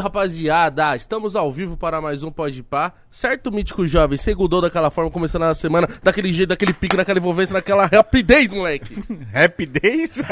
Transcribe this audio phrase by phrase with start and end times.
[0.00, 2.92] Rapaziada, estamos ao vivo para mais um Pode Pá.
[3.10, 4.16] Certo, mítico jovem?
[4.16, 8.94] Segundou daquela forma, começando na semana, daquele jeito, daquele pique, naquela envolvência, naquela rapidez, moleque.
[9.34, 10.22] Rapidez?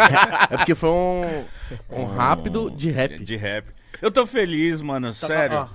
[0.50, 1.44] É porque foi um,
[1.90, 3.18] um rápido de rap.
[3.24, 3.66] De rap.
[4.00, 5.68] Eu tô feliz, mano, Tá, sério.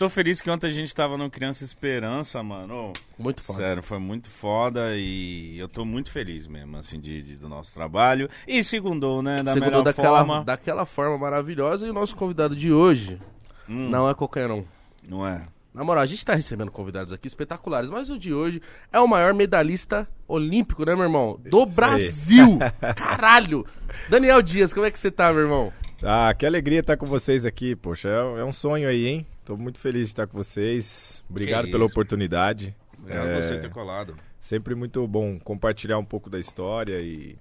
[0.00, 2.90] Tô feliz que ontem a gente tava no Criança Esperança, mano.
[3.18, 3.58] Muito foda.
[3.58, 7.74] Sério, foi muito foda e eu tô muito feliz mesmo, assim, de, de- do nosso
[7.74, 8.26] trabalho.
[8.48, 10.42] E segundou, né, da Segundou melhor daquela, forma.
[10.42, 11.86] daquela forma maravilhosa.
[11.86, 13.20] E o nosso convidado de hoje
[13.68, 14.64] Hum, não é qualquer um.
[15.06, 15.42] não é?
[15.74, 19.06] Na moral, a gente tá recebendo convidados aqui espetaculares, mas o de hoje é o
[19.06, 21.38] maior medalhista olímpico, né, meu irmão?
[21.44, 22.58] Do Brasil!
[22.96, 23.66] Caralho!
[24.08, 25.70] Daniel Dias, como é que você tá, meu irmão?
[26.02, 29.26] Ah, que alegria estar com vocês aqui, poxa, é, é um sonho aí, hein?
[29.50, 31.24] Tô muito feliz de estar com vocês.
[31.28, 31.92] Obrigado Que pela isso.
[31.92, 32.72] oportunidade.
[32.96, 34.16] Obrigado É, por você ter colado.
[34.38, 37.36] Sempre muito bom compartilhar um pouco da história e,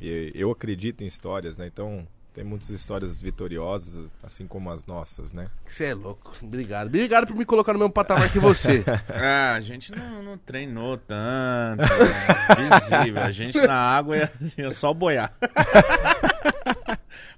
[0.00, 1.68] e eu acredito em histórias, né?
[1.68, 5.46] Então, tem muitas histórias vitoriosas, assim como as nossas, né?
[5.64, 6.32] Você é louco.
[6.42, 6.88] Obrigado.
[6.88, 8.82] Obrigado por me colocar no mesmo patamar que você.
[9.14, 12.80] Ah, a gente não, não treinou tanto, né?
[12.90, 13.22] visível.
[13.22, 15.32] A gente na água ia, ia só boiar.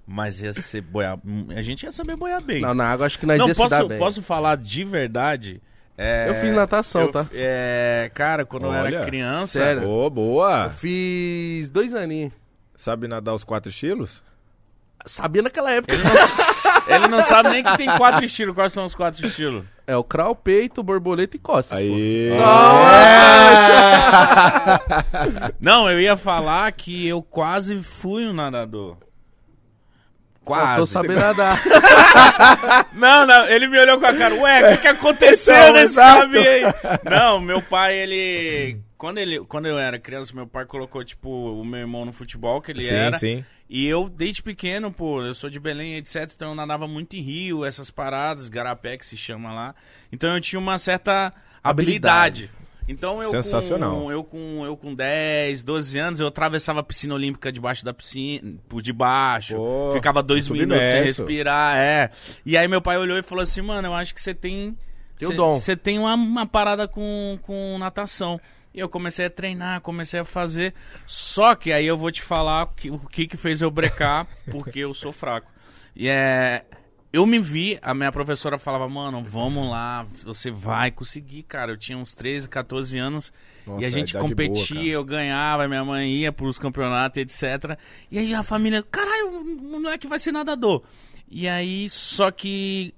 [0.07, 1.19] Mas ia ser boiar.
[1.57, 2.61] A gente ia saber boiar bem.
[2.62, 3.99] Não, na água acho que nós Não, ia se dar posso, bem.
[3.99, 5.61] posso falar de verdade?
[5.99, 7.27] É, Eu fiz natação, eu- tá?
[7.33, 9.59] É, cara, quando eu era Olha, criança.
[9.61, 9.89] sério.
[9.89, 10.65] Ô, boa!
[10.65, 12.33] Eu fiz dois aninhos.
[12.77, 14.23] Sabe nadar os quatro estilos?
[15.07, 15.95] Sabia naquela época.
[15.95, 18.55] Ele não, ele não sabe nem que tem quatro estilos.
[18.55, 19.65] Quais são os quatro estilos?
[19.87, 21.79] É o crawl, peito, borboleta e costas.
[21.79, 22.31] Aí.
[25.61, 28.97] Não, eu ia falar que eu quase fui um nadador.
[30.47, 30.92] Tô Quase.
[30.92, 31.61] sabendo nadar.
[32.94, 35.97] Não, não, ele me olhou com a cara, ué, o que, que aconteceu Então, nesse
[35.97, 36.62] caminho aí?
[37.05, 38.78] Não, meu pai, ele.
[38.97, 39.41] Quando, ele.
[39.41, 42.80] quando eu era criança, meu pai colocou, tipo, o meu irmão no futebol, que ele
[42.80, 43.19] Sim, era.
[43.19, 43.44] sim.
[43.69, 46.30] E eu, desde pequeno, pô, eu sou de Belém, etc.
[46.34, 49.75] Então eu nadava muito em rio, essas paradas, garapé que se chama lá.
[50.12, 51.32] Então eu tinha uma certa
[51.62, 52.44] Habilidade.
[52.44, 52.50] habilidade.
[52.88, 53.91] Então eu Sensacional.
[54.00, 57.92] com, eu com eu com 10, 12 anos, eu atravessava a piscina olímpica debaixo da
[57.92, 59.56] piscina, por debaixo.
[59.56, 62.10] Pô, ficava dois minutos sem respirar, é.
[62.44, 64.76] E aí meu pai olhou e falou assim, mano, eu acho que você tem
[65.20, 65.58] o cê- dom.
[65.58, 68.41] Você tem uma, uma parada com, com natação.
[68.72, 70.74] E eu comecei a treinar, comecei a fazer.
[71.06, 74.80] Só que aí eu vou te falar que- o que que fez eu brecar, porque
[74.80, 75.50] eu sou fraco.
[75.94, 76.62] E é.
[77.12, 81.72] Eu me vi, a minha professora falava, mano, vamos lá, você vai conseguir, cara.
[81.72, 83.33] Eu tinha uns 13, 14 anos
[83.67, 87.78] Nossa, e a gente idade competia, boa, eu ganhava, minha mãe ia pros campeonatos, etc.
[88.11, 90.83] E aí a família, caralho, o moleque vai ser nadador.
[91.28, 92.95] E aí, só que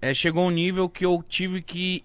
[0.00, 2.04] é, chegou um nível que eu tive que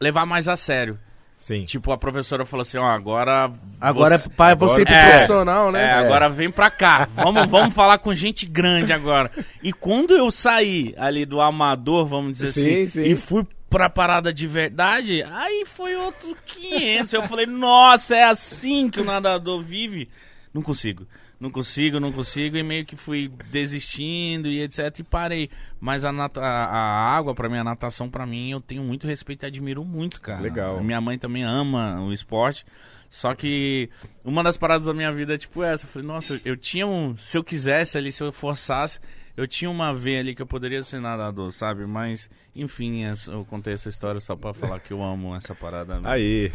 [0.00, 0.98] levar mais a sério.
[1.38, 1.64] Sim.
[1.64, 3.50] Tipo, a professora falou assim, ó, agora...
[3.80, 5.10] Agora você- é pai você ir pro É.
[5.10, 5.84] profissional, né?
[5.84, 7.08] É, agora vem pra cá.
[7.14, 9.30] Vamos, vamos falar com gente grande agora.
[9.62, 13.02] E quando eu saí ali do amador, vamos dizer Sim, assim, sim.
[13.02, 17.12] e fui pra parada de verdade, aí foi outro 500.
[17.12, 20.08] Eu falei, nossa, é assim que o nadador vive?
[20.52, 21.06] Não consigo.
[21.40, 22.56] Não consigo, não consigo.
[22.56, 24.98] E meio que fui desistindo e etc.
[24.98, 25.50] E parei.
[25.80, 29.44] Mas a, nata- a, água, pra mim, a natação, pra mim, eu tenho muito respeito
[29.44, 30.40] e admiro muito, cara.
[30.40, 30.82] Legal.
[30.82, 32.64] Minha mãe também ama o esporte.
[33.08, 33.88] Só que
[34.24, 35.86] uma das paradas da minha vida é tipo essa.
[35.86, 37.16] Eu falei, nossa, eu, tinha um.
[37.16, 38.98] Se eu quisesse ali, se eu forçasse,
[39.36, 41.86] eu tinha uma veia ali que eu poderia ser nadador, sabe?
[41.86, 46.00] Mas, enfim, eu contei essa história só pra falar que eu amo essa parada.
[46.00, 46.10] né?
[46.10, 46.52] Aí.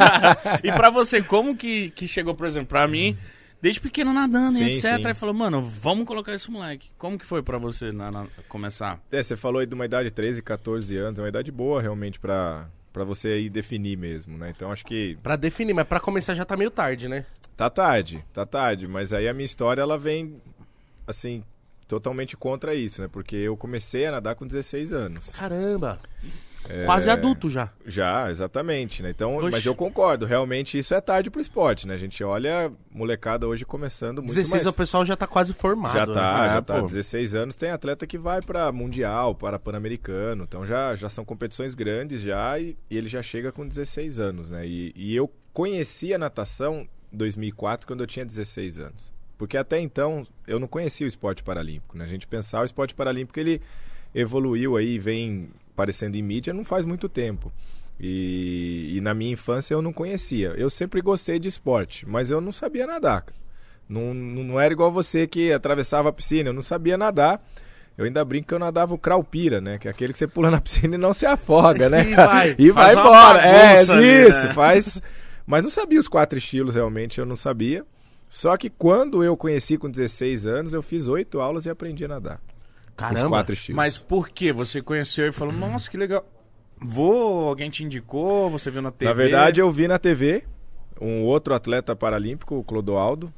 [0.62, 3.16] e pra você, como que, que chegou, por exemplo, pra mim,
[3.62, 4.98] desde pequeno nadando Sim, e etc.
[5.00, 5.06] sim.
[5.06, 6.90] Aí falou, mano, vamos colocar esse moleque.
[6.98, 9.00] Como que foi pra você na- na- começar?
[9.10, 11.80] É, você falou aí de uma idade de 13, 14 anos, é uma idade boa
[11.80, 14.52] realmente pra, pra você aí definir mesmo, né?
[14.54, 17.24] Então acho que Pra definir, mas pra começar já tá meio tarde, né?
[17.56, 20.40] tá tarde, tá tarde, mas aí a minha história ela vem
[21.06, 21.44] assim
[21.86, 23.08] totalmente contra isso, né?
[23.12, 25.34] Porque eu comecei a nadar com 16 anos.
[25.36, 26.00] Caramba.
[26.68, 27.70] É, Quase adulto já.
[27.84, 29.10] Já, exatamente, né?
[29.10, 29.50] Então, Oxi.
[29.50, 31.94] mas eu concordo, realmente isso é tarde pro esporte, né?
[31.94, 34.66] A gente olha molecada hoje começando muito 16 mais...
[34.66, 35.94] o pessoal já tá quase formado.
[35.94, 36.48] Já tá, né?
[36.48, 36.80] já É, tá.
[36.80, 36.86] pô.
[36.86, 40.44] 16 anos tem atleta que vai para mundial, para pan-americano.
[40.44, 44.50] Então já, já são competições grandes já e, e ele já chega com 16 anos,
[44.50, 44.66] né?
[44.66, 49.12] E, e eu conheci a natação em 2004 quando eu tinha 16 anos.
[49.36, 52.04] Porque até então eu não conhecia o esporte paralímpico, né?
[52.04, 53.60] A gente pensava o esporte paralímpico ele
[54.14, 57.52] evoluiu aí, vem aparecendo em mídia não faz muito tempo.
[57.98, 60.54] E, e na minha infância eu não conhecia.
[60.56, 63.24] Eu sempre gostei de esporte, mas eu não sabia nadar.
[63.88, 67.44] Não, não era igual você que atravessava a piscina, eu não sabia nadar.
[67.96, 69.78] Eu ainda brinco que eu nadava o craupira, né?
[69.78, 72.04] Que é aquele que você pula na piscina e não se afoga, né?
[72.10, 72.56] E vai.
[72.58, 73.40] e vai embora.
[73.40, 74.54] É, ali, isso, né?
[74.54, 75.02] faz.
[75.46, 77.84] Mas não sabia os quatro estilos, realmente, eu não sabia.
[78.28, 82.08] Só que quando eu conheci com 16 anos, eu fiz oito aulas e aprendi a
[82.08, 82.40] nadar.
[83.02, 83.24] Caramba.
[83.24, 83.76] Os quatro estilos.
[83.76, 84.52] Mas por que?
[84.52, 86.24] Você conheceu e falou, nossa, que legal.
[86.80, 89.08] Vou, alguém te indicou, você viu na TV?
[89.08, 90.44] Na verdade, eu vi na TV
[91.00, 93.32] um outro atleta paralímpico, o Clodoaldo,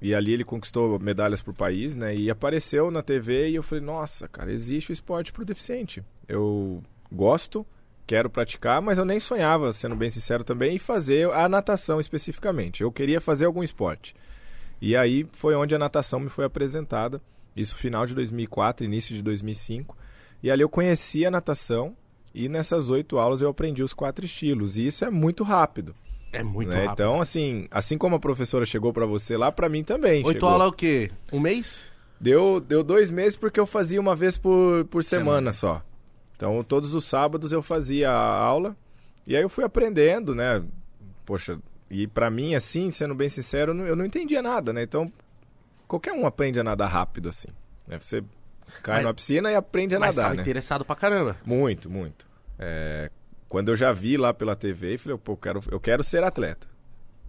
[0.00, 2.14] e ali ele conquistou medalhas pro país, né?
[2.14, 6.02] E apareceu na TV e eu falei, nossa, cara, existe o esporte pro deficiente.
[6.28, 7.66] Eu gosto,
[8.06, 12.82] quero praticar, mas eu nem sonhava, sendo bem sincero também, em fazer a natação especificamente.
[12.82, 14.14] Eu queria fazer algum esporte.
[14.80, 17.20] E aí foi onde a natação me foi apresentada.
[17.56, 19.96] Isso final de 2004, início de 2005.
[20.42, 21.96] E ali eu conheci a natação
[22.34, 24.76] e nessas oito aulas eu aprendi os quatro estilos.
[24.76, 25.94] E isso é muito rápido.
[26.32, 26.86] É muito né?
[26.86, 26.92] rápido.
[26.92, 30.66] Então, assim, assim como a professora chegou para você lá, para mim também Oito aulas
[30.66, 31.10] é o quê?
[31.32, 31.90] Um mês?
[32.18, 35.52] Deu, deu dois meses porque eu fazia uma vez por, por semana, Semana.
[35.52, 35.82] só.
[36.36, 38.76] Então, todos os sábados eu fazia a aula.
[39.26, 40.62] E aí eu fui aprendendo, né?
[41.24, 41.58] Poxa,
[41.90, 44.82] e pra mim, assim, sendo bem sincero, eu não, eu não entendia nada, né?
[44.82, 45.12] Então,
[45.92, 47.48] qualquer um aprende a nadar rápido, assim.
[47.86, 47.98] né?
[48.00, 48.22] Você
[48.82, 50.42] cai Mas- na piscina e aprende a Mas nadar, tava né?
[50.42, 51.36] interessado pra caramba.
[51.44, 52.26] Muito, muito.
[52.58, 53.10] É,
[53.48, 56.24] quando eu já vi lá pela TV, eu falei, pô, eu quero, eu quero ser
[56.24, 56.66] atleta.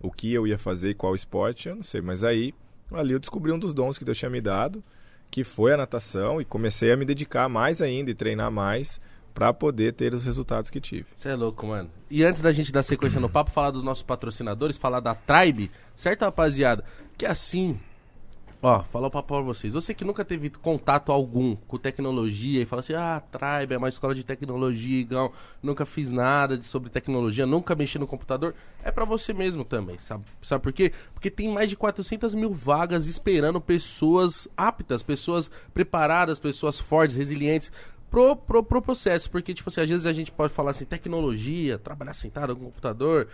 [0.01, 2.01] O que eu ia fazer e qual esporte, eu não sei.
[2.01, 2.54] Mas aí,
[2.94, 4.83] ali eu descobri um dos dons que Deus tinha me dado,
[5.31, 9.01] que foi a natação, e comecei a me dedicar mais ainda e treinar mais
[9.33, 11.07] para poder ter os resultados que tive.
[11.16, 11.89] Você é louco, mano.
[12.09, 15.71] E antes da gente dar sequência no papo, falar dos nossos patrocinadores, falar da Tribe,
[15.95, 16.83] certo, rapaziada?
[17.18, 17.80] Que assim,
[18.63, 19.74] ó, falar papo pra vocês.
[19.74, 23.89] Você que nunca teve contato algum com tecnologia e fala assim, ah, Tribe é uma
[23.89, 28.89] escola de tecnologia, igual, nunca fiz nada de, sobre tecnologia, nunca mexi no computador, é
[28.89, 30.24] pra você mesmo também, sabe?
[30.42, 30.94] Sabe por quê?
[31.13, 37.69] Porque tem mais de 400 mil vagas esperando pessoas aptas, pessoas preparadas, pessoas fortes, resilientes,
[38.09, 39.30] pro, pro, pro processo.
[39.30, 43.27] Porque, tipo assim, às vezes a gente pode falar assim, tecnologia, trabalhar sentado no computador.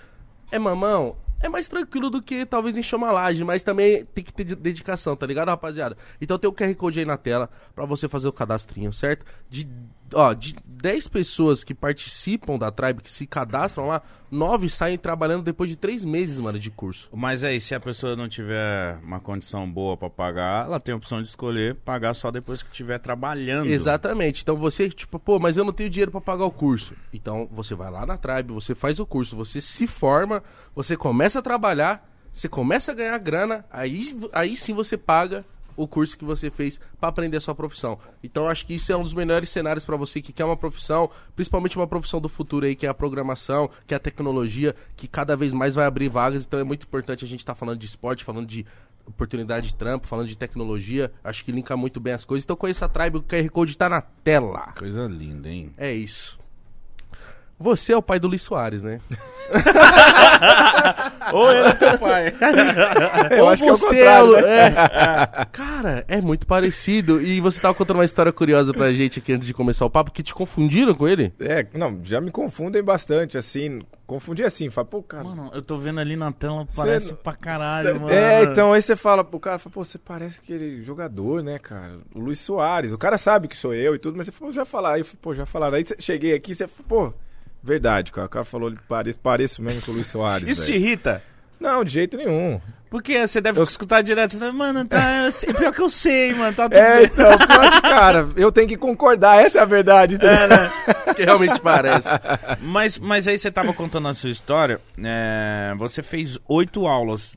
[0.52, 4.34] É mamão, é mais tranquilo do que talvez encher uma laje, mas também tem que
[4.34, 5.98] ter de- dedicação, tá ligado, rapaziada?
[6.22, 9.26] Então tem o QR Code aí na tela pra você fazer o cadastrinho, certo?
[9.50, 9.68] De,
[10.14, 14.02] ó, de 10 pessoas que participam da Tribe, que se cadastram lá,
[14.32, 17.10] 9 saem trabalhando depois de 3 meses, mano, de curso.
[17.12, 20.98] Mas aí, se a pessoa não tiver uma condição boa pra pagar, ela tem a
[20.98, 23.70] opção de escolher pagar só depois que estiver trabalhando.
[23.70, 24.42] Exatamente.
[24.42, 26.94] Então você, tipo, pô, mas eu não tenho dinheiro pra pagar o curso.
[27.14, 30.44] Então você vai lá na Tribe, você faz o curso, você se forma,
[30.76, 34.00] você começa a trabalhar, você começa a ganhar grana, aí,
[34.32, 35.44] aí sim você paga
[35.76, 37.98] o curso que você fez pra aprender a sua profissão.
[38.24, 41.10] Então acho que isso é um dos melhores cenários pra você que quer uma profissão,
[41.36, 45.08] principalmente uma profissão do futuro aí, que é a programação, que é a tecnologia, que
[45.08, 46.46] cada vez mais vai abrir vagas.
[46.46, 48.66] Então é muito importante a gente estar falando de esporte, falando de
[49.06, 51.12] oportunidade de trampo, falando de tecnologia.
[51.24, 52.44] Acho que linka muito bem as coisas.
[52.44, 54.74] Então conheça a Tribe, o QR Code tá na tela.
[54.78, 55.74] Coisa linda, hein?
[55.78, 56.39] É isso.
[57.60, 59.00] Você é o pai do Luiz Soares, né?
[61.34, 62.34] Ou ele é teu pai.
[63.38, 64.68] Eu Ou acho que é o você contrário, o- né?
[64.68, 65.46] é.
[65.52, 67.22] Cara, é muito parecido.
[67.22, 70.12] E você tava contando uma história curiosa pra gente aqui antes de começar o papo,
[70.12, 71.34] que te confundiram com ele?
[71.40, 73.82] É, não, já me confundem bastante, assim.
[74.08, 75.24] Confundi assim, fala, pô, cara.
[75.24, 78.10] Mano, eu tô vendo ali na tela, parece não- pra caralho, mano.
[78.10, 81.98] É, então aí você fala, o cara fala, pô, você parece aquele jogador, né, cara?
[82.16, 82.92] O Luiz Soares.
[82.94, 84.96] O cara sabe que sou eu e tudo, mas você falou, já falaram.
[84.96, 85.76] Aí eu falei, pô, já falaram.
[85.76, 87.14] Aí você- cheguei aqui, você falou, pô,
[87.64, 88.28] verdade, cara.
[88.28, 90.48] O cara falou, pareço, pareço mesmo com o Luiz Soares.
[90.48, 90.84] Isso te velho.
[90.86, 91.24] irrita?
[91.60, 92.60] Não, de jeito nenhum.
[92.90, 94.32] Porque você deve Eu- escutar direto.
[94.32, 96.56] Você fala, mano, tá, eu sei, pior que eu sei, mano.
[96.56, 97.06] Tá tudo É, bem.
[97.06, 100.16] então, pior que, cara, eu tenho que concordar, essa é a verdade.
[100.16, 100.40] entendeu?
[101.16, 102.08] Que realmente parece.
[102.62, 104.80] Mas, mas aí você tava contando a sua história.
[105.04, 107.36] é, você fez oito aulas.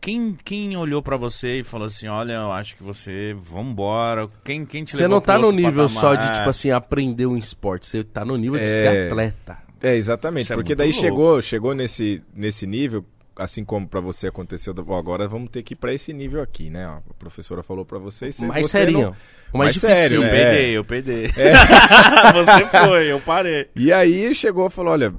[0.00, 3.34] Quem, quem olhou pra você e falou assim: Olha, eu acho que você.
[3.38, 4.28] Vambora.
[4.44, 6.32] Quem, quem te Você levou não tá no nível só patamar?
[6.32, 7.86] de, tipo assim, aprender um esporte.
[7.86, 8.80] Você tá no nível de É.
[8.80, 9.58] ser atleta.
[9.82, 10.44] É, exatamente.
[10.44, 11.00] Isso é porque muito daí louco.
[11.00, 13.04] chegou, chegou nesse, nesse nível,
[13.36, 14.72] assim como pra você aconteceu.
[14.74, 16.84] Bom, agora vamos ter que ir pra esse nível aqui, né?
[16.86, 18.36] A professora falou pra vocês.
[18.36, 19.00] você- mais você serinho.
[19.00, 19.10] não-
[19.52, 19.94] O mais, mais difícil.
[19.96, 20.30] sério, Eu né?
[20.30, 21.26] peidei, eu peidei.
[22.34, 23.68] você foi, eu parei.
[23.74, 25.12] E aí chegou e falou: olha,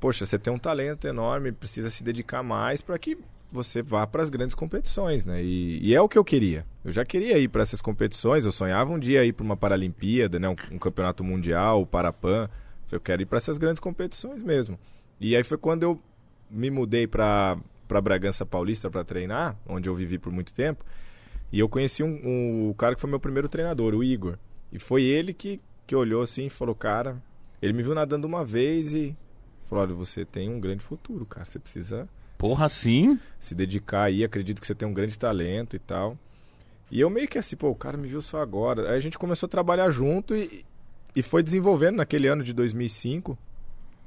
[0.00, 3.16] poxa, você tem um talento enorme, precisa se dedicar mais para que
[3.50, 5.42] você vá para as grandes competições, né?
[5.42, 6.66] E, e é o que eu queria.
[6.84, 10.38] Eu já queria ir para essas competições, eu sonhava um dia ir para uma Paralimpíada,
[10.38, 10.48] né?
[10.48, 12.48] Um, um campeonato mundial, o Parapan.
[12.90, 14.78] Eu quero ir para essas grandes competições mesmo.
[15.20, 16.00] E aí foi quando eu
[16.50, 17.56] me mudei para
[18.02, 20.84] Bragança Paulista para treinar, onde eu vivi por muito tempo.
[21.52, 24.36] E eu conheci um, um- o cara que foi meu primeiro treinador, o Igor.
[24.72, 27.22] E foi ele que, que olhou assim e falou: Cara,
[27.62, 29.16] ele me viu nadando uma vez e
[29.62, 31.44] falou: Olha, você tem um grande futuro, cara.
[31.44, 33.18] Você precisa Porra, sim?
[33.44, 34.24] se dedicar aí.
[34.24, 36.18] Acredito que você tem um grande talento e tal.
[36.90, 38.90] E eu meio que assim, pô, o cara me viu só agora.
[38.90, 40.64] Aí a gente começou a trabalhar junto e,
[41.14, 43.36] e foi desenvolvendo naquele ano de 2005.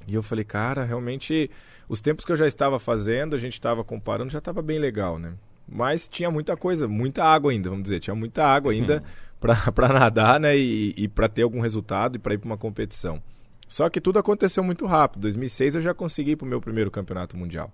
[0.06, 1.50] E eu falei, cara, realmente,
[1.88, 5.18] os tempos que eu já estava fazendo, a gente estava comparando, já estava bem legal,
[5.18, 5.34] né?
[5.70, 8.00] Mas tinha muita coisa, muita água ainda, vamos dizer.
[8.00, 9.02] Tinha muita água ainda
[9.38, 10.56] para nadar, né?
[10.56, 13.22] E, e para ter algum resultado e para ir para uma competição.
[13.68, 15.20] Só que tudo aconteceu muito rápido.
[15.20, 17.70] Em 2006 eu já consegui ir para o meu primeiro campeonato mundial.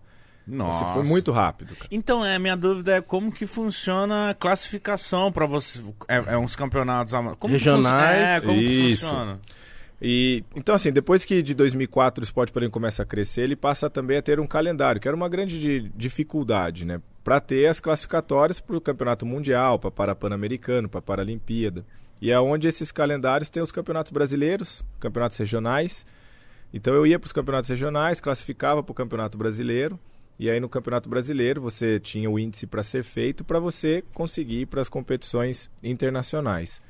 [0.47, 0.85] Nossa.
[0.85, 1.75] Assim, foi muito rápido.
[1.75, 1.89] Cara.
[1.91, 5.83] Então, é, minha dúvida é como que funciona a classificação para você.
[6.09, 8.19] É, é, uns campeonatos como regionais.
[8.19, 9.07] É, como Isso.
[9.07, 9.41] funciona?
[10.07, 13.89] E então assim, depois que de 2004 o esporte paralímpico começa a crescer, ele passa
[13.89, 17.81] também a ter um calendário, que era uma grande de, dificuldade, né, para ter as
[17.81, 21.87] classificatórias para o Campeonato Mundial, para para Pan-Americano, para Paralimpíada.
[22.21, 26.05] E é onde esses calendários têm os campeonatos brasileiros, campeonatos regionais.
[26.73, 29.99] Então eu ia para os campeonatos regionais, classificava para o Campeonato Brasileiro,
[30.39, 34.63] e aí no Campeonato Brasileiro você tinha o índice para ser feito para você conseguir
[34.63, 36.83] ir para as competições internacionais.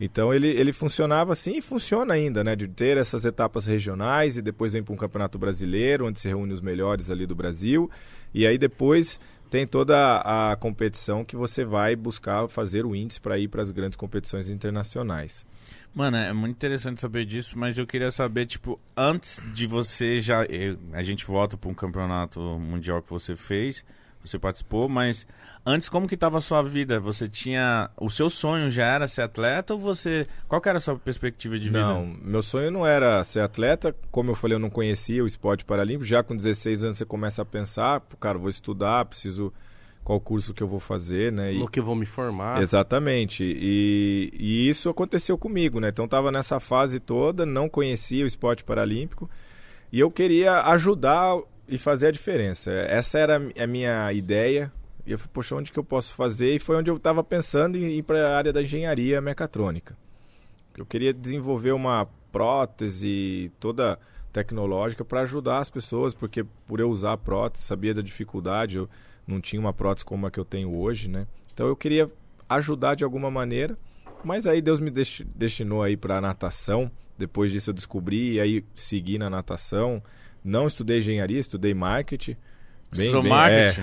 [0.00, 2.54] Então ele, ele funcionava assim e funciona ainda, né?
[2.54, 6.52] De ter essas etapas regionais e depois vem para um campeonato brasileiro, onde se reúne
[6.52, 7.90] os melhores ali do Brasil.
[8.32, 9.18] E aí depois
[9.50, 13.70] tem toda a competição que você vai buscar fazer o índice para ir para as
[13.70, 15.44] grandes competições internacionais.
[15.94, 20.46] Mano, é muito interessante saber disso, mas eu queria saber, tipo, antes de você já.
[20.92, 23.84] A gente volta para um campeonato mundial que você fez
[24.24, 25.26] você participou, mas
[25.64, 27.00] antes como que estava a sua vida?
[27.00, 30.96] Você tinha o seu sonho já era ser atleta ou você qual era a sua
[30.96, 31.80] perspectiva de vida?
[31.80, 35.64] Não, meu sonho não era ser atleta, como eu falei, eu não conhecia o esporte
[35.64, 36.04] paralímpico.
[36.04, 39.52] Já com 16 anos você começa a pensar, cara, vou estudar, preciso
[40.08, 41.52] qual curso que eu vou fazer, né?
[41.52, 41.58] E...
[41.58, 42.62] No que eu vou me formar.
[42.62, 43.44] Exatamente.
[43.44, 45.90] E, e isso aconteceu comigo, né?
[45.90, 49.28] Então estava nessa fase toda, não conhecia o esporte paralímpico
[49.92, 51.38] e eu queria ajudar
[51.68, 52.70] e fazer a diferença.
[52.70, 54.72] Essa era a minha ideia.
[55.06, 56.54] E eu falei, poxa, onde que eu posso fazer?
[56.54, 59.94] E foi onde eu estava pensando em ir para a área da engenharia mecatrônica.
[60.74, 63.98] Eu queria desenvolver uma prótese toda
[64.32, 68.88] tecnológica para ajudar as pessoas, porque por eu usar prótese, sabia da dificuldade, eu
[69.28, 71.26] não tinha uma prótese como a que eu tenho hoje, né?
[71.52, 72.10] Então eu queria
[72.48, 73.76] ajudar de alguma maneira,
[74.24, 76.90] mas aí Deus me destinou aí para a natação.
[77.16, 80.02] Depois disso eu descobri e aí segui na natação.
[80.42, 82.36] Não estudei engenharia, estudei marketing.
[82.90, 83.80] Bem, Estudou bem, marketing?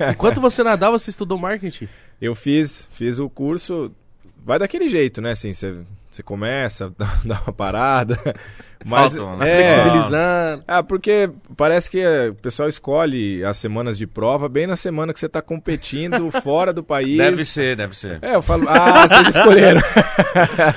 [0.00, 0.10] É.
[0.12, 1.88] Enquanto você nadava, você estudou marketing?
[2.20, 3.92] Eu fiz, fiz o curso.
[4.42, 5.32] Vai daquele jeito, né?
[5.32, 6.92] Assim, você você começa,
[7.24, 8.18] dá uma parada.
[8.82, 9.50] Mas, Faltam, né?
[9.50, 10.64] é, flexibilizando.
[10.66, 15.20] Ah, porque parece que o pessoal escolhe as semanas de prova bem na semana que
[15.20, 17.18] você está competindo fora do país.
[17.18, 18.18] Deve ser, deve ser.
[18.22, 19.82] É, eu falo, ah, vocês escolheram.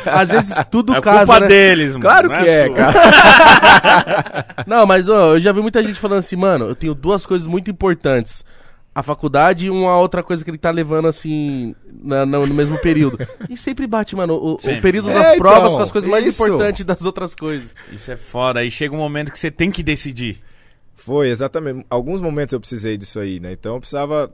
[0.06, 1.48] Às vezes tudo é casa, culpa né?
[1.48, 2.02] deles, mano.
[2.02, 4.46] Claro que é, é cara.
[4.68, 7.48] Não, mas ó, eu já vi muita gente falando assim, mano, eu tenho duas coisas
[7.48, 8.44] muito importantes
[8.96, 12.78] a faculdade e uma outra coisa que ele tá levando assim na, no, no mesmo
[12.80, 13.18] período.
[13.50, 16.26] E sempre bate, mano, o, o período das é, provas então, com as coisas mais
[16.26, 16.44] isso.
[16.44, 17.76] importantes das outras coisas.
[17.92, 18.62] Isso é foda.
[18.62, 20.42] Aí chega um momento que você tem que decidir.
[20.96, 21.86] Foi, exatamente.
[21.90, 23.52] Alguns momentos eu precisei disso aí, né?
[23.52, 24.34] Então eu precisava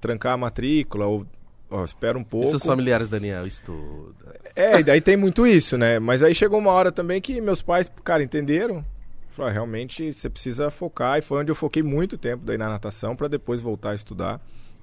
[0.00, 1.26] trancar a matrícula ou
[1.70, 2.46] ó, espera um pouco.
[2.46, 4.38] E seus familiares, Daniel, estuda.
[4.54, 5.98] É, e daí tem muito isso, né?
[5.98, 8.84] Mas aí chegou uma hora também que meus pais, cara, entenderam
[9.36, 11.18] Falei, ah, realmente você precisa focar.
[11.18, 14.40] E foi onde eu foquei muito tempo daí na natação para depois voltar a estudar.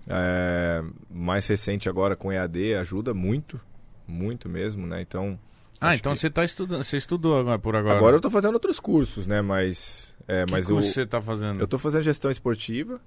[0.07, 3.59] É, mais recente agora com EAD ajuda muito,
[4.07, 5.01] muito mesmo, né?
[5.01, 5.39] Então.
[5.81, 6.19] Ah, então que...
[6.19, 7.97] você tá estudando, você estudou agora, por agora?
[7.97, 9.41] Agora eu estou fazendo outros cursos, né?
[9.41, 10.13] Mas.
[10.27, 11.59] É, que mas curso eu, você está fazendo?
[11.59, 13.01] Eu estou fazendo gestão esportiva.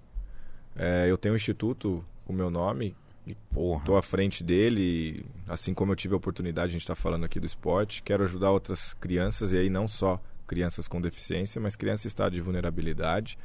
[0.75, 2.97] É, eu tenho um instituto com meu nome.
[3.25, 7.41] Estou à frente dele, assim como eu tive a oportunidade, a gente está falando aqui
[7.41, 8.03] do esporte.
[8.03, 12.33] Quero ajudar outras crianças e aí não só crianças com deficiência, mas crianças em estado
[12.33, 13.39] de vulnerabilidade.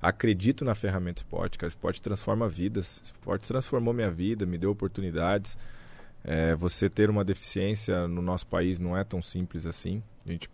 [0.00, 3.00] Acredito na ferramenta esporte, o esporte transforma vidas.
[3.04, 5.56] Esporte transformou minha vida, me deu oportunidades.
[6.22, 10.02] É, você ter uma deficiência no nosso país não é tão simples assim.
[10.26, 10.50] A gente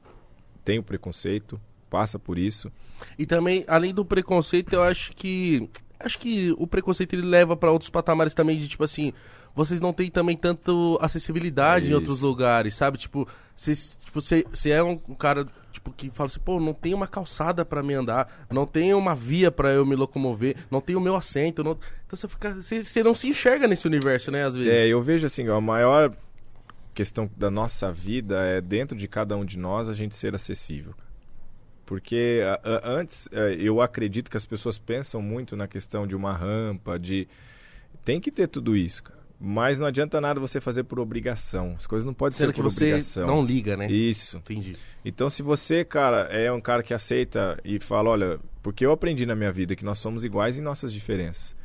[0.64, 2.70] tem o preconceito, passa por isso.
[3.18, 5.68] E também, além do preconceito, eu acho que
[6.00, 9.12] acho que o preconceito ele leva para outros patamares também de tipo assim,
[9.54, 12.98] vocês não têm também tanto acessibilidade é em outros lugares, sabe?
[12.98, 14.20] Tipo, você tipo,
[14.68, 18.46] é um cara tipo que fala assim, pô, não tem uma calçada para me andar,
[18.50, 21.72] não tem uma via para eu me locomover, não tem o meu assento, não...
[21.72, 24.72] então você fica, você, você não se enxerga nesse universo, né, às vezes.
[24.72, 26.12] É, eu vejo assim, a maior
[26.94, 30.94] questão da nossa vida é dentro de cada um de nós a gente ser acessível.
[31.90, 36.14] Porque a, a, antes é, eu acredito que as pessoas pensam muito na questão de
[36.14, 37.26] uma rampa, de
[38.04, 39.18] tem que ter tudo isso, cara.
[39.40, 41.74] Mas não adianta nada você fazer por obrigação.
[41.76, 43.26] As coisas não podem Sendo ser por você obrigação.
[43.26, 43.90] Não liga, né?
[43.90, 44.36] Isso.
[44.36, 44.76] Entendi.
[45.04, 49.26] Então, se você, cara, é um cara que aceita e fala, olha, porque eu aprendi
[49.26, 51.56] na minha vida que nós somos iguais em nossas diferenças.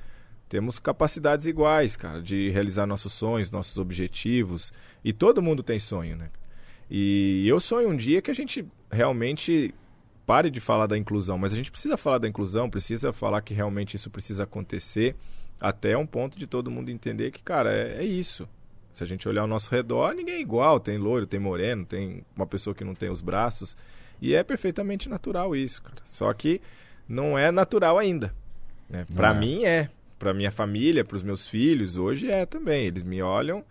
[0.50, 4.74] Temos capacidades iguais, cara, de realizar nossos sonhos, nossos objetivos.
[5.04, 6.32] E todo mundo tem sonho, né?
[6.90, 9.72] E eu sonho um dia que a gente realmente
[10.26, 13.54] pare de falar da inclusão, mas a gente precisa falar da inclusão, precisa falar que
[13.54, 15.16] realmente isso precisa acontecer
[15.60, 18.48] até um ponto de todo mundo entender que, cara, é, é isso.
[18.92, 20.80] Se a gente olhar ao nosso redor, ninguém é igual.
[20.80, 23.76] Tem loiro, tem moreno, tem uma pessoa que não tem os braços.
[24.22, 26.02] E é perfeitamente natural isso, cara.
[26.06, 26.62] Só que
[27.08, 28.34] não é natural ainda.
[28.90, 29.06] Né?
[29.14, 29.34] Para é.
[29.34, 29.90] mim é.
[30.18, 32.86] Para minha família, para os meus filhos, hoje é também.
[32.86, 33.66] Eles me olham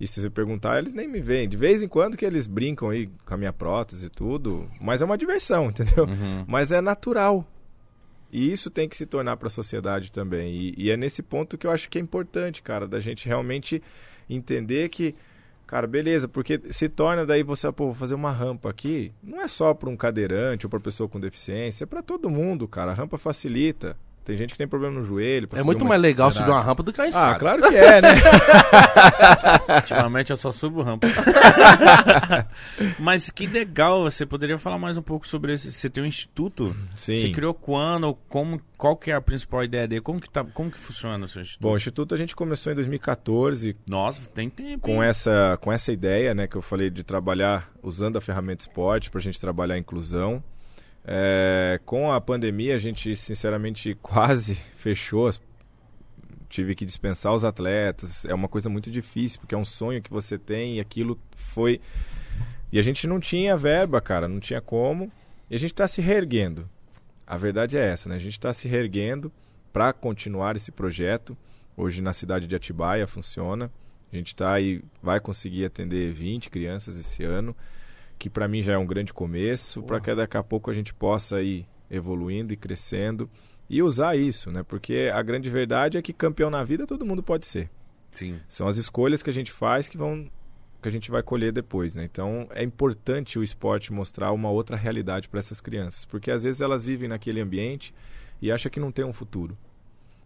[0.00, 1.46] e se você perguntar, eles nem me veem.
[1.46, 4.66] De vez em quando que eles brincam aí com a minha prótese e tudo.
[4.80, 6.06] Mas é uma diversão, entendeu?
[6.06, 6.44] Uhum.
[6.48, 7.46] Mas é natural.
[8.32, 10.54] E isso tem que se tornar para a sociedade também.
[10.54, 13.82] E, e é nesse ponto que eu acho que é importante, cara, da gente realmente
[14.28, 15.14] entender que,
[15.66, 19.48] cara, beleza, porque se torna daí você, pô, vou fazer uma rampa aqui, não é
[19.48, 22.92] só para um cadeirante ou para pessoa com deficiência, é para todo mundo, cara.
[22.92, 23.96] A rampa facilita.
[24.30, 25.48] Tem gente que tem problema no joelho.
[25.54, 26.46] É muito mais legal escada.
[26.46, 27.32] subir uma rampa do que uma escada.
[27.32, 28.10] Ah, claro que é, né?
[29.74, 31.08] Ultimamente eu só subo rampa.
[32.96, 35.72] Mas que legal, você poderia falar mais um pouco sobre esse.
[35.72, 36.76] Você tem um instituto?
[36.94, 37.16] Sim.
[37.16, 38.14] Você criou quando?
[38.28, 40.00] Como, qual que é a principal ideia dele?
[40.00, 41.62] Como que, tá, como que funciona o seu instituto?
[41.62, 44.82] Bom, o Instituto a gente começou em 2014 Nossa, tem tempo.
[44.82, 45.08] com hein?
[45.08, 49.18] essa, com essa ideia, né, que eu falei de trabalhar usando a ferramenta esporte para
[49.18, 50.40] a gente trabalhar a inclusão.
[51.04, 55.26] É, com a pandemia, a gente sinceramente quase fechou.
[55.28, 55.40] as-
[56.48, 58.24] Tive que dispensar os atletas.
[58.24, 61.80] É uma coisa muito difícil, porque é um sonho que você tem e aquilo foi.
[62.72, 65.12] E a gente não tinha verba, cara, não tinha como.
[65.48, 66.68] E a gente está se reerguendo.
[67.24, 68.16] A verdade é essa, né?
[68.16, 69.32] A gente está se reerguendo
[69.72, 71.36] para continuar esse projeto.
[71.76, 73.70] Hoje na cidade de Atibaia funciona.
[74.12, 77.54] A gente está aí, vai conseguir atender 20 crianças esse ano,
[78.20, 80.92] que para mim já é um grande começo, para que daqui a pouco a gente
[80.92, 83.30] possa ir evoluindo e crescendo
[83.66, 84.62] e usar isso, né?
[84.62, 87.70] Porque a grande verdade é que campeão na vida todo mundo pode ser.
[88.12, 88.38] Sim.
[88.46, 90.30] São as escolhas que a gente faz que vão
[90.82, 92.04] que a gente vai colher depois, né?
[92.04, 96.60] Então é importante o esporte mostrar uma outra realidade para essas crianças, porque às vezes
[96.60, 97.94] elas vivem naquele ambiente
[98.40, 99.56] e acham que não tem um futuro.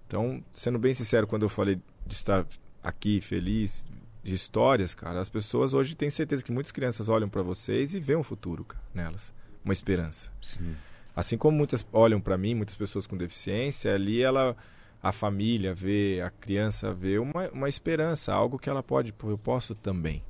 [0.05, 2.45] Então, sendo bem sincero, quando eu falei de estar
[2.83, 3.87] aqui feliz
[4.25, 8.01] de histórias, cara, as pessoas hoje têm certeza que muitas crianças olham para vocês e
[8.01, 9.33] veem um futuro, cara, nelas,
[9.63, 10.33] uma esperança.
[10.41, 10.75] Sim.
[11.15, 14.57] Assim como muitas olham para mim, muitas pessoas com deficiência, ali ela
[15.03, 19.37] a família vê, a criança vê uma, uma esperança, algo que ela pode, pô, eu
[19.37, 20.23] posso também.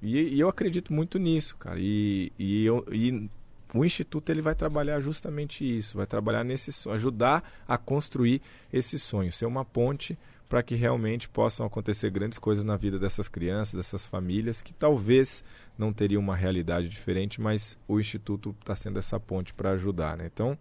[0.00, 1.80] E, e eu acredito muito nisso, cara.
[1.80, 3.28] E, e, eu, e
[3.74, 8.40] o instituto ele vai trabalhar justamente isso, vai trabalhar nesse ajudar a construir
[8.72, 13.28] esse sonho, ser uma ponte para que realmente possam acontecer grandes coisas na vida dessas
[13.28, 15.44] crianças, dessas famílias que talvez
[15.76, 20.26] não teriam uma realidade diferente, mas o instituto está sendo essa ponte para ajudar, né?
[20.32, 20.56] Então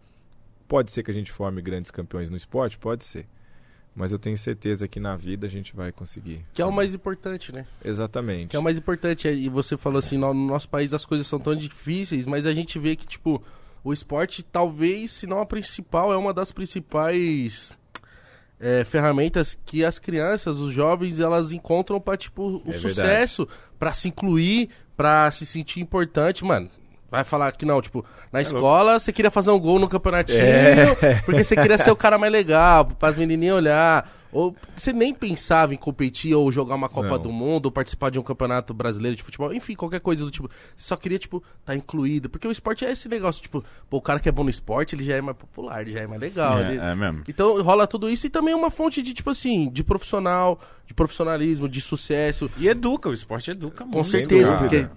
[0.67, 3.25] pode ser que a gente forme grandes campeões no esporte, pode ser.
[3.97, 6.45] Mas eu tenho certeza que na vida a gente vai conseguir.
[6.53, 7.65] Que é o mais importante, né?
[7.83, 8.49] Exatamente.
[8.49, 9.27] Que é o mais importante.
[9.27, 12.53] E você falou assim, no no nosso país as coisas são tão difíceis, mas a
[12.53, 13.43] gente vê que, tipo,
[13.83, 17.75] o esporte talvez, se não a principal, é uma das principais
[18.59, 23.47] é, ferramentas que as crianças, os jovens, elas encontram pra, tipo, o É sucesso,
[23.79, 26.69] pra se incluir, pra se sentir importante, mano.
[27.09, 31.15] Vai falar que não, tipo, na escola você queria fazer um gol no campeonatinho, É.
[31.25, 34.17] porque você queria ser o cara mais legal, pras menininhas olhar.
[34.29, 37.17] Ou você nem pensava em competir ou jogar uma Copa Não.
[37.17, 40.49] do Mundo, ou participar de um campeonato brasileiro de futebol, enfim, qualquer coisa do tipo.
[40.75, 42.29] Você só queria, tipo, tá incluído.
[42.29, 44.93] Porque o esporte é esse negócio, tipo, pô, o cara que é bom no esporte,
[44.95, 46.59] ele já é mais popular, ele já é mais legal.
[46.59, 47.23] ele- É, é mesmo.
[47.25, 51.69] Então rola tudo isso e também uma fonte de, tipo assim, de profissional, de profissionalismo,
[51.69, 52.51] de sucesso.
[52.57, 53.97] E educa, o esporte educa muito.
[53.97, 54.87] Com certeza, porque.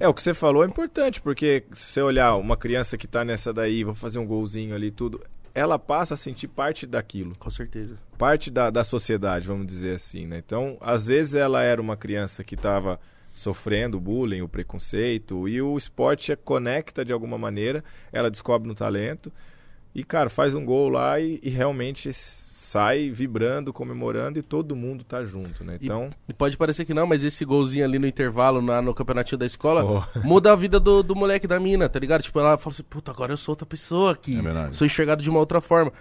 [0.00, 3.24] É, o que você falou é importante, porque se você olhar uma criança que tá
[3.24, 5.20] nessa daí, vou fazer um golzinho ali e tudo,
[5.54, 7.34] ela passa a sentir parte daquilo.
[7.36, 7.96] Com certeza.
[8.16, 10.38] parte da, da sociedade, vamos dizer assim, né?
[10.38, 13.00] Então, às vezes ela era uma criança que estava
[13.32, 18.66] sofrendo o bullying, o preconceito, e o esporte a conecta de alguma maneira, ela descobre
[18.68, 19.32] no talento
[19.94, 22.08] e, cara, faz um gol lá e, e realmente
[22.68, 25.78] sai vibrando, comemorando e todo mundo tá junto, né?
[25.80, 29.38] Então, E pode parecer que não, mas esse golzinho ali no intervalo, na- no campeonatinho
[29.38, 30.02] da escola, Oh.
[30.26, 32.22] muda a vida do, do moleque da mina, tá ligado?
[32.22, 34.36] Tipo, ela fala assim, puta, agora eu sou outra pessoa aqui.
[34.38, 34.76] É verdade.
[34.76, 35.92] Sou enxergado de uma outra forma.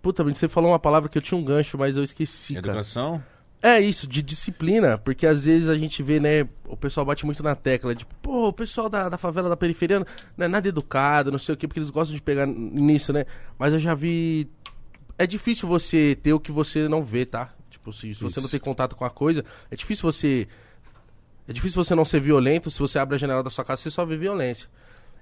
[0.00, 2.68] Puta, você falou uma palavra que eu tinha um gancho, mas eu esqueci, cara.
[2.68, 3.22] Educação?
[3.62, 7.42] É isso, de disciplina, porque às vezes a gente vê, né, o pessoal bate muito
[7.42, 10.00] na tecla, tipo, pô, o pessoal da, da favela, da periferia
[10.36, 13.24] não é nada educado, não sei o quê, porque eles gostam de pegar nisso, né?
[13.58, 14.46] Mas eu já vi.
[15.18, 17.54] É difícil você ter o que você não vê, tá?
[17.70, 20.48] Tipo, se, se você não tem contato com a coisa, é difícil você.
[21.46, 23.90] É difícil você não ser violento, se você abre a janela da sua casa, você
[23.90, 24.68] só vê violência.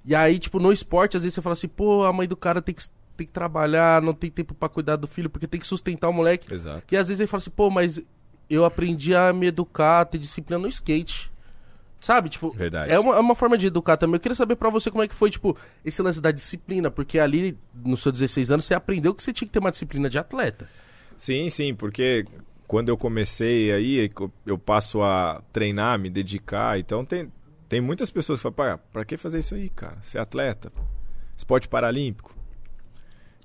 [0.05, 2.63] E aí, tipo, no esporte, às vezes você fala assim, pô, a mãe do cara
[2.63, 2.85] tem que,
[3.17, 6.13] tem que trabalhar, não tem tempo pra cuidar do filho, porque tem que sustentar o
[6.13, 6.53] moleque.
[6.53, 6.95] exato.
[6.95, 8.01] E às vezes ele fala assim, pô, mas
[8.49, 11.32] eu aprendi a me educar, ter disciplina no skate.
[12.03, 12.29] Sabe?
[12.29, 12.91] Tipo, Verdade.
[12.91, 14.17] é uma, é uma forma de educar também.
[14.17, 17.17] Eu queria saber pra você como é que foi, tipo, esse lance da disciplina, porque
[17.17, 20.19] ali, nos seus 16 anos, você aprendeu que você tinha que ter uma disciplina de
[20.19, 20.69] atleta.
[21.17, 22.27] Sim, sim, porque
[22.67, 24.11] quando eu comecei aí,
[24.45, 26.77] eu passo a treinar, me dedicar.
[26.77, 27.31] Então tem,
[27.69, 29.99] tem muitas pessoas que falam, pra que fazer isso aí, cara?
[30.03, 30.73] Ser atleta,
[31.37, 32.35] esporte paralímpico.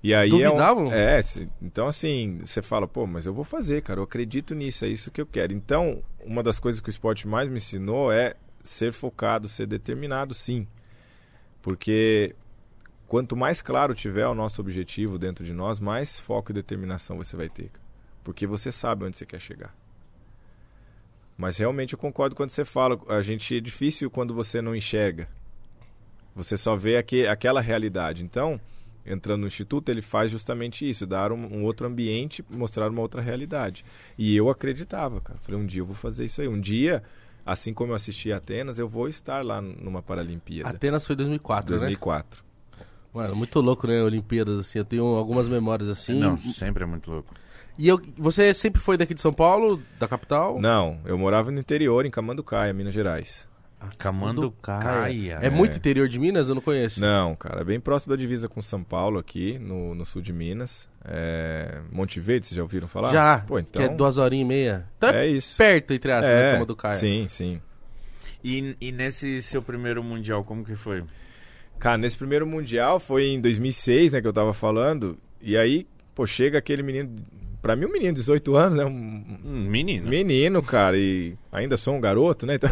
[0.01, 0.91] E aí Duvidavam?
[0.91, 1.21] é, um, é
[1.61, 5.11] então assim, você fala, pô, mas eu vou fazer, cara, eu acredito nisso, é isso
[5.11, 5.53] que eu quero.
[5.53, 8.33] Então, uma das coisas que o esporte mais me ensinou é
[8.67, 10.67] ser focado, ser determinado, sim.
[11.61, 12.35] Porque
[13.07, 17.35] quanto mais claro tiver o nosso objetivo dentro de nós, mais foco e determinação você
[17.35, 17.71] vai ter.
[18.23, 19.73] Porque você sabe onde você quer chegar.
[21.37, 25.29] Mas realmente eu concordo quando você fala, a gente é difícil quando você não enxerga.
[26.35, 28.23] Você só vê aque, aquela realidade.
[28.23, 28.59] Então,
[29.05, 33.21] entrando no instituto, ele faz justamente isso, dar um, um outro ambiente, mostrar uma outra
[33.21, 33.85] realidade.
[34.17, 35.39] E eu acreditava, cara.
[35.39, 36.47] Falei, um dia eu vou fazer isso aí.
[36.47, 37.03] Um dia,
[37.47, 40.69] assim como eu assisti a Atenas, eu vou estar lá numa Paralimpíada.
[40.69, 41.79] Atenas foi 2004, né?
[41.79, 42.43] 2004.
[43.13, 44.03] Mano, muito louco, né?
[44.03, 44.79] Olimpíadas, assim.
[44.79, 46.19] Eu tenho algumas memórias assim.
[46.19, 47.33] Não, sempre é muito louco.
[47.77, 50.59] E eu, você sempre foi daqui de São Paulo, da capital?
[50.59, 53.47] Não, eu morava no interior, em Camanducaia, Minas Gerais.
[53.97, 55.39] Camanducaia.
[55.41, 56.49] É muito interior de Minas?
[56.49, 56.99] Eu não conheço.
[56.99, 60.33] Não, cara, é bem próximo da divisa com São Paulo aqui, no, no sul de
[60.33, 60.89] Minas.
[61.05, 61.79] É...
[61.91, 63.11] Monte Verde, vocês já ouviram falar?
[63.11, 63.81] Já, Pô, então...
[63.81, 64.85] que é duas horinhas e meia.
[64.97, 65.57] Então é É isso.
[65.57, 66.93] perto, entre aspas, da É, cama do Caia.
[66.95, 67.61] sim, sim.
[68.43, 71.03] E, e nesse seu primeiro mundial, como que foi?
[71.79, 75.17] Cara, nesse primeiro Mundial foi em 2006, né, que eu tava falando.
[75.41, 75.85] E aí,
[76.15, 77.13] pô, chega aquele menino...
[77.67, 78.85] Pra mim, um menino de 18 anos, né?
[78.85, 80.07] Um Um menino.
[80.07, 82.55] menino, cara, e ainda sou um garoto, né?
[82.55, 82.69] Então...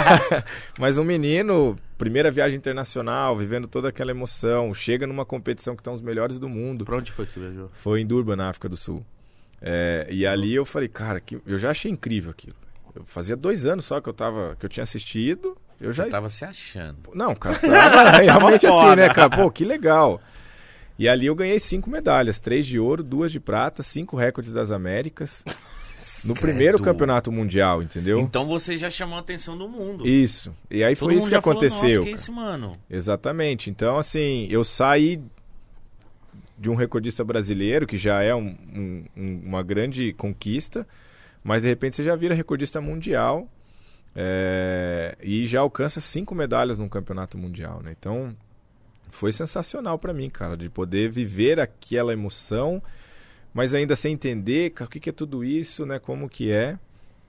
[0.80, 5.92] Mas um menino, primeira viagem internacional, vivendo toda aquela emoção, chega numa competição que estão
[5.92, 6.82] os melhores do mundo.
[6.86, 7.70] Pra onde foi que você viajou?
[7.74, 9.04] Foi em Durban, na África do Sul.
[9.60, 12.56] É, e ali eu falei, cara, que, eu já achei incrível aquilo.
[12.94, 15.54] Eu fazia dois anos só que eu tava, que eu tinha assistido.
[15.78, 17.10] Eu já Você tava se achando.
[17.14, 19.28] não, cara, tava realmente assim, né, cara?
[19.28, 20.22] Pô, que legal.
[20.98, 24.70] E ali eu ganhei cinco medalhas, três de ouro, duas de prata, cinco recordes das
[24.70, 25.44] Américas.
[26.24, 26.84] No primeiro Credo.
[26.84, 28.20] campeonato mundial, entendeu?
[28.20, 30.06] Então você já chamou a atenção do mundo.
[30.06, 30.54] Isso.
[30.70, 31.80] E aí Todo foi isso que já falou, aconteceu.
[31.82, 32.10] Nossa, que cara.
[32.16, 32.76] esse mano?
[32.88, 33.70] Exatamente.
[33.70, 35.20] Então, assim, eu saí
[36.56, 38.56] de um recordista brasileiro, que já é um-
[39.16, 40.86] um- uma grande conquista,
[41.42, 43.48] mas de repente você já vira recordista mundial
[44.14, 47.94] é, e já alcança cinco medalhas num campeonato mundial, né?
[47.98, 48.34] Então,
[49.12, 52.82] foi sensacional pra mim, cara, de poder viver aquela emoção,
[53.52, 55.98] mas ainda sem entender cara, o que, que é tudo isso, né?
[55.98, 56.78] Como que é.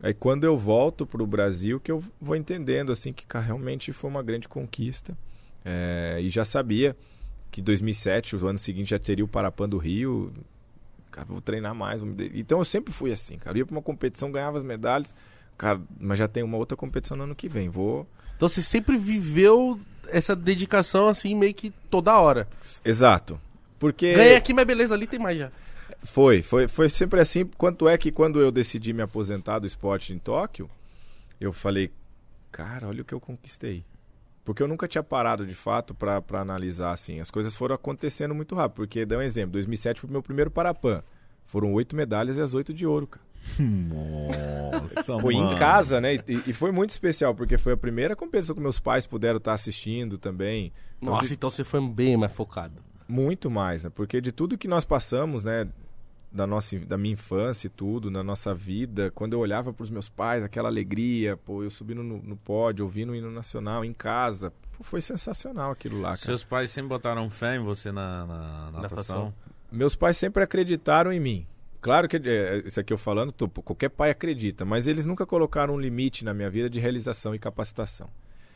[0.01, 4.09] Aí quando eu volto pro Brasil que eu vou entendendo assim que cara, realmente foi
[4.09, 5.15] uma grande conquista.
[5.65, 6.95] É, e já sabia
[7.51, 10.33] que 2007, o ano seguinte já teria o Parapan do Rio.
[11.11, 11.99] Cara, vou treinar mais.
[11.99, 13.57] vou Então eu sempre fui assim, cara.
[13.57, 15.13] Eu ia pra uma competição, ganhava as medalhas.
[15.57, 17.69] Cara, mas já tem uma outra competição no ano que vem.
[17.69, 18.07] Vou.
[18.35, 22.47] Então você sempre viveu essa dedicação assim, meio que toda hora.
[22.83, 23.39] Exato.
[23.79, 24.13] Porque.
[24.13, 25.51] Ganhei aqui, mas beleza, ali tem mais já.
[26.03, 27.45] Foi, foi, foi sempre assim.
[27.57, 30.69] Quanto é que quando eu decidi me aposentar do esporte em Tóquio,
[31.39, 31.91] eu falei,
[32.51, 33.83] cara, olha o que eu conquistei.
[34.43, 37.21] Porque eu nunca tinha parado de fato pra analisar assim.
[37.21, 38.75] As coisas foram acontecendo muito rápido.
[38.75, 41.01] Porque, dá um exemplo, 2007 foi o meu primeiro Parapan.
[41.45, 43.25] Foram oito medalhas e as oito de ouro, cara.
[43.59, 46.15] Nossa, Foi em casa, né?
[46.15, 49.53] E, e foi muito especial, porque foi a primeira competição que meus pais puderam estar
[49.53, 50.71] assistindo também.
[50.99, 52.81] Então, Nossa, de- então você foi bem mais focado.
[53.07, 53.91] muito mais, né?
[53.93, 55.67] Porque de tudo que nós passamos, né?
[56.31, 59.91] Da, nossa, da minha infância e tudo, na nossa vida, quando eu olhava para os
[59.91, 63.93] meus pais, aquela alegria, pô, eu subindo no, no pódio, ouvindo o hino nacional em
[63.93, 66.17] casa, pô, foi sensacional aquilo lá, cara.
[66.17, 68.81] Seus pais sempre botaram fé em você na, na natação?
[68.81, 69.33] Natação.
[69.71, 71.45] Meus pais sempre acreditaram em mim.
[71.83, 75.73] Claro que é, isso aqui eu falando, tô- qualquer pai acredita, mas eles nunca colocaram
[75.75, 78.09] um limite na minha vida de realização e capacitação.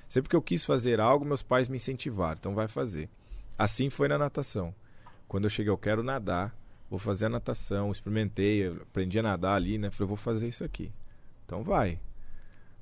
[0.07, 3.09] Sempre que eu quis fazer algo, meus pais me incentivaram, então vai fazer.
[3.57, 4.73] Assim foi na natação.
[5.27, 6.55] Quando eu cheguei, eu quero nadar,
[6.89, 9.91] vou fazer a natação, experimentei, aprendi a nadar ali, né?
[9.91, 10.89] Falei, vou fazer isso aqui.
[11.45, 11.99] Então vai.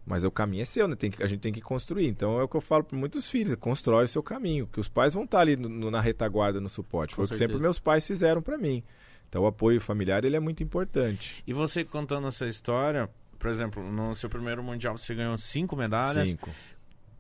[0.05, 0.95] Mas o caminho é seu, né?
[0.95, 2.05] Tem que- a gente tem que construir.
[2.08, 4.67] Então é o que eu falo para muitos filhos: constrói o seu caminho.
[4.67, 7.15] Que os pais vão estar ali no- no- na retaguarda, no suporte.
[7.15, 8.84] Com Foi o que sempre meus pais fizeram para mim.
[9.29, 11.43] Então o apoio familiar ele é muito importante.
[11.45, 16.29] E você contando essa história, por exemplo, no seu primeiro mundial você ganhou cinco medalhas.
[16.29, 16.49] Cinco.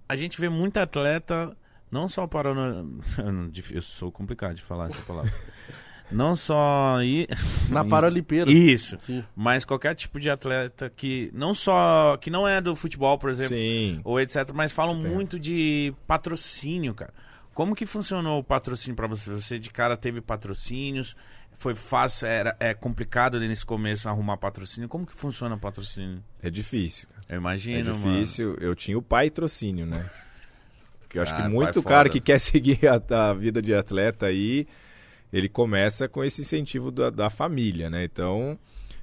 [0.07, 1.55] A gente vê muito atleta,
[1.91, 2.51] não só para.
[3.71, 5.31] Eu sou complicado de falar essa palavra.
[6.11, 7.01] não só.
[7.01, 7.27] I...
[7.69, 8.51] Na Paralimpíada.
[8.51, 8.97] Isso.
[8.99, 9.23] Sim.
[9.35, 12.17] Mas qualquer tipo de atleta que não só.
[12.17, 13.99] que não é do futebol, por exemplo, Sim.
[14.03, 17.13] ou etc, mas falam muito de patrocínio, cara.
[17.53, 19.29] Como que funcionou o patrocínio pra você?
[19.29, 21.15] Você de cara teve patrocínios?
[21.57, 24.89] Foi fácil, era, é complicado nesse começo arrumar patrocínio?
[24.89, 26.23] Como que funciona patrocínio?
[26.41, 27.07] É difícil.
[27.09, 27.23] cara.
[27.29, 28.55] Eu É imagino, difícil.
[28.59, 30.05] Eu tinha o pai trocínio, né?
[31.09, 31.89] Que eu acho Ah, que pai muito foda.
[31.95, 34.67] cara que quer seguir a, a vida de atleta aí,
[35.31, 38.03] ele começa com esse incentivo da, da família, né?
[38.03, 38.59] Então,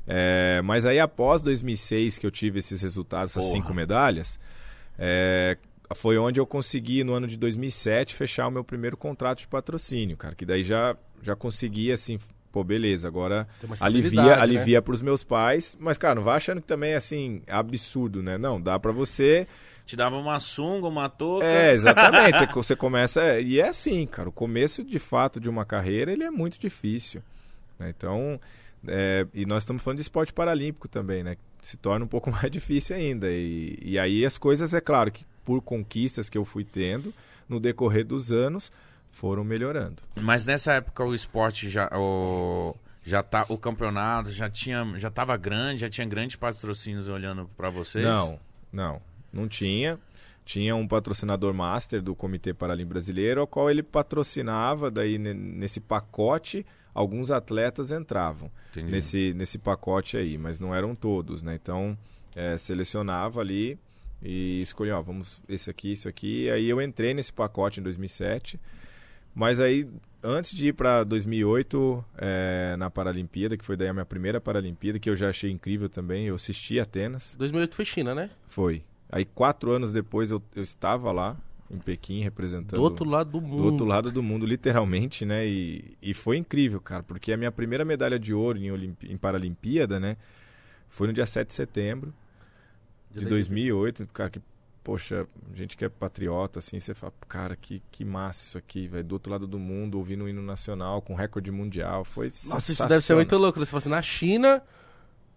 [0.06, 3.56] É, mas aí após 2006 que eu tive esses resultados, essas Porra.
[3.56, 4.38] cinco medalhas,
[4.98, 5.56] é,
[5.94, 10.16] foi onde eu consegui no ano de 2007 fechar o meu primeiro contrato de patrocínio,
[10.16, 12.18] cara, que daí já já consegui assim,
[12.52, 14.34] pô, beleza, agora Tem uma alivia né?
[14.34, 18.36] alivia pros meus pais, mas cara, não vai achando que também é assim absurdo, né?
[18.38, 19.46] Não, dá pra você
[19.84, 21.44] Te dava uma sunga, uma touca.
[21.46, 22.38] é, exatamente.
[22.46, 23.40] você, você começa.
[23.40, 24.28] E é assim, cara.
[24.28, 27.20] O começo, de fato, de uma carreira, ele é muito difícil.
[27.78, 27.92] né?
[27.96, 28.38] Então.
[28.86, 31.36] é, e nós estamos falando de esporte paralímpico também, né?
[31.60, 33.26] Se torna um pouco mais difícil ainda.
[33.30, 37.12] E, e aí as coisas, é claro, que por conquistas que eu fui tendo
[37.48, 38.70] no decorrer dos anos,
[39.12, 40.03] foram melhorando.
[40.20, 41.88] Mas nessa época o esporte já.
[41.94, 42.75] O...
[43.05, 47.68] Já tá, o campeonato já tinha, já tava grande, já tinha grandes patrocínios olhando pra
[47.68, 48.05] vocês.
[48.05, 48.38] Não,
[48.72, 49.03] não.
[49.33, 49.98] Não tinha.
[50.44, 55.81] Tinha um patrocinador master do Comitê Paralímpico Brasileiro, ao qual ele patrocinava, daí ne- nesse
[55.81, 58.90] pacote, alguns atletas entravam Entendi.
[58.92, 61.59] nesse, nesse pacote aí, mas não eram todos, né?
[61.61, 61.96] Então,
[62.37, 63.79] é, selecionava ali
[64.22, 66.48] e escolhia, ó, vamos esse aqui, isso aqui.
[66.51, 68.61] Aí eu entrei nesse pacote em 2007,
[69.34, 69.88] mas aí,
[70.22, 74.98] antes de ir para 2008, é, na Paralimpíada, que foi daí a minha primeira Paralimpíada,
[74.98, 78.30] que eu já achei incrível também, eu assisti Atenas, 2008 foi China, né?
[78.48, 78.84] foi.
[79.10, 81.36] Aí, quatro anos depois, eu, eu estava lá,
[81.70, 82.78] em Pequim, representando...
[82.78, 83.56] Do outro lado do mundo.
[83.56, 85.46] Do outro lado do mundo, literalmente, né?
[85.46, 90.00] E, e foi incrível, cara, porque a minha primeira medalha de ouro em, em Paralimpíada,
[90.00, 90.16] né?
[90.88, 92.12] Foi no dia 7 de setembro
[93.10, 94.06] de Diz aí, 2008.
[94.12, 94.40] Cara, que,
[94.82, 99.04] poxa, gente que é patriota, assim, você fala, cara, que, que massa isso aqui, velho.
[99.04, 102.04] Do outro lado do mundo, ouvindo o hino nacional, com recorde mundial.
[102.04, 103.58] Foi Nossa, isso deve ser muito louco.
[103.58, 104.62] Você fala assim, na China,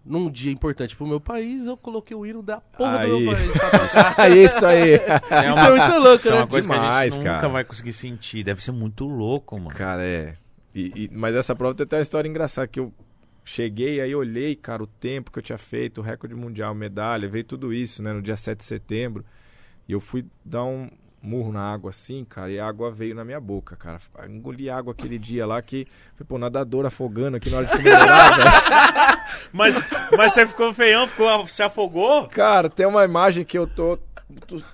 [0.05, 3.23] num dia importante pro meu país, eu coloquei o hino da porra do Aí.
[3.25, 3.51] meu país.
[3.53, 4.15] pra tocar.
[4.19, 4.93] Ah, isso aí!
[5.31, 6.37] É Isso uma- é muito louco, Isso é né?
[6.37, 7.49] uma coisa que a Demais, gente nunca cara.
[7.49, 8.43] vai conseguir sentir.
[8.43, 9.75] Deve ser muito louco, mano.
[9.75, 10.33] Cara, é.
[10.73, 12.93] E- e- mas essa prova tem até uma história engraçada, que eu
[13.43, 17.43] cheguei, aí olhei, cara, o tempo que eu tinha feito, o recorde mundial, medalha, veio
[17.43, 19.23] tudo isso, né, no dia 7 de setembro.
[19.87, 20.89] E eu fui dar um
[21.21, 23.99] murro na água assim, cara, e a água veio na minha boca, cara.
[24.19, 27.71] Eu Engoli água aquele dia lá que, foi, pô, nadador afogando aqui na hora de
[27.71, 29.25] comemorar.
[29.51, 29.75] Mas,
[30.15, 32.27] mas você ficou feião, ficou, se afogou?
[32.27, 33.97] Cara, tem uma imagem que eu tô,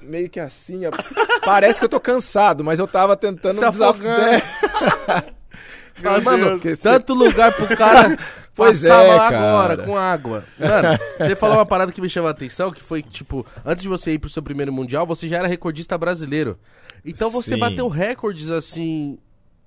[0.02, 0.82] meio que assim,
[1.43, 4.21] parece que eu tô cansado, mas eu tava tentando Se afogando.
[4.21, 4.41] É.
[6.02, 8.17] Fala, mano, tanto lugar pro cara
[8.56, 9.38] Pois passar é, cara.
[9.38, 10.44] agora com água.
[10.60, 13.90] Mano, você falou uma parada que me chamou a atenção, que foi, tipo, antes de
[13.90, 16.60] você ir pro seu primeiro mundial, você já era recordista brasileiro.
[17.06, 17.60] Então você Sim.
[17.60, 19.18] bateu recordes, assim,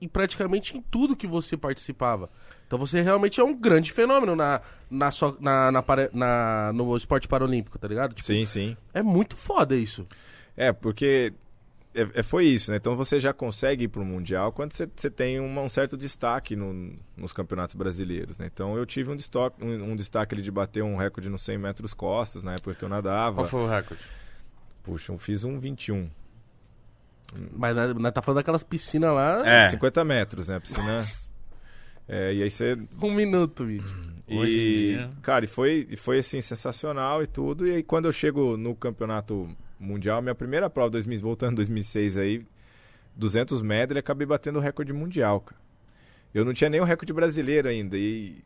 [0.01, 2.29] em praticamente em tudo que você participava.
[2.67, 7.27] Então você realmente é um grande fenômeno na, na sua, na, na, na- no esporte
[7.29, 8.15] paralímpico, tá ligado?
[8.15, 8.77] Tipo, Sim, sim.
[8.93, 10.07] É muito foda isso.
[10.57, 11.33] É, porque
[11.95, 12.77] é, é- foi isso, né?
[12.77, 15.97] Então você já consegue ir para o Mundial quando você, você tem uma- um certo
[15.97, 18.49] destaque no- nos campeonatos brasileiros, né?
[18.53, 21.59] Então eu tive um destaque, um, um destaque ali de bater um recorde nos 100
[21.59, 23.37] metros costas, na época que eu nadava.
[23.37, 24.03] Qual foi o recorde?
[24.83, 26.11] Puxa, eu fiz um 21.
[27.57, 29.69] Mas nós, tá falando daquelas piscinas lá, É.
[29.71, 30.57] 50 metros, né?
[30.57, 31.03] A piscina...
[32.07, 33.87] É, e aí você um minuto, vídeo.
[34.29, 37.67] Hoje em E, dia- cara, e foi, e foi assim, sensacional e tudo.
[37.67, 42.47] E aí, quando eu chego no campeonato mundial, minha primeira prova, 2000, voltando 2006 aí,
[43.17, 45.61] 200 medley, acabei batendo o recorde mundial, cara.
[46.35, 47.97] Eu não tinha nem o recorde brasileiro ainda.
[47.97, 48.43] E,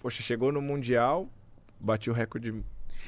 [0.00, 1.28] poxa, chegou no mundial,
[1.78, 2.54] bati o recorde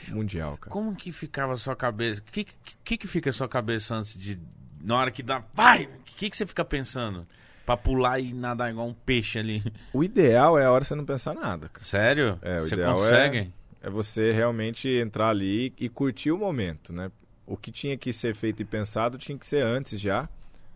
[0.09, 0.71] mundial, cara.
[0.71, 2.21] Como que ficava a sua cabeça?
[2.21, 2.47] O que,
[2.85, 4.39] que que fica a sua cabeça antes de.
[4.83, 5.43] Na hora que dá.
[5.55, 5.85] Vai!
[5.85, 7.27] O que, que você fica pensando?
[7.65, 9.63] Pra pular e nadar igual um peixe ali.
[9.93, 11.85] O ideal é a hora você não pensar nada, cara.
[11.85, 12.39] Sério?
[12.43, 13.53] É, o você ideal consegue?
[13.83, 17.11] É você realmente entrar ali e curtir o momento, né?
[17.51, 20.29] O que tinha que ser feito e pensado tinha que ser antes já.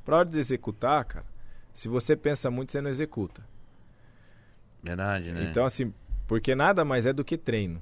[0.04, 1.24] Pra hora de executar, cara,
[1.72, 3.42] se você pensa muito, você não executa.
[4.82, 5.46] Verdade, né?
[5.50, 5.92] Então, assim,
[6.26, 7.80] porque nada mais é do que treino.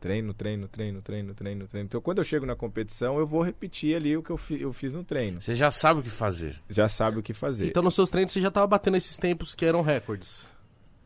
[0.00, 1.86] Treino, treino, treino, treino, treino, treino.
[1.86, 4.72] Então, quando eu chego na competição, eu vou repetir ali o que eu, fi- eu
[4.72, 5.40] fiz no treino.
[5.40, 6.56] Você já sabe o que fazer.
[6.68, 7.66] Já sabe o que fazer.
[7.66, 10.48] Então nos seus treinos você já tava batendo esses tempos que eram recordes.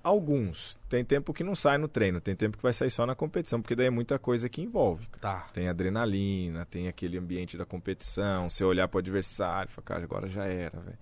[0.03, 0.79] Alguns.
[0.89, 3.63] Tem tempo que não sai no treino, tem tempo que vai sair só na competição,
[3.63, 5.07] porque daí é muita coisa que envolve.
[5.21, 5.49] Tá.
[5.53, 10.29] Tem adrenalina, tem aquele ambiente da competição, você olhar pro adversário e falar, cara, agora
[10.29, 10.99] já era, velho.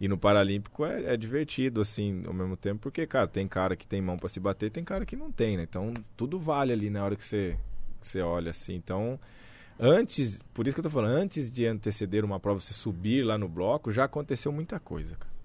[0.00, 3.86] E no Paralímpico é, é divertido, assim, ao mesmo tempo, porque, cara, tem cara que
[3.86, 5.62] tem mão pra se bater, tem cara que não tem, né?
[5.62, 7.56] Então, tudo vale ali na hora que você,
[8.00, 8.74] que você olha, assim.
[8.74, 9.18] Então,
[9.80, 13.38] antes, por isso que eu tô falando, antes de anteceder uma prova, você subir lá
[13.38, 15.35] no bloco, já aconteceu muita coisa, cara.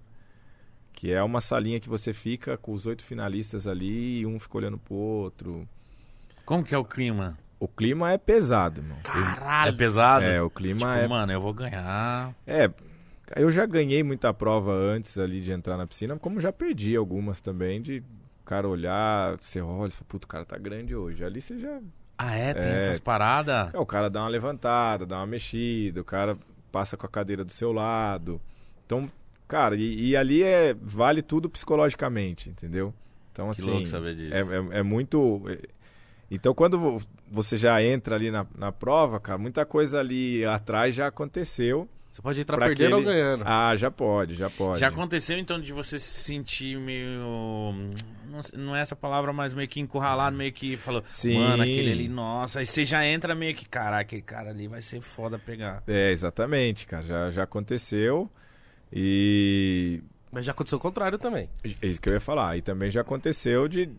[0.92, 4.58] Que é uma salinha que você fica com os oito finalistas ali e um fica
[4.58, 5.68] olhando pro outro.
[6.44, 7.36] Como que é o clima?
[7.58, 8.98] O clima é pesado, irmão.
[9.02, 9.68] Caralho!
[9.68, 10.24] É pesado?
[10.24, 12.34] É, o clima tipo, é mano, eu vou ganhar.
[12.46, 12.70] É,
[13.36, 17.40] eu já ganhei muita prova antes ali de entrar na piscina, como já perdi algumas
[17.40, 17.98] também de
[18.40, 21.24] o cara olhar, você olha e fala, puto, o cara tá grande hoje.
[21.24, 21.80] Ali você já.
[22.18, 22.52] Ah, é?
[22.52, 22.76] Tem É.
[22.78, 23.72] essas paradas?
[23.72, 26.36] É, o cara dá uma levantada, dá uma mexida, o cara
[26.72, 28.40] passa com a cadeira do seu lado.
[28.84, 29.08] Então,
[29.52, 32.94] cara, e, e ali é vale tudo psicologicamente, entendeu?
[33.30, 33.70] Então, Que assim.
[33.70, 34.34] louco saber disso.
[34.34, 35.42] É, é- é muito.
[35.46, 35.58] é-
[36.30, 40.94] Então, quando vo- você já entra ali na, na prova, cara, muita coisa ali atrás
[40.94, 41.86] já aconteceu.
[42.10, 43.44] Você pode entrar perdendo aquele- ou ganhando.
[43.46, 44.80] Ah, já pode, já pode.
[44.80, 47.20] Já aconteceu então de você se sentir meio.
[48.54, 51.02] Não é essa palavra, mas meio que encurralado, meio que falou.
[51.06, 51.38] Sim.
[51.38, 52.58] Mano, aquele ali, nossa.
[52.60, 55.82] Aí você já entra meio que, caraca, aquele cara ali vai ser foda pegar.
[55.86, 57.02] É, exatamente, cara.
[57.04, 58.30] Já, já aconteceu.
[58.92, 60.02] E.
[60.30, 61.48] Mas já aconteceu o contrário também.
[61.80, 62.56] É isso que eu ia falar.
[62.56, 63.90] E também já aconteceu de.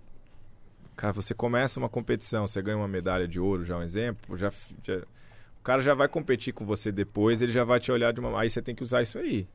[0.95, 4.37] Cara, você começa uma competição, você ganha uma medalha de ouro, já é um exemplo,
[4.37, 4.51] já,
[4.83, 8.19] já- o cara já vai competir com você depois, ele já vai te olhar de
[8.19, 8.39] uma.
[8.39, 9.47] Aí você tem que usar isso aí.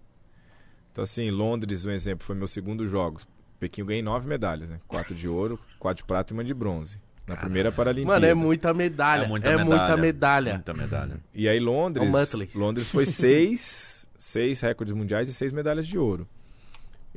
[0.91, 3.21] Então, assim, Londres, um exemplo, foi meu segundo jogo.
[3.61, 4.81] Pequim eu ganhei nove medalhas, né?
[4.89, 6.99] Quatro de ouro, quatro de prata e uma de bronze.
[7.27, 8.15] Na primeira Paralimpíada.
[8.21, 9.25] Mano, é muita medalha.
[9.25, 10.53] É muita, medalha.
[10.55, 11.21] Muita medalha.
[11.35, 12.51] E aí Londres, É o Muttley.
[12.55, 16.29] Londres foi seis, seis recordes mundiais e seis medalhas de ouro.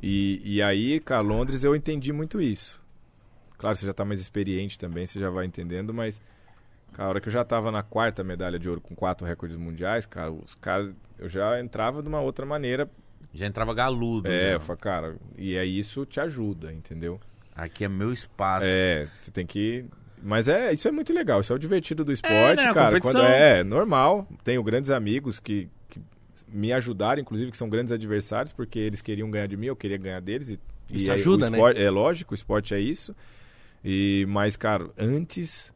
[0.00, 2.80] E, e aí, cara, Londres eu entendi muito isso.
[3.58, 6.20] Claro, você já tá mais experiente também, você já vai entendendo, mas
[6.92, 9.56] cara, a hora que eu já tava na quarta medalha de ouro com quatro recordes
[9.56, 12.88] mundiais, cara, os caras, eu já entrava de uma outra maneira.
[13.34, 14.28] Já entrava galudo.
[14.28, 14.46] É, já.
[14.52, 17.20] eu falei, cara, e aí isso te ajuda, entendeu?
[17.54, 18.66] Aqui é meu espaço.
[18.66, 19.84] É, você tem que.
[20.22, 23.00] Mas é, isso é muito legal, isso é o divertido do esporte, né, a cara.
[23.00, 25.68] Quando é normal, tenho grandes amigos que
[26.48, 29.98] me ajudaram, inclusive que são grandes adversários, porque eles queriam ganhar de mim, eu queria
[29.98, 30.48] ganhar deles.
[30.48, 31.56] E, Isso e aí ajuda, né?
[31.56, 33.14] esporte, É lógico, o esporte é isso.
[33.84, 35.72] E, mas, cara, antes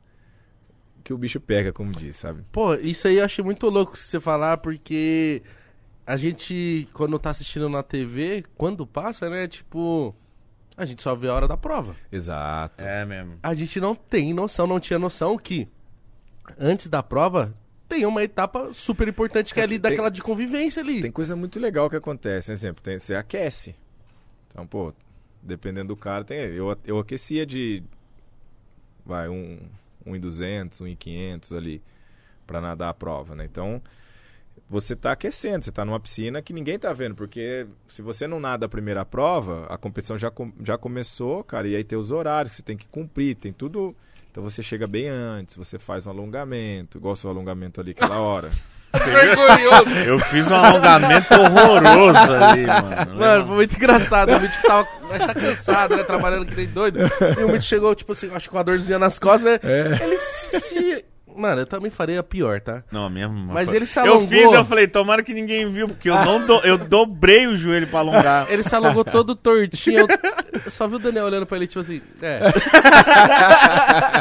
[1.02, 2.42] que o bicho pega, como diz, sabe?
[2.50, 5.42] Pô, isso aí eu achei muito louco você falar, porque
[6.07, 10.14] a gente, quando tá assistindo na TV, quando passa, né, tipo,
[10.76, 11.96] a gente só vê a hora da prova.
[12.11, 12.83] Exato.
[12.83, 13.38] É mesmo.
[13.42, 15.68] A gente não tem noção, não tinha noção que
[16.59, 17.55] antes da prova
[17.88, 21.03] tem uma etapa super importante que é ali Tem- daquela de convivência ali.
[21.03, 22.53] Tem coisa muito legal que acontece.
[22.53, 23.75] Exemplo, tem, você aquece.
[24.49, 24.92] Então, pô,
[25.42, 27.83] dependendo do cara, tem, eu, eu aquecia de.
[29.05, 29.59] Vai, um,
[30.05, 31.83] um em 200, um em 500 ali,
[32.46, 33.44] pra nadar a prova, né?
[33.44, 33.81] Então,
[34.68, 38.40] você tá aquecendo, você tá numa piscina que ninguém tá vendo, porque se você não
[38.40, 40.33] nada a primeira prova, a competição já,
[40.64, 43.94] já começou, cara, e aí tem os horários que você tem que cumprir, tem tudo.
[44.37, 48.18] Então você chega bem antes, você faz um alongamento, igual o seu alongamento ali aquela
[48.18, 48.51] hora.
[48.92, 49.90] Vergonhoso.
[50.07, 53.14] Eu fiz um alongamento horroroso ali, mano.
[53.14, 54.37] Mano, foi muito engraçado.
[54.37, 54.87] O Mitch tava.
[55.09, 56.05] Mas tá cansado, né?
[56.05, 56.99] Trabalhando que nem doido.
[57.38, 59.61] E o Mitch chegou, tipo assim, acho que com uma dorzinha nas costas, né?
[60.03, 61.03] Ele se.
[61.37, 62.83] Mano, eu também faria pior, tá?
[62.90, 63.35] Não, mesmo.
[63.53, 64.29] Mas ele se Eu alongou.
[64.29, 67.87] fiz, eu falei, tomara que ninguém viu, porque eu não do- eu dobrei o joelho
[67.87, 68.46] pra alongar.
[68.51, 70.01] Ele se alongou todo tortinho.
[70.01, 70.09] Eu,
[70.64, 72.40] eu só vi o Daniel olhando pra ele, tipo assim, é.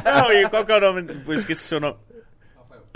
[0.05, 1.05] Não, e qual que é o nome?
[1.27, 1.95] Eu esqueci o seu nome.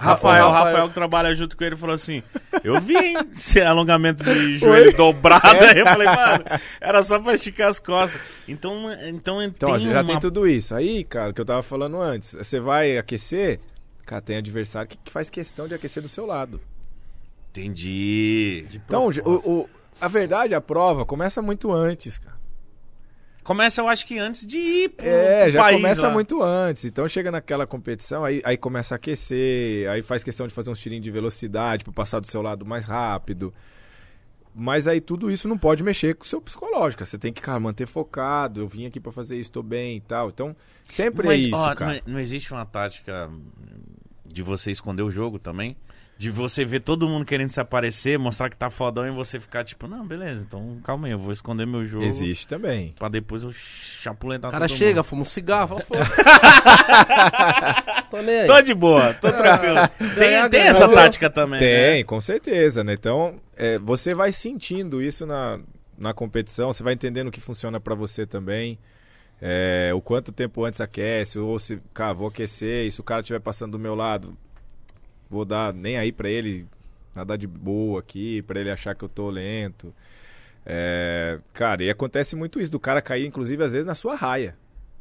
[0.01, 0.65] Rafael, Rafael.
[0.67, 2.23] Rafael que trabalha junto com ele falou assim:
[2.63, 5.45] Eu vi, hein, esse alongamento de joelho dobrado.
[5.45, 6.43] Aí eu falei, mano,
[6.79, 8.19] era só pra esticar as costas.
[8.47, 8.73] Então,
[9.09, 10.05] então, Então, ó, tem já uma...
[10.05, 10.73] tem tudo isso.
[10.73, 13.59] Aí, cara, o que eu tava falando antes, você vai aquecer,
[14.09, 16.59] cara, tem adversário que, que faz questão de aquecer do seu lado.
[17.51, 18.65] Entendi.
[18.73, 19.69] Então, o, o-
[19.99, 22.37] a verdade, a prova começa muito antes, cara.
[23.43, 26.13] Começa, eu acho que antes de ir pro, É, pro já país começa lá.
[26.13, 26.85] muito antes.
[26.85, 30.79] Então chega naquela competição, aí, aí começa a aquecer, aí faz questão de fazer uns
[30.79, 33.51] tirinhos de velocidade pra passar do seu lado mais rápido.
[34.53, 37.03] Mas aí tudo isso não pode mexer com o seu psicológico.
[37.05, 38.61] Você tem que, cara, manter focado.
[38.61, 40.29] Eu vim aqui pra fazer isso, tô bem e tal.
[40.29, 42.01] Então, sempre Mas, é isso, ó, cara.
[42.05, 43.29] Não, não existe uma tática
[44.31, 45.75] de você esconder o jogo também?
[46.17, 49.63] De você ver todo mundo querendo se aparecer, mostrar que tá fodão e você ficar
[49.63, 52.03] tipo, não, beleza, então calma aí, eu vou esconder meu jogo.
[52.03, 52.93] Existe também.
[52.99, 55.03] Pra depois eu chapuletar O cara todo chega, mundo.
[55.05, 56.11] fuma um cigarro, fala, foda-se.
[58.11, 58.47] Tô nem aí.
[58.47, 59.75] Tô de boa, tô tranquilo.
[59.97, 61.59] Tem, ganhar, tem essa tática também.
[61.59, 62.03] Tem, né?
[62.03, 62.93] com certeza, né?
[62.93, 65.59] Então, é, você vai sentindo isso na,
[65.97, 68.77] na competição, você vai entendendo o que funciona pra você também.
[69.41, 73.21] É, o quanto tempo antes aquece, ou se, cara, vou aquecer, e se o cara
[73.21, 74.37] estiver passando do meu lado,
[75.29, 76.67] vou dar nem aí pra ele
[77.15, 79.93] nadar de boa aqui, pra ele achar que eu tô lento.
[80.65, 84.55] É, cara, e acontece muito isso, do cara cair, inclusive, às vezes, na sua raia.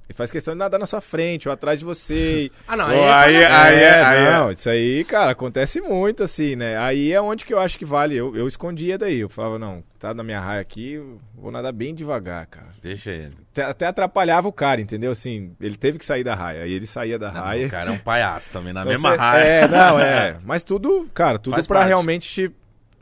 [0.09, 2.51] Ele faz questão de nadar na sua frente ou atrás de você.
[2.67, 3.69] Ah, não, Pô, aí, é aí- palhaçada.
[3.69, 6.79] aí é- aí é- não, isso aí, cara, acontece muito, assim, né?
[6.79, 8.17] Aí é onde que eu acho que vale.
[8.17, 9.21] Eu, eu escondia daí.
[9.21, 10.99] Eu falava, não, tá na minha raia aqui,
[11.37, 12.69] vou nadar bem devagar, cara.
[12.81, 13.33] Deixa ele.
[13.53, 15.11] Até, até atrapalhava o cara, entendeu?
[15.11, 16.63] Assim, ele teve que sair da raia.
[16.63, 17.67] Aí ele saía da Não, raia.
[17.67, 19.45] o cara é um palhaço também, na Então mesma você- raia.
[19.45, 20.37] É, não, é.
[20.45, 21.89] Mas tudo, cara, tudo Faz pra parte.
[21.89, 22.51] realmente te.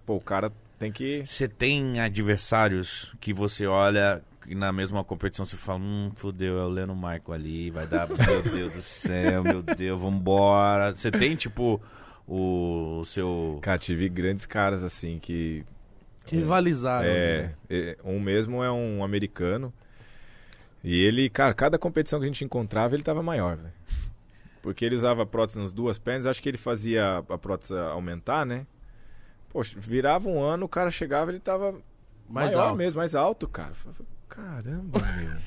[0.04, 1.22] Pô, o cara tem que.
[1.24, 4.22] Você tem adversários que você olha
[4.54, 8.42] na mesma competição você fala, hum, fudeu, é o Leno Michael ali, vai dar, meu
[8.42, 10.94] Deus do céu, meu Deus, vambora.
[10.94, 11.80] Você tem, tipo,
[12.26, 13.58] o, o seu...
[13.62, 15.64] Cara, tive grandes caras assim que.
[16.24, 17.06] Que rivalizaram.
[17.06, 17.54] É, né?
[17.70, 19.72] é, um mesmo é um americano.
[20.82, 23.72] E ele, cara, cada competição que a gente encontrava, ele tava maior, velho.
[24.62, 28.66] Porque ele usava prótese nas duas pernas, acho que ele fazia a prótese aumentar, né?
[29.48, 31.80] Poxa, virava um ano, o cara chegava, ele tava
[32.28, 32.76] Mais maior alto.
[32.76, 33.72] mesmo, mais alto, cara.
[34.28, 35.38] Caramba, meu.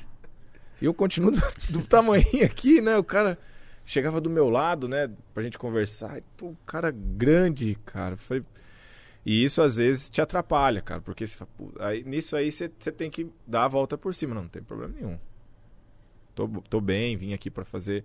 [0.80, 2.96] E eu continuo do, do tamanho aqui, né?
[2.96, 3.38] O cara
[3.84, 5.10] chegava do meu lado, né?
[5.34, 6.18] Pra gente conversar.
[6.18, 8.16] E, pô, cara grande, cara.
[8.16, 8.44] Falei...
[9.24, 11.00] E isso às vezes te atrapalha, cara.
[11.00, 11.50] Porque você fala,
[11.80, 14.34] aí, nisso aí você tem que dar a volta por cima.
[14.34, 15.18] Não, não tem problema nenhum.
[16.34, 18.04] Tô, tô bem, vim aqui pra fazer.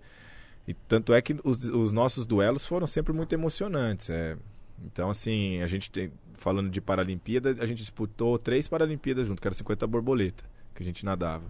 [0.68, 4.10] E tanto é que os, os nossos duelos foram sempre muito emocionantes.
[4.10, 4.36] É.
[4.84, 6.12] Então, assim, a gente tem.
[6.34, 10.44] Falando de Paralimpíada, a gente disputou três Paralimpíadas junto, que era 50 borboleta,
[10.76, 11.44] que a gente nadava.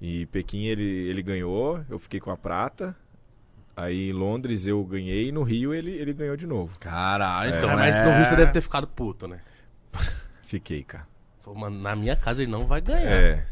[0.00, 2.96] E Pequim ele, ele ganhou, eu fiquei com a prata.
[3.76, 6.78] Aí em Londres eu ganhei e no Rio ele, ele ganhou de novo.
[6.78, 8.04] Caralho, É, então mas é...
[8.04, 9.40] no Rio você deve ter ficado puto, né?
[10.46, 11.06] Fiquei, cara.
[11.54, 13.10] Mano, na minha casa ele não vai ganhar.
[13.10, 13.46] É.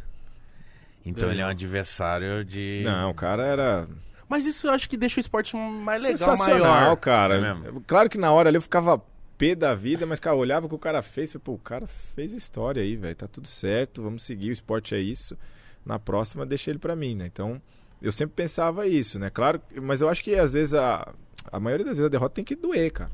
[1.04, 2.82] Então ele é um adversário de...
[2.84, 3.88] Não, o cara era
[4.28, 6.96] Mas isso eu acho que deixa o esporte mais legal, sensacional, maior.
[6.96, 7.34] cara.
[7.36, 7.80] É mesmo?
[7.86, 9.00] Claro que na hora ali eu ficava
[9.38, 11.32] pé da vida, mas, cara, olhava o que o cara fez.
[11.32, 13.14] Falei, pô, o cara fez história aí, velho.
[13.16, 15.36] Tá tudo certo, vamos seguir, o esporte é isso.
[15.84, 17.26] Na próxima, deixa ele pra mim, né?
[17.26, 17.60] Então,
[18.02, 19.30] eu sempre pensava isso, né?
[19.30, 21.12] Claro, mas eu acho que às vezes a,
[21.52, 23.10] a maioria das vezes a derrota tem que doer, cara.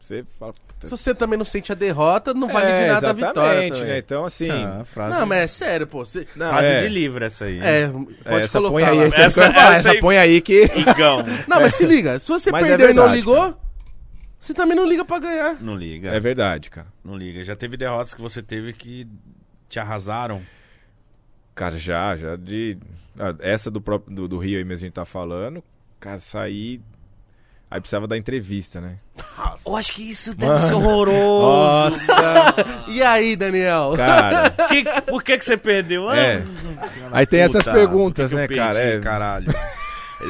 [0.00, 0.52] Você fala.
[0.52, 3.68] puta, Se você também não sente a derrota, não vale é, de nada a vitória
[3.70, 3.84] também.
[3.86, 3.98] né?
[3.98, 4.50] Então, assim.
[4.50, 5.18] Ah, frase...
[5.18, 6.04] Não, mas é sério, pô.
[6.04, 6.26] Você...
[6.36, 7.58] não, Frase é, de livro essa aí.
[7.60, 8.08] É, hein?
[8.22, 10.64] pode é, essa colocar põe aí, essa, Essa- essa, põe aí que.
[10.64, 11.24] Igão.
[11.48, 12.18] Não, mas se liga.
[12.20, 13.56] Se você Mas é perdeu e não ligou,
[14.46, 15.56] você também não liga pra ganhar.
[15.60, 16.10] Não liga.
[16.10, 16.86] É verdade, cara.
[17.04, 17.42] Não liga.
[17.44, 19.06] Já teve derrotas que você teve que
[19.68, 20.40] te arrasaram.
[21.54, 22.76] Cara, já, já de.
[23.18, 25.62] ah, Essa do, próprio, do, do Rio aí mesmo a gente tá falando.
[25.98, 26.80] Cara, saí.
[27.68, 28.98] Aí precisava dar entrevista, né?
[29.66, 31.96] Eu acho que isso deve ser horroroso.
[32.06, 32.54] Nossa!
[32.88, 33.94] E aí, Daniel?
[33.96, 34.50] cara.
[34.68, 36.08] Que- por que, que você perdeu?
[36.08, 36.38] Ah, É.
[36.38, 36.46] da
[37.10, 38.74] Aí tem essas puta, perguntas, que que né, eu cara?
[38.78, 39.00] perdi, É.
[39.00, 39.54] Caralho.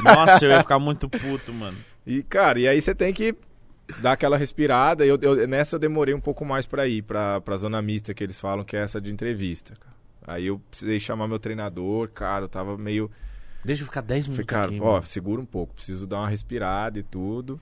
[0.03, 1.77] Nossa, eu ia ficar muito puto, mano.
[2.07, 3.35] E, cara, e aí você tem que
[4.01, 5.05] dar aquela respirada.
[5.07, 8.23] Eu, eu- nessa eu demorei um pouco mais pra ir, pra, pra zona mista que
[8.25, 9.75] eles falam, que é essa de entrevista.
[9.79, 9.97] cara.
[10.27, 13.11] Aí eu precisei chamar meu treinador, cara, eu tava meio.
[13.65, 14.81] Deixa eu ficar 10 Falei, minutos cara, aqui.
[14.81, 15.05] ó, mano.
[15.05, 17.61] segura um pouco, preciso dar uma respirada e tudo.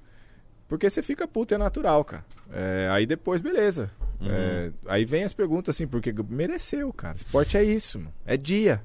[0.68, 2.24] Porque você fica puto, é natural, cara.
[2.52, 3.90] É, aí depois, beleza.
[4.22, 7.16] É, aí vem as perguntas assim, porque mereceu, cara.
[7.16, 8.12] Esporte é isso, mano.
[8.24, 8.82] é dia.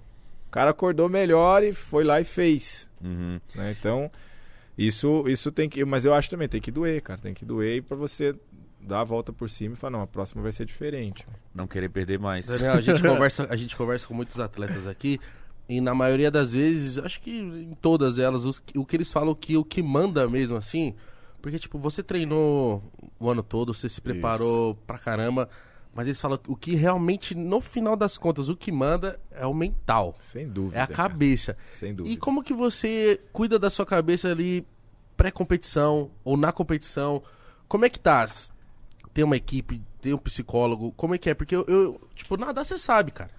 [0.47, 2.89] O cara acordou melhor e foi lá e fez.
[3.01, 3.39] Uhum.
[3.55, 3.73] né?
[3.79, 4.11] Então,
[4.87, 5.83] isso, isso tem que.
[5.85, 7.19] Mas eu acho também, tem que doer, cara.
[7.19, 8.35] Tem que doer pra você
[8.81, 11.25] dar a volta por cima e falar, não, a próxima vai ser diferente.
[11.53, 12.47] Não querer perder mais.
[12.47, 15.19] Daniel, a gente, conversa, a gente conversa com muitos atletas aqui.
[15.67, 19.35] E na maioria das vezes, acho que em todas elas, os- o que eles falam
[19.35, 20.95] que o que manda mesmo assim.
[21.41, 22.83] Porque, tipo, você treinou
[23.19, 25.47] o ano todo, você se preparou pra caramba.
[25.93, 29.45] Mas eles falam que o que realmente, no final das contas, o que manda é
[29.45, 30.15] o mental.
[30.19, 30.77] Sem dúvida.
[30.77, 31.09] É a cara.
[31.09, 31.57] cabeça.
[31.71, 32.13] Sem dúvida.
[32.13, 34.65] E como que você cuida da sua cabeça ali
[35.17, 37.21] pré-competição ou na competição?
[37.67, 38.25] Como é que tá?
[39.13, 41.33] Tem uma equipe, tem um psicólogo, como é que é?
[41.33, 43.31] Porque eu, eu tipo, nada você sabe, cara.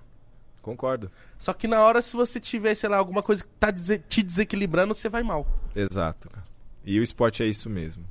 [0.60, 1.10] Concordo.
[1.38, 4.92] Só que na hora, se você tiver, sei lá, alguma coisa que tá te desequilibrando,
[4.92, 5.46] você vai mal.
[5.74, 6.44] Exato, cara.
[6.84, 8.04] E o esporte é isso mesmo.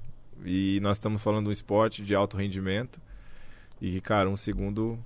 [0.43, 2.99] E nós estamos falando de um esporte de alto rendimento.
[3.81, 4.99] E que, cara, um segundo,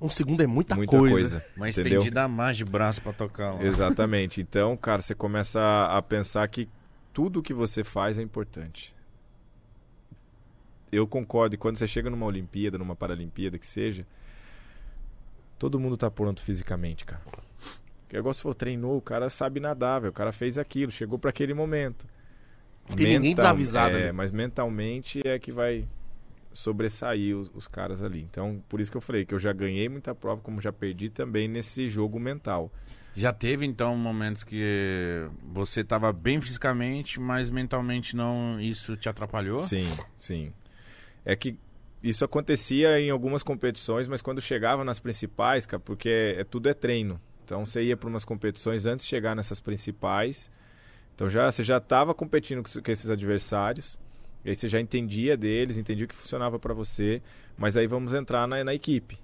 [0.00, 1.14] Um segundo é muita, muita coisa.
[1.14, 1.46] coisa.
[1.56, 2.00] Mas entendeu?
[2.00, 3.62] tem de dar mais de braço pra tocar lá.
[3.62, 4.40] Exatamente.
[4.40, 6.68] Então, cara, você começa a, pensar que
[7.12, 8.94] tudo que você faz é importante.
[10.90, 11.54] Eu concordo.
[11.54, 14.06] E quando você chega numa Olimpíada, numa Paralimpíada, que seja,
[15.58, 17.22] todo mundo tá pronto fisicamente, cara.
[18.02, 20.10] Porque igual você falou, treinou, o cara sabe nadar, velho.
[20.10, 22.06] O cara fez aquilo, chegou para aquele momento.
[22.96, 24.12] Tem ninguém desavisado É, ali.
[24.12, 25.88] mas mentalmente é que vai
[26.56, 28.22] sobressair os, os caras ali.
[28.22, 31.10] Então, por isso que eu falei que eu já ganhei muita prova, como já perdi
[31.10, 32.72] também nesse jogo mental.
[33.14, 39.60] Já teve, então, momentos que você tava bem fisicamente, mas mentalmente não, isso te atrapalhou?
[39.60, 39.88] Sim,
[40.18, 40.52] sim.
[41.24, 41.58] É que
[42.02, 46.74] isso acontecia em algumas competições, mas quando chegava nas principais, cara, porque é, tudo é
[46.74, 47.20] treino.
[47.44, 50.50] Então você ia para umas competições antes de chegar nessas principais.
[51.14, 53.98] Então já você já estava competindo com, com esses adversários.
[54.46, 57.20] E aí você já entendia deles, entendia o que funcionava para você.
[57.58, 59.18] Mas aí vamos entrar na, na equipe.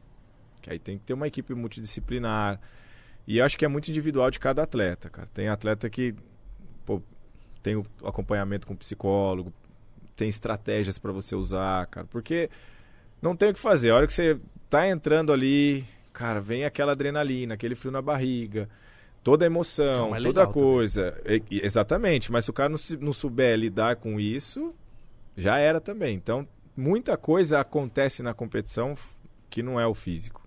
[0.61, 2.61] Que aí tem que ter uma equipe multidisciplinar.
[3.25, 5.29] E eu acho que é muito individual de cada atleta, cara.
[5.33, 6.12] Tem atleta que
[6.85, 7.01] pô,
[7.62, 9.53] tem o acompanhamento com psicólogo,
[10.16, 12.07] tem estratégias para você usar, cara.
[12.11, 12.51] Porque
[13.23, 13.91] não tem o que fazer.
[13.91, 18.68] A hora que você tá entrando ali, cara, vem aquela adrenalina, aquele frio na barriga,
[19.23, 21.16] toda a emoção, é toda a coisa.
[21.49, 24.75] Exatamente, mas se o cara não, não souber lidar com isso,
[25.37, 26.14] já era também.
[26.14, 28.95] Então, muita coisa acontece na competição
[29.51, 30.47] que não é o físico,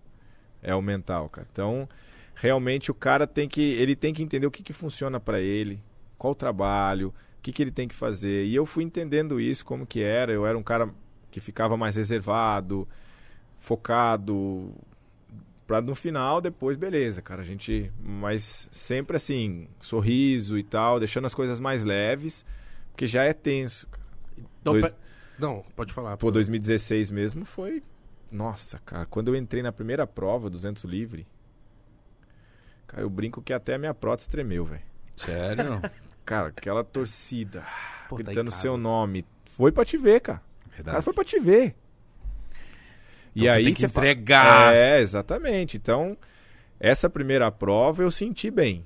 [0.62, 1.48] é o mental, cara.
[1.52, 1.88] Então,
[2.34, 5.82] realmente o cara tem que, ele tem que entender o que, que funciona para ele,
[6.18, 7.10] qual o trabalho,
[7.40, 8.46] o que, que ele tem que fazer.
[8.46, 10.32] E eu fui entendendo isso, como que era.
[10.32, 10.90] Eu era um cara
[11.32, 12.88] que ficava mais reservado,
[13.58, 14.74] focado,
[15.68, 17.42] pra no final, depois, beleza, cara.
[17.42, 17.92] A gente.
[18.00, 22.46] Mas sempre assim, sorriso e tal, deixando as coisas mais leves,
[22.92, 23.88] porque já é tenso.
[23.88, 24.05] cara.
[24.38, 24.96] Então, Dois- pe-
[25.40, 26.18] Não, pode falar.
[26.18, 27.82] Pô, 2016 mesmo foi.
[28.32, 31.26] Nossa, cara, quando eu entrei na primeira prova, 200 livre,
[32.88, 34.82] cara, eu brinco que até a minha prótese tremeu, velho.
[35.16, 35.82] Sério?
[36.26, 37.64] Cara, aquela torcida,
[38.10, 38.62] Pô, tá gritando casa.
[38.64, 39.24] seu nome.
[39.56, 40.42] Foi pra te ver, cara.
[40.66, 40.90] O Verdade.
[40.94, 41.76] cara foi pra te ver.
[43.36, 44.74] Então você tem que entregar.
[44.74, 45.78] É, exatamente.
[45.78, 46.18] Então,
[46.80, 48.84] essa primeira prova eu senti bem.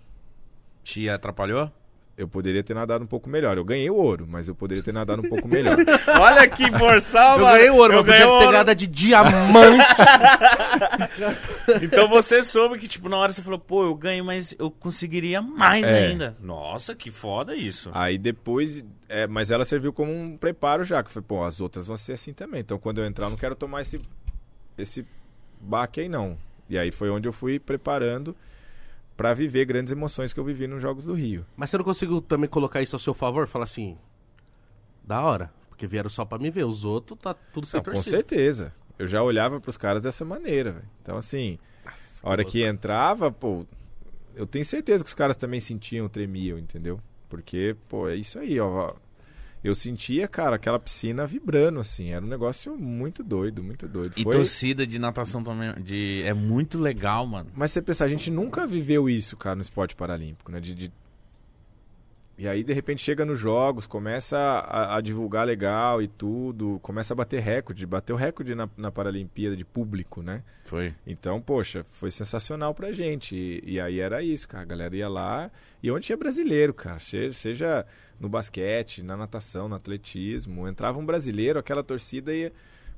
[0.84, 1.72] Te atrapalhou?
[2.20, 3.56] Eu poderia ter nadado um pouco melhor.
[3.58, 5.78] Eu ganhei o ouro, mas eu poderia ter nadado um pouco melhor.
[6.20, 7.56] Olha que borsal, Eu mano.
[7.58, 8.46] ganhei o ouro, Eu mas podia ganhei ter ouro.
[8.48, 9.86] pegada de diamante.
[11.82, 15.42] Então você soube que, tipo, na hora você falou, pô, eu ganho, mas eu conseguiria
[15.42, 16.08] mais É.
[16.08, 16.36] ainda.
[16.42, 17.90] Nossa, que foda isso.
[17.94, 21.62] Aí depois, é, mas ela serviu como um preparo já, que eu falei, pô, as
[21.62, 22.60] outras vão ser assim também.
[22.62, 24.02] Então quando eu entrar, eu não quero tomar esse,
[24.78, 25.06] esse
[25.62, 26.38] baque aí não.
[26.70, 28.36] E aí foi onde eu fui preparando
[29.20, 31.46] pra viver grandes emoções que eu vivi nos Jogos do Rio.
[31.58, 33.46] Mas você não conseguiu também colocar isso ao seu favor?
[33.48, 33.98] Falar assim,
[35.04, 35.52] da hora.
[35.68, 36.64] Porque vieram só pra me ver.
[36.64, 38.74] Os outros tá tudo sem Não, com certeza.
[38.98, 40.90] Eu já olhava pros caras dessa maneira, velho.
[41.02, 42.52] Então assim, Nossa, a hora louco.
[42.54, 43.66] que entrava, pô,
[44.34, 46.98] eu tenho certeza que os caras também sentiam, tremiam, entendeu?
[47.28, 48.94] Porque, pô, é isso aí, ó.
[49.64, 52.12] Eu sentia, cara, aquela piscina vibrando, assim.
[52.12, 54.14] Era um negócio muito doido, muito doido.
[54.16, 56.24] E Foi- torcida de natação também de...
[56.26, 57.50] é muito legal, mano.
[57.54, 60.62] Mas você pensar, a gente nunca viveu isso, cara, no esporte paralímpico, né?
[60.62, 60.92] De, de-
[62.38, 67.14] E aí, de repente, chega nos jogos, começa a, a divulgar legal e tudo, começa
[67.14, 70.42] a bater recorde, bateu recorde na, na Paralimpíada de público, né?
[70.64, 70.94] Foi.
[71.06, 73.36] Então, poxa, foi sensacional pra gente.
[73.36, 74.64] E, e aí era isso, cara.
[74.64, 75.52] A galera ia lá.
[75.84, 76.98] E onde tinha brasileiro, cara.
[76.98, 77.86] Seja, seja
[78.20, 80.68] no basquete, na natação, no atletismo.
[80.68, 82.52] Entrava um brasileiro, aquela torcida ia.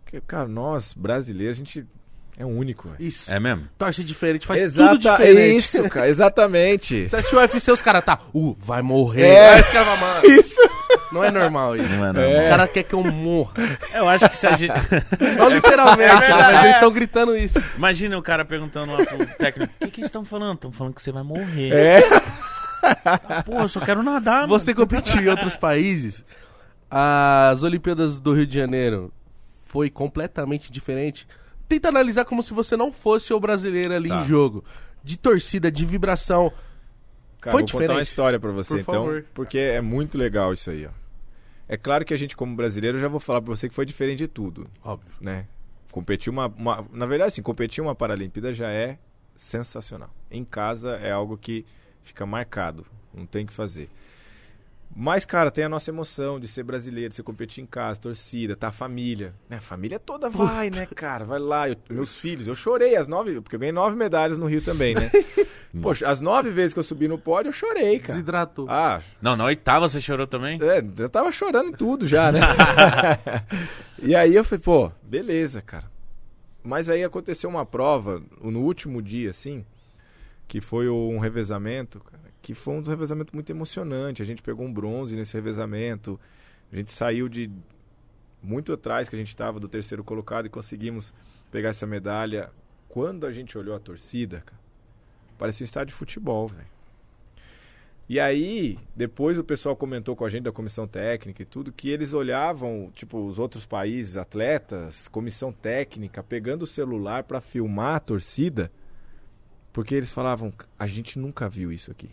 [0.04, 1.86] Porque, cara, nós, brasileiros, a gente
[2.38, 2.98] é único, velho.
[3.00, 3.32] Isso.
[3.32, 3.68] É mesmo?
[3.78, 5.58] Torce diferente, faz Exata- tudo diferente.
[5.58, 7.06] Isso, cara, exatamente.
[7.08, 9.28] Você assistiu o UFC, os caras tá, uh, vai morrer.
[9.28, 9.50] É.
[9.56, 10.60] Aí os caras falam, mano, Isso.
[11.12, 11.94] não é normal isso.
[11.96, 12.44] Não é, não.
[12.44, 13.54] Os caras querem que eu morra.
[13.94, 14.72] Eu acho que se a gente...
[15.38, 16.30] Não literalmente, verdade.
[16.30, 17.64] né, mas eles estão gritando isso.
[17.78, 20.56] Imagina o cara perguntando lá pro técnico, o que, que eles estão falando?
[20.56, 21.72] Estão falando que você vai morrer.
[21.74, 22.02] É.
[23.46, 26.26] Pô, eu só quero nadar, Você competiu em outros países,
[26.90, 29.14] as Olimpíadas do Rio de Janeiro
[29.66, 31.28] foi completamente diferente.
[31.68, 34.20] Tenta analisar como se você não fosse o brasileiro ali Tá.
[34.22, 34.64] em jogo.
[35.04, 36.52] De torcida, de vibração.
[37.40, 38.08] Cara, Foi vou contar uma diferente.
[38.08, 39.26] história pra você, Por então, favor.
[39.34, 40.90] porque é muito legal isso aí, ó.
[41.68, 43.86] É claro que a gente, como brasileiro, eu já vou falar pra você que foi
[43.86, 45.12] diferente de tudo, Óbvio.
[45.22, 45.46] né?
[45.92, 49.00] Competir uma, uma- Na verdade, assim, competir uma Paralimpíada já é
[49.36, 50.10] sensacional.
[50.30, 51.66] Em casa é algo que
[52.04, 53.90] fica marcado, não tem o que fazer.
[54.94, 58.58] Mas, cara, tem a nossa emoção de ser brasileiro, de você competir em casa, torcida,
[58.58, 59.34] tá a família.
[59.50, 59.56] Né?
[59.56, 61.24] A família toda vai, né, cara?
[61.24, 61.70] Vai lá.
[61.70, 64.94] Eu- meus filhos, eu chorei as nove, porque eu ganhei nove medalhas no Rio também,
[64.94, 65.10] né?
[65.82, 68.16] Poxa, as nove vezes que eu subi no pódio, eu chorei, cara.
[68.16, 68.70] Desidratou.
[68.70, 70.60] Ah, Não, na oitava você chorou também?
[70.62, 72.42] é, eu tava chorando tudo já, né?
[74.04, 75.90] e aí eu falei, pô, beleza, cara.
[76.62, 79.66] Mas aí aconteceu uma prova no último dia, assim,
[80.52, 84.22] que foi um revezamento, cara, que foi um revezamento muito emocionante.
[84.22, 86.20] A gente pegou um bronze nesse revezamento.
[86.70, 87.50] A gente saiu de
[88.44, 91.14] muito atrás que a gente estava do terceiro colocado e conseguimos
[91.50, 92.50] pegar essa medalha.
[92.90, 94.60] Quando a gente olhou a torcida, cara,
[95.38, 96.68] parecia um estádio de futebol, velho.
[98.10, 101.88] E aí, depois o pessoal comentou com a gente da comissão técnica e tudo, que
[101.88, 108.00] eles olhavam, tipo, os outros países, atletas, comissão técnica, pegando o celular para filmar a
[108.02, 108.70] torcida,
[109.74, 112.10] porque eles falavam, a gente nunca viu isso aqui.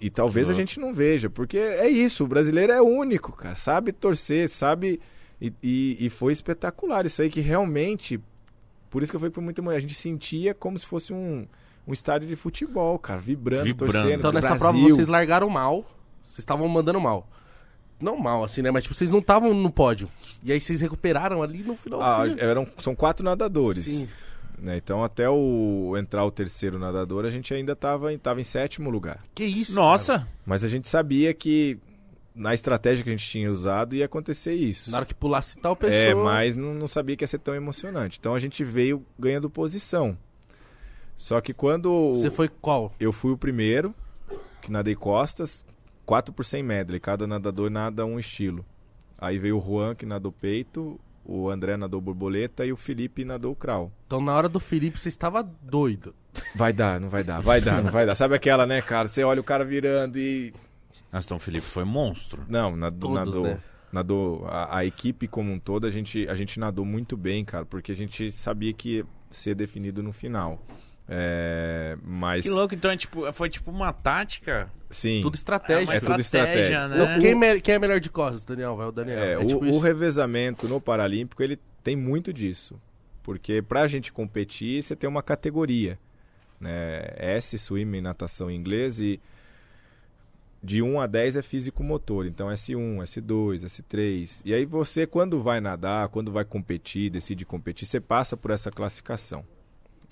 [0.00, 3.92] E talvez a gente não veja, porque é isso, o brasileiro é único, cara, sabe
[3.92, 5.00] torcer, sabe.
[5.38, 8.18] E, e, e foi espetacular isso aí, que realmente.
[8.88, 11.46] Por isso que eu falei por muita mulher, a gente sentia como se fosse um,
[11.86, 13.92] um estádio de futebol, cara, vibrando, Vibrando.
[13.92, 14.18] torcendo.
[14.18, 14.60] Então nessa Brasil.
[14.60, 15.84] prova vocês largaram mal.
[16.22, 17.28] Vocês estavam mandando mal.
[18.00, 18.70] Não mal, assim, né?
[18.70, 20.10] Mas tipo, vocês não estavam no pódio.
[20.42, 22.00] E aí vocês recuperaram ali no final.
[22.02, 23.84] Ah, eram, são quatro nadadores.
[23.84, 24.08] Sim.
[24.58, 24.76] Né?
[24.76, 28.90] Então, até o entrar o terceiro nadador, a gente ainda estava em, tava em sétimo
[28.90, 29.24] lugar.
[29.34, 29.74] Que isso?
[29.74, 30.26] Nossa!
[30.44, 31.78] Mas a gente sabia que
[32.34, 34.90] na estratégia que a gente tinha usado ia acontecer isso.
[34.90, 36.04] Na hora que pulasse tal pessoa.
[36.04, 38.18] É, mas não, não sabia que ia ser tão emocionante.
[38.18, 40.16] Então a gente veio ganhando posição.
[41.16, 42.94] Só que quando Você foi qual?
[43.00, 43.94] eu fui o primeiro,
[44.60, 45.64] que nadei costas,
[46.04, 48.64] 4 por 100 medley, cada nadador nada um estilo.
[49.18, 53.54] Aí veio o Juan, que nadou peito, o André nadou borboleta e o Felipe nadou
[53.54, 53.92] crawl.
[54.06, 56.14] Então na hora do Felipe você estava doido.
[56.54, 58.14] Vai dar, não vai dar, vai dar, não vai dar.
[58.14, 59.08] Sabe aquela, né, cara?
[59.08, 60.54] Você olha o cara virando e.
[61.12, 62.44] Aston Felipe foi monstro.
[62.48, 63.10] Não, nadou.
[63.10, 63.60] Todos, nadou, né?
[63.92, 67.64] nadou a, a equipe como um todo, a gente, a gente nadou muito bem, cara,
[67.64, 70.60] porque a gente sabia que ia ser definido no final.
[71.08, 72.42] É, mas.
[72.44, 74.70] Que louco, então é tipo, foi tipo uma tática.
[74.90, 75.20] Sim.
[75.22, 75.84] Tudo É estratégia.
[75.84, 76.96] uma É tudo estratégia, né?
[77.02, 78.76] Então, quem, me- quem é melhor de costas, Daniel?
[78.76, 79.18] Vai o Daniel.
[79.18, 82.80] É, É, o, tipo o revezamento no Paralímpico, ele tem muito disso.
[83.22, 85.98] Porque pra gente competir, você tem uma categoria.
[86.60, 87.02] Né?
[87.16, 89.20] S, swim, natação em inglês e
[90.62, 92.26] de 1 a 10 é físico-motor.
[92.26, 94.42] Então S1, S2, S3.
[94.44, 98.70] E aí você, quando vai nadar, quando vai competir, decide competir, você passa por essa
[98.70, 99.44] classificação.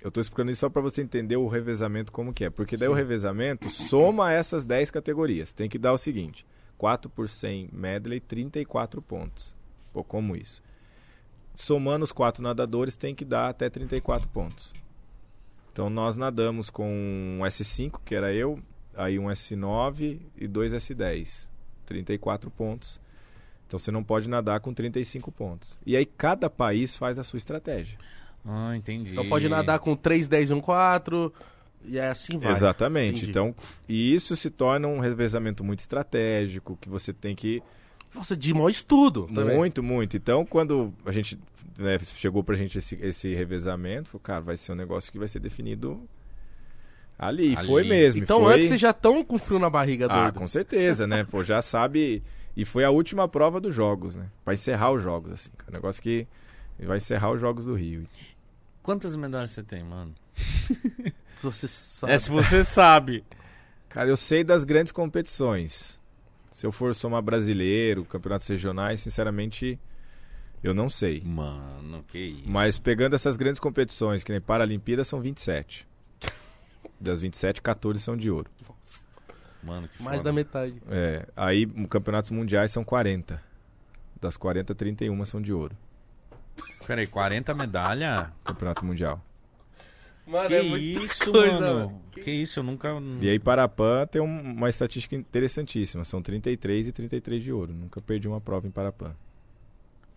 [0.05, 2.51] Eu estou explicando isso só para você entender o revezamento como que é.
[2.51, 5.55] Porque daí o revezamento soma essas 10 categorias.
[5.55, 6.47] Tem que dar o seguinte.
[6.77, 9.57] 4 por 100 medley, 34 pontos.
[9.95, 10.63] Pô, como isso?
[11.55, 14.75] Somando os quatro nadadores, tem que dar até 34 pontos.
[15.73, 18.59] Então nós nadamos com um S5, que era eu,
[18.95, 21.49] aí um S9 e dois S10.
[21.87, 23.01] 34 pontos.
[23.67, 25.81] Então você não pode nadar com 35 pontos.
[25.87, 27.97] E aí cada país faz a sua estratégia.
[28.47, 29.13] Ah, entendi.
[29.13, 31.33] Então pode nadar com 3, 10 e um 4.
[31.87, 32.51] E é assim vai.
[32.51, 33.17] Exatamente.
[33.25, 33.31] Entendi.
[33.31, 33.55] Então,
[33.89, 37.63] e isso se torna um revezamento muito estratégico, que você tem que
[38.15, 39.27] Nossa, de maior estudo.
[39.35, 39.57] também.
[39.57, 40.17] Muito, muito.
[40.17, 41.39] Então, quando a gente
[41.79, 45.29] né, chegou pra gente esse, esse revezamento, falou, cara, vai ser um negócio que vai
[45.29, 46.03] ser definido
[47.19, 47.55] ali.
[47.57, 47.67] Ali.
[47.67, 48.23] Foi mesmo.
[48.23, 48.55] Então foi...
[48.55, 50.39] antes vocês já estão com frio na barriga, Ah, doido.
[50.39, 51.25] com certeza, né?
[51.25, 52.23] Pô, já sabe.
[52.57, 54.27] E foi a última prova dos jogos, né?
[54.45, 55.51] Pra encerrar os jogos, assim.
[55.69, 56.27] Um negócio que
[56.79, 58.05] vai encerrar os jogos do Rio.
[58.85, 60.15] Quantas medalhas você tem, mano?
[61.37, 62.13] Se você sabe.
[62.13, 63.25] É, se você sabe.
[63.89, 65.99] Cara, eu sei das grandes competições.
[66.51, 69.79] Se eu for somar brasileiro, campeonatos regionais, sinceramente,
[70.63, 71.21] eu não sei.
[71.25, 72.49] Mano, que isso.
[72.49, 75.87] Mas pegando essas grandes competições, que nem Paralimpíadas, são 27.
[77.01, 78.49] Das 27, 14 são de ouro.
[79.63, 80.29] Mano, que Mais foda.
[80.31, 80.81] da metade.
[80.89, 83.43] É, aí, m- campeonatos mundiais são 40.
[84.21, 85.77] Das 40, 31 são de ouro.
[86.87, 88.31] Peraí, 40 medalha?
[88.45, 89.21] Campeonato mundial.
[90.27, 92.01] Mano, Que é isso, coisa, mano?
[92.13, 92.89] Que isso, eu nunca...
[93.21, 96.05] E aí, para a PAN, tem um- uma estatística interessantíssima.
[96.05, 97.73] São 33 e 33 de ouro.
[97.75, 99.15] Nunca perdi uma prova em Parapan.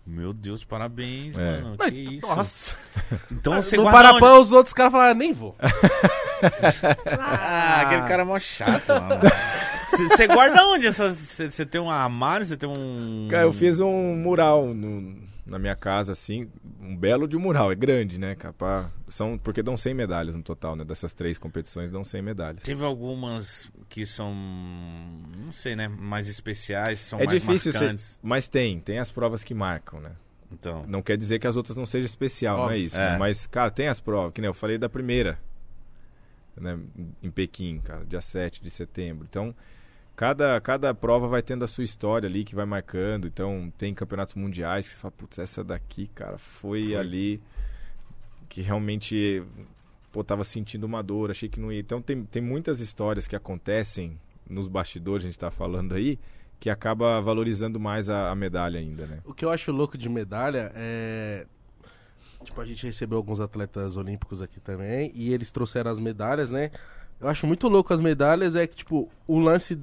[0.05, 1.59] Meu Deus, parabéns, É.
[1.61, 1.75] mano.
[1.77, 2.27] Mas, Que isso.
[2.27, 2.75] Nossa.
[3.29, 4.19] Então você no guarda onde?
[4.21, 5.55] Parapã, os outros caras falaram, nem vou.
[7.19, 9.21] Ah, aquele cara é mó chato, mano.
[9.89, 11.15] Você guarda onde essas...
[11.17, 13.27] Você tem um armário, você tem um...
[13.31, 15.15] Cara, eu fiz um mural no-
[15.47, 16.49] na minha casa, assim.
[16.81, 17.71] Um belo de um mural.
[17.71, 18.53] É grande, né, cara?
[18.53, 20.83] Pra- são, porque dão 100 medalhas no total, né?
[20.83, 22.63] Dessas três competições, dão 100 medalhas.
[22.63, 24.33] Teve algumas que são,
[25.37, 28.19] não sei, né, mais especiais, são é mais difícil, ser, marcantes.
[28.21, 28.79] mas tem.
[28.79, 30.11] Tem as provas que marcam, né?
[30.51, 32.85] Então, Não quer dizer que as outras não sejam especial, não é Óbvio.
[32.85, 32.97] isso.
[32.97, 33.11] É.
[33.11, 33.17] né?
[33.17, 35.37] Mas, cara, tem as provas, que nem eu falei da primeira,
[36.55, 36.77] né,
[37.21, 39.27] em Pequim, cara, dia 7 de setembro.
[39.29, 39.53] Então,
[40.17, 43.27] cada, cada prova vai tendo a sua história ali, que vai marcando.
[43.27, 46.95] Então, tem campeonatos mundiais que você fala, putz, essa daqui, cara, foi, Foi.
[46.95, 47.41] ali
[48.49, 49.43] que realmente,
[50.11, 51.79] pô, tava sentindo uma dor, achei que não ia.
[51.79, 56.17] Então, tem, tem muitas histórias que acontecem nos bastidores, a gente tá falando aí,
[56.59, 59.19] que acaba valorizando mais a, a medalha ainda, né?
[59.23, 61.45] O que eu acho louco de medalha é.
[62.43, 66.71] Tipo, a gente recebeu alguns atletas olímpicos aqui também e eles trouxeram as medalhas, né?
[67.19, 69.77] Eu acho muito louco as medalhas é que, tipo, o lance.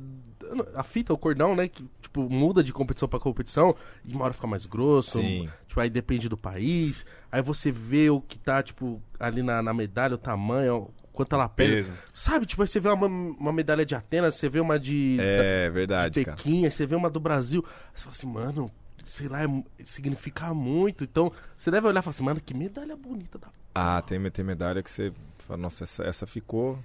[0.74, 1.68] A fita, o cordão, né?
[1.68, 3.74] Que, tipo, muda de competição pra competição
[4.04, 5.20] e uma hora fica mais grosso.
[5.20, 5.48] Sim.
[5.66, 7.04] Tipo, aí depende do país.
[7.30, 11.48] Aí você vê o que tá, tipo, ali na, na medalha, o tamanho, quanto ela
[11.48, 11.92] pesa.
[12.12, 15.16] Sabe, tipo, aí você vê uma, uma medalha de Atenas, você vê uma de.
[15.20, 16.36] É de verdade, cara.
[16.36, 17.64] Pequim, aí você vê uma do Brasil.
[17.66, 18.70] Aí você fala assim, mano,
[19.04, 19.48] sei lá, é
[19.84, 21.04] significa muito.
[21.04, 23.48] Então, você deve olhar e falar assim, mano, que medalha bonita da.
[23.74, 26.78] Ah, tem, tem medalha que você fala, nossa, essa, essa ficou.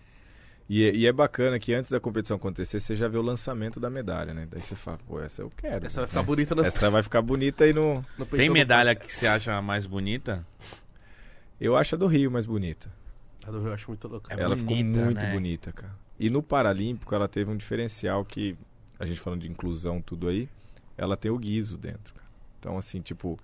[0.70, 3.80] E, é- e é bacana que antes da competição acontecer, você já vê o lançamento
[3.80, 4.48] da medalha, né?
[4.50, 5.88] Daí você fala, pô, essa eu quero.
[5.88, 6.26] Essa vai ficar né?
[6.28, 8.04] bonita no, Essa vai ficar bonita aí no.
[8.18, 10.46] no Tem do- medalha que você acha mais bonita?
[11.60, 12.90] Eu acho a do Rio mais bonita.
[13.48, 14.34] A do Rio eu acho muito louca.
[14.34, 14.60] É ela bonita,
[14.94, 15.34] ficou muito né?
[15.34, 15.94] bonita, cara.
[16.20, 18.56] E no Paralímpico ela teve um diferencial que,
[19.00, 20.48] a gente falando de inclusão, tudo aí,
[20.98, 22.14] ela tem o guiso dentro.
[22.14, 22.28] cara.
[22.60, 23.40] Então, assim, tipo,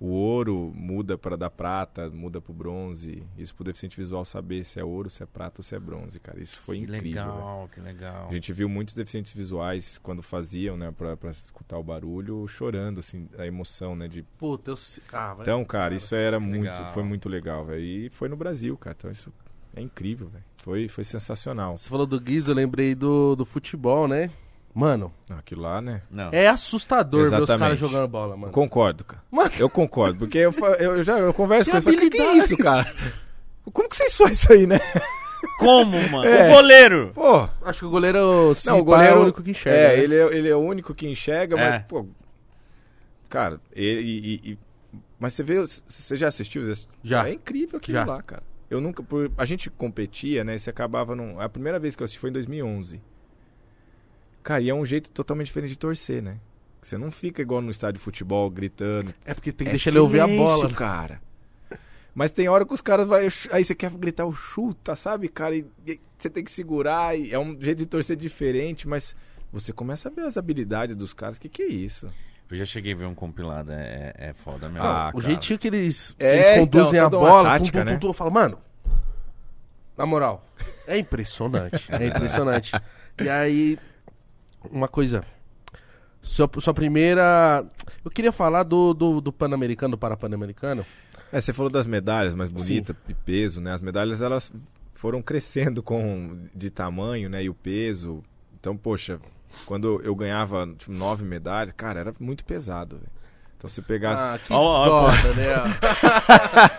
[0.00, 3.22] o ouro muda para da prata, muda para o bronze.
[3.38, 6.18] Isso pro deficiente visual saber se é ouro, se é prata ou se é bronze,
[6.20, 6.40] cara.
[6.42, 7.08] Isso foi Que incrível.
[7.24, 8.28] legal, que legal.
[8.28, 13.28] A gente viu muitos deficientes visuais quando faziam, né, pra escutar o barulho, chorando, assim,
[13.38, 14.22] a emoção, né, de...
[14.22, 14.76] Puta, eu...
[15.12, 16.92] Ah, Então, cara, isso era muito, legal.
[16.92, 17.80] foi muito legal, velho.
[17.84, 19.32] E foi no Brasil, cara, então isso
[19.76, 20.44] é incrível, velho.
[20.62, 21.76] Foi, foi sensacional.
[21.76, 24.30] Você falou do Guiz, eu lembrei do, do futebol, né?
[24.74, 26.02] Mano, Aquilo lá, né?
[26.10, 26.30] Não.
[26.32, 27.60] é assustador ver os Exatamente.
[27.60, 28.52] caras jogando bola, mano.
[28.52, 29.22] Concordo, cara.
[29.30, 29.52] Mano.
[29.58, 32.56] Eu concordo, porque eu, eu já eu converso Que com eles, falo, que, é isso,
[32.56, 32.92] cara?
[33.72, 34.80] Como que vocês fazem isso aí, né?
[35.60, 36.24] Como, mano?
[36.28, 36.48] É.
[36.50, 37.12] O goleiro!
[37.14, 39.78] Pô, Acho que o goleiro, se Não, o goleiro é o único que enxerga.
[39.78, 40.02] É, né?
[40.02, 41.70] ele é, ele é o único que enxerga, É.
[41.70, 42.06] mas, pô.
[43.28, 44.00] Cara, ele.
[44.02, 44.58] e- e-
[45.18, 46.62] mas você vê, você já assistiu?
[47.02, 47.28] Já.
[47.28, 48.04] É incrível aquilo Já.
[48.04, 48.42] lá, cara.
[48.70, 49.02] Eu nunca.
[49.02, 50.54] Por, a gente competia, né?
[50.56, 51.40] e Você acabava num.
[51.40, 53.00] A primeira vez que eu assisti foi em 2011.
[54.44, 56.36] Cara, e é um jeito totalmente diferente de torcer, né?
[56.80, 59.12] Você não fica igual no estádio de futebol gritando.
[59.24, 60.68] É porque tem que É deixar ele ouvir a silêncio, bola.
[60.68, 60.74] né?
[60.74, 61.20] cara.
[62.14, 65.56] Mas tem hora que os caras vai, aí você quer gritar o chuta, sabe, cara?
[65.56, 69.16] E, e você tem que segurar, e é um jeito de torcer diferente, mas
[69.50, 71.38] você começa a ver as habilidades dos caras.
[71.38, 72.08] Que que é isso?
[72.50, 74.86] Eu já cheguei a ver um compilado, é, é foda mesmo.
[74.86, 75.24] Ah, o cara.
[75.24, 77.98] jeitinho que eles, É, eles conduzem então, a bola, tática, tum, tum, né?
[77.98, 78.58] tum, eu falo, mano,
[79.96, 80.44] na moral,
[80.86, 82.70] é impressionante, é impressionante.
[83.20, 83.78] e aí,
[84.70, 85.24] uma coisa,
[86.22, 87.64] sua, sua primeira,
[88.04, 90.84] eu queria falar do, do, do Pan-Americano, do Parapan-Americano,
[91.32, 93.72] É, você falou das medalhas mais bonitas e peso, né?
[93.72, 94.52] As medalhas elas
[94.92, 97.42] foram crescendo com de tamanho, né?
[97.42, 98.22] E o peso.
[98.58, 99.20] Então, poxa,
[99.66, 103.13] quando eu ganhava tipo, nove medalhas, cara, era muito pesado, velho.
[103.64, 104.20] Então você pegasse.
[104.22, 105.54] ah, que Ó, ó, dó, né?
[105.56, 105.72] Olha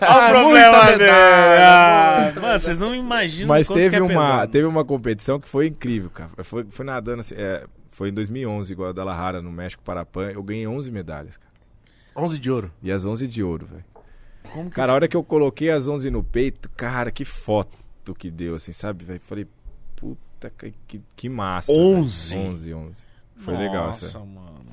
[0.01, 1.11] Ah, o problema muita dele.
[1.11, 4.51] Ah, mano, vocês não imaginam Mas teve que é uma, pesado.
[4.51, 6.43] teve uma competição que foi incrível, cara.
[6.43, 10.29] Foi, foi nadando assim, é, foi em 2011, igual a Guadalajara, no México, Parapan.
[10.31, 11.51] Eu ganhei 11 medalhas, cara.
[12.15, 12.71] 11 de ouro.
[12.83, 14.69] E as 11 de ouro, velho.
[14.69, 18.53] Cara, a hora que eu coloquei as 11 no peito, cara, que foto que deu,
[18.53, 19.19] assim, sabe, velho?
[19.19, 19.47] Falei,
[19.95, 20.51] puta,
[20.87, 21.71] que, que, massa.
[21.71, 22.35] 11?
[22.35, 22.49] velho.
[22.49, 23.05] 11, 11.
[23.37, 24.65] Foi legal Nossa, mano.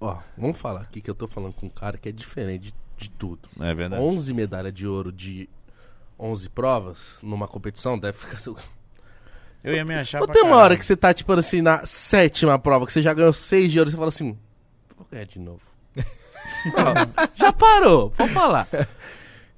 [0.00, 2.74] Ó, vamos falar aqui que eu tô falando com um cara que é diferente de,
[2.98, 3.48] de tudo.
[3.60, 4.02] É verdade.
[4.02, 5.48] 11 medalhas de ouro de
[6.18, 8.38] 11 provas numa competição deve ficar...
[9.64, 12.58] Eu ia me achar Não tem uma hora que você tá, tipo assim, na sétima
[12.58, 14.38] prova, que você já ganhou 6 de ouro, você fala assim,
[14.96, 15.60] vou ganhar de novo.
[15.96, 18.68] Ó, já parou, pode falar.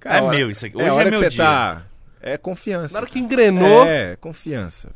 [0.00, 0.76] Cara, É hora- meu isso aqui.
[0.76, 1.44] Hoje é, a hora é meu que você dia.
[1.44, 1.82] tá.
[2.22, 2.94] É confiança.
[2.94, 4.92] Na hora que engrenou, É, confiança.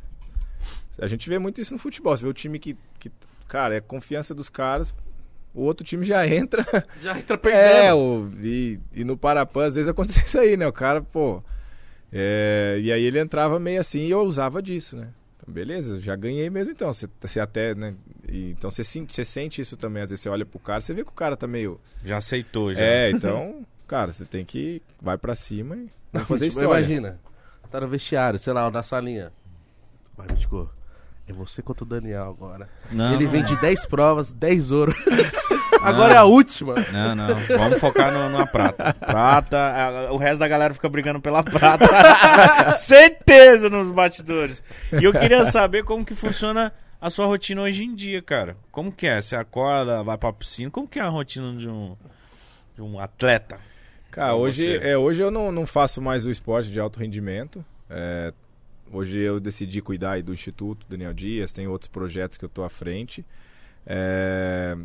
[1.01, 2.17] A gente vê muito isso no futebol.
[2.17, 3.11] Você vê o time que, que
[3.49, 4.95] cara, é confiança dos caras.
[5.55, 6.65] O outro time já entra.
[7.01, 7.97] já entra É, perdendo.
[7.99, 10.67] o, e, e no Parapan às vezes acontecia isso aí, né?
[10.67, 11.43] O cara, pô.
[12.13, 15.09] é, e aí ele entrava meio assim e eu usava disso, né?
[15.37, 16.93] Então, beleza, já ganhei mesmo então.
[16.93, 17.95] Você, você até, né?
[18.29, 20.03] e- então você, você sente isso também.
[20.03, 21.81] Às vezes você olha pro cara, você vê que o cara tá meio.
[22.05, 22.83] Já aceitou, já.
[22.83, 24.81] É, então, cara, você tem que.
[25.01, 25.91] Vai pra cima e.
[26.13, 26.79] Vamos fazer Tipo, história.
[26.79, 27.19] Imagina,
[27.71, 29.33] tá no vestiário, sei lá, na salinha.
[30.17, 30.71] Vai, Mítico,
[31.27, 32.69] é você contra o Daniel agora.
[32.91, 33.31] Não, Ele não.
[33.33, 34.95] vem de 10 provas, 10 ouro.
[35.83, 36.75] Agora é a última.
[36.93, 37.35] Não, não.
[37.59, 38.95] Vamos focar no, na prata.
[39.01, 41.87] Prata, a- o resto da galera fica brigando pela prata.
[42.77, 44.63] Certeza nos batidores.
[44.99, 48.57] E eu queria saber como que funciona a sua rotina hoje em dia, cara.
[48.71, 49.21] Como que é?
[49.21, 50.71] Você acorda, vai pra piscina?
[50.71, 51.97] Como que é a rotina de um,
[52.75, 53.59] de um atleta?
[54.11, 54.89] Cara, hoje, você.
[54.91, 57.65] é, hoje eu não, não faço mais o esporte de alto rendimento.
[57.89, 58.33] É,
[58.93, 62.63] hoje eu decidi cuidar aí do Instituto Daniel Dias, tem outros projetos que eu tô
[62.63, 63.25] à frente.
[63.87, 64.77] É,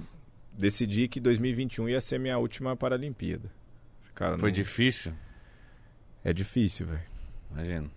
[0.57, 3.49] decidi que 2021 ia ser minha última Paralimpíada.
[4.15, 5.13] Cara, Foi não- difícil?
[6.23, 7.03] É difícil, velho.
[7.51, 7.89] Imagina.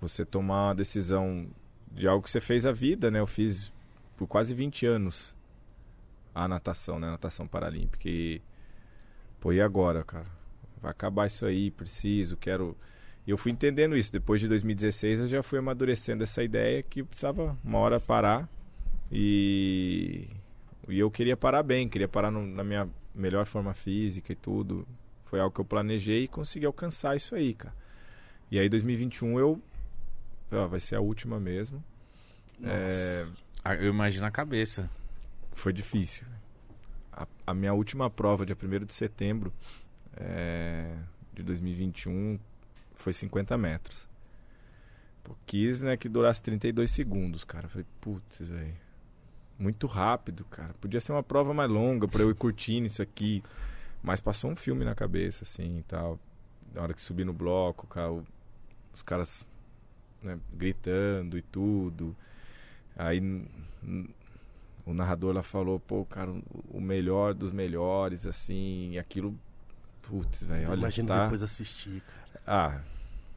[0.00, 1.48] Você tomar uma decisão
[1.90, 3.20] de algo que você fez a vida, né?
[3.20, 3.72] Eu fiz
[4.16, 5.34] por quase 20 anos
[6.34, 7.08] a natação, né?
[7.10, 8.08] Natação paralímpica.
[8.08, 8.42] E,
[9.40, 10.26] pô, e agora, cara?
[10.82, 12.76] Vai acabar isso aí, preciso, quero.
[13.26, 14.12] E eu fui entendendo isso.
[14.12, 18.46] Depois de 2016, eu já fui amadurecendo essa ideia que eu precisava uma hora parar.
[19.10, 20.28] E,
[20.88, 24.86] e eu queria parar bem, queria parar no- na minha melhor forma física e tudo.
[25.24, 27.74] Foi algo que eu planejei e consegui alcançar isso aí, cara.
[28.50, 29.60] E aí, 2021, eu.
[30.52, 31.82] ó, vai ser a última mesmo.
[32.62, 33.26] É,
[33.64, 34.88] Ah, Eu imagino a cabeça.
[35.54, 36.26] foi difícil.
[37.12, 39.52] A, a minha última prova, dia 1 de setembro
[40.16, 40.94] é,
[41.32, 42.38] de 2021,
[42.94, 44.06] foi 50 metros.
[45.22, 47.68] Pô, quis né, que durasse 32 segundos, cara.
[47.68, 48.74] Falei, putz, velho.
[49.58, 50.74] Muito rápido, cara.
[50.80, 53.42] Podia ser uma prova mais longa pra eu ir curtindo isso aqui.
[54.02, 56.18] Mas passou um filme na cabeça, assim e tal.
[56.74, 58.12] Na hora que subi no bloco, cara,
[58.92, 59.46] os caras
[60.22, 62.14] né, gritando e tudo.
[62.96, 63.20] Aí
[64.86, 66.42] o narrador lá falou, pô, cara, o-
[66.74, 69.34] o melhor dos melhores, assim, e aquilo
[70.02, 71.22] Putz, velho, olha, Imagina tá...
[71.24, 72.42] depois assistir, cara.
[72.46, 72.80] Ah,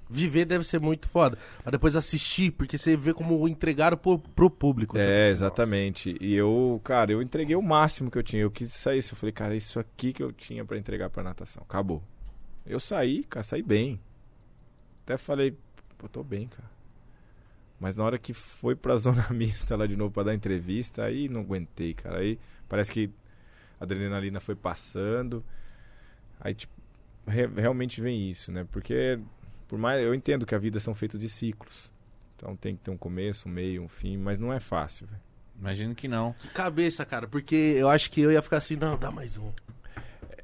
[0.09, 1.37] Viver deve ser muito foda.
[1.63, 4.97] Mas depois assistir, porque você vê como entregaram pro, pro público.
[4.97, 6.17] É, assim, exatamente.
[6.21, 8.41] E eu, cara, eu entreguei o máximo que eu tinha.
[8.43, 8.97] Eu quis sair.
[8.99, 11.63] Eu falei, cara, isso aqui que eu tinha pra entregar pra natação.
[11.63, 12.01] Acabou.
[12.65, 13.99] Eu saí, cara, saí bem.
[15.03, 15.57] Até falei,
[15.97, 16.69] pô, tô bem, cara.
[17.79, 21.29] Mas na hora que foi pra zona mista lá de novo pra dar entrevista, aí
[21.29, 22.19] não aguentei, cara.
[22.19, 23.09] Aí parece que
[23.79, 25.43] a adrenalina foi passando.
[26.39, 26.73] Aí, tipo,
[27.27, 28.65] re- realmente vem isso, né?
[28.71, 29.19] Porque,
[29.67, 30.01] por mais.
[30.03, 31.91] Eu entendo que a vida são feitos de ciclos.
[32.35, 35.21] Então tem que ter um começo, um meio, um fim, mas não é fácil, velho.
[35.59, 36.33] Imagino que não.
[36.33, 37.27] Que cabeça, cara.
[37.27, 39.51] Porque eu acho que eu ia ficar assim, não, dá mais um.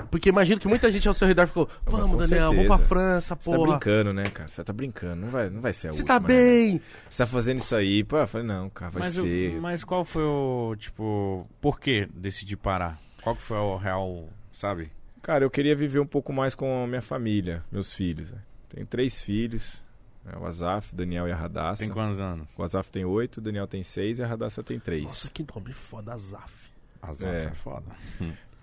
[0.10, 2.78] Porque imagino que muita gente ao seu redor ficou, vamos, Daniel, vamos certeza.
[2.78, 3.70] pra França, Você tá porra.
[3.78, 4.50] brincando, né, cara?
[4.50, 5.16] Você tá brincando.
[5.22, 6.20] Não vai, não vai ser a Você última.
[6.20, 6.34] tá né?
[6.34, 6.82] bem.
[7.08, 8.04] Você tá fazendo isso aí.
[8.04, 9.62] Pô, eu falei, não, cara, vai mas, o- ser.
[9.62, 13.00] mas qual foi o, tipo, por que decidir parar?
[13.22, 14.92] Qual que foi o real, sabe?
[15.22, 18.32] Cara, eu queria viver um pouco mais com a minha família, meus filhos.
[18.32, 18.40] né?
[18.74, 19.84] Tenho três filhos.
[20.26, 20.34] né?
[20.38, 21.84] O Azaf, o Daniel e a Radassa.
[21.84, 22.54] Tem quantos anos?
[22.58, 25.04] O Azaf tem oito, o Daniel tem seis e a Radassa tem três.
[25.04, 26.72] Nossa, que nome foda, Azaf.
[27.02, 27.44] Azaf É.
[27.46, 27.54] é.
[27.54, 27.86] foda.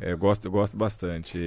[0.01, 1.39] É, eu gosto, eu gosto bastante.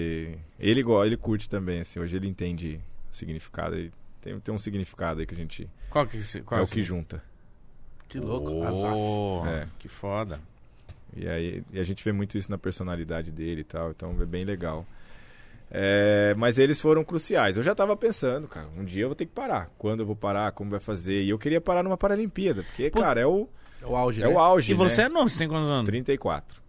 [0.59, 1.99] Ele, ele curte também, assim.
[1.99, 2.80] Hoje ele entende
[3.11, 3.76] o significado.
[3.76, 3.91] Ele
[4.22, 5.70] tem, tem um significado aí que a gente.
[5.89, 7.24] Qual que, qual é o que junta.
[8.07, 9.47] Que louco, Oh, Azaf.
[9.49, 9.68] É.
[9.80, 10.39] Que foda.
[11.16, 14.26] E aí e a gente vê muito isso na personalidade dele e tal, então é
[14.26, 14.86] bem legal.
[15.76, 17.57] É, mas eles foram cruciais.
[17.57, 19.71] Eu já tava pensando, cara, um dia eu vou ter que parar.
[19.76, 21.24] Quando eu vou parar, como vai fazer?
[21.24, 23.49] E eu queria parar numa Paralimpíada, porque, Pô, cara, é o,
[23.82, 24.32] É o auge, é né?
[24.32, 24.71] o auge.
[24.71, 25.07] E você né?
[25.07, 25.86] é novo, você tem quantos anos?
[25.86, 26.61] 34.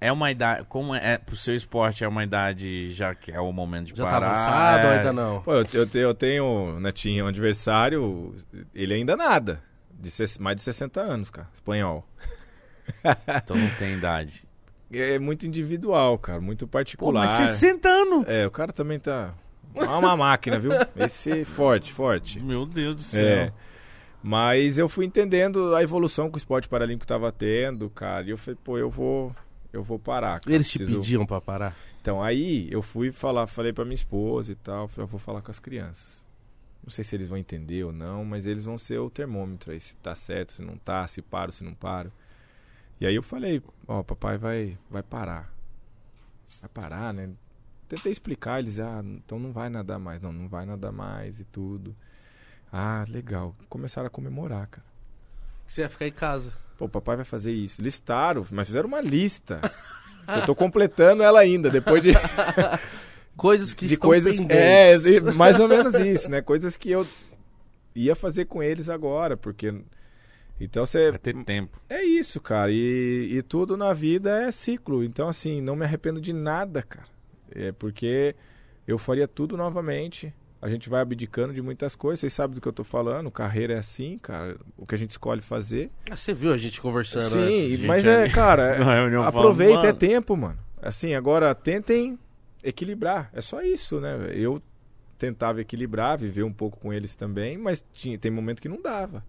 [0.00, 3.50] É uma idade, como é, pro seu esporte é uma idade já que é o
[3.50, 4.30] momento de Já tá parar?
[4.30, 4.96] avançado ou é...
[4.98, 5.42] ainda não?
[5.42, 8.34] Pô, eu, eu, eu tenho, netinho, um adversário,
[8.72, 9.60] ele ainda nada.
[9.90, 12.06] De mais de 60 anos, cara, espanhol.
[13.42, 14.44] Então não tem idade.
[14.98, 17.22] É muito individual, cara, muito Pô, particular.
[17.26, 18.24] mas 60 anos!
[18.28, 19.34] É, o cara também tá.
[19.74, 20.72] É uma máquina, viu?
[20.96, 22.38] Esse forte, forte.
[22.40, 23.26] Meu Deus do céu.
[23.26, 23.52] É.
[24.22, 28.24] Mas eu fui entendendo a evolução que o esporte paralímpico estava tendo, cara.
[28.26, 29.34] E eu falei, pô, eu vou,
[29.72, 30.40] eu vou parar.
[30.40, 30.54] cara.
[30.54, 31.74] Eles te Preciso- pediam pra parar?
[32.00, 35.42] Então aí eu fui falar, falei pra minha esposa e tal, falei, eu vou falar
[35.42, 36.24] com as crianças.
[36.82, 39.80] Não sei se eles vão entender ou não, mas eles vão ser o termômetro aí,
[39.80, 42.12] se tá certo, se não tá, se paro, se não paro.
[43.04, 45.52] E aí eu falei, ó, papai vai, vai parar.
[46.62, 47.28] Vai parar, né?
[47.86, 50.22] Tentei explicar, eles, ah, então não vai nadar mais.
[50.22, 51.94] Não, não vai nadar mais e tudo.
[52.72, 53.54] Ah, legal.
[53.68, 54.86] Começaram a comemorar, cara.
[55.66, 56.54] Você ia ficar em casa.
[56.78, 57.82] Pô, papai vai fazer isso.
[57.82, 59.60] Listaram, mas fizeram uma lista.
[60.26, 62.12] Eu tô completando ela ainda, depois de,
[63.36, 64.34] Coisas que de estão coisas.
[64.36, 65.04] pendentes.
[65.04, 66.40] É, mais ou menos isso, né?
[66.40, 67.06] Coisas que eu
[67.94, 69.84] ia fazer com eles agora, porque.
[70.60, 71.10] Então você.
[71.10, 71.80] Vai ter tempo.
[71.88, 72.70] É isso, cara.
[72.70, 75.02] E, e tudo na vida é ciclo.
[75.02, 77.08] Então, assim, não me arrependo de nada, cara.
[77.50, 78.34] É porque
[78.86, 80.32] eu faria tudo novamente.
[80.62, 82.20] A gente vai abdicando de muitas coisas.
[82.20, 83.30] Vocês sabem do que eu tô falando.
[83.30, 84.56] Carreira é assim, cara.
[84.78, 85.90] O que a gente escolhe fazer.
[86.10, 87.84] Ah, Você viu a gente conversando Sim, antes?
[87.84, 90.58] mas é, cara, reunião falando, aproveita, é tempo, mano.
[90.80, 92.18] Assim, agora tentem
[92.62, 93.28] equilibrar.
[93.34, 94.30] É só isso, né?
[94.32, 94.62] Eu
[95.18, 99.22] tentava equilibrar, viver um pouco com eles também, mas tinha, tem momento que não dava.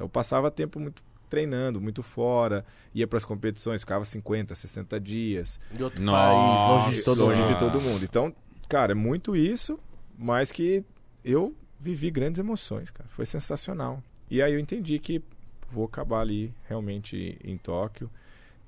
[0.00, 4.98] Então eu passava tempo muito treinando, muito fora, ia para as competições, ficava 50, 60
[4.98, 7.52] dias, Em outro Nossa, país, longe de todo longe mundo.
[7.52, 8.04] de todo mundo.
[8.04, 8.34] Então,
[8.66, 9.78] cara, é muito isso,
[10.18, 10.82] mas que
[11.22, 13.08] eu vivi grandes emoções, cara.
[13.10, 14.02] Foi sensacional.
[14.30, 15.22] E aí eu entendi que
[15.70, 18.10] vou acabar ali realmente em Tóquio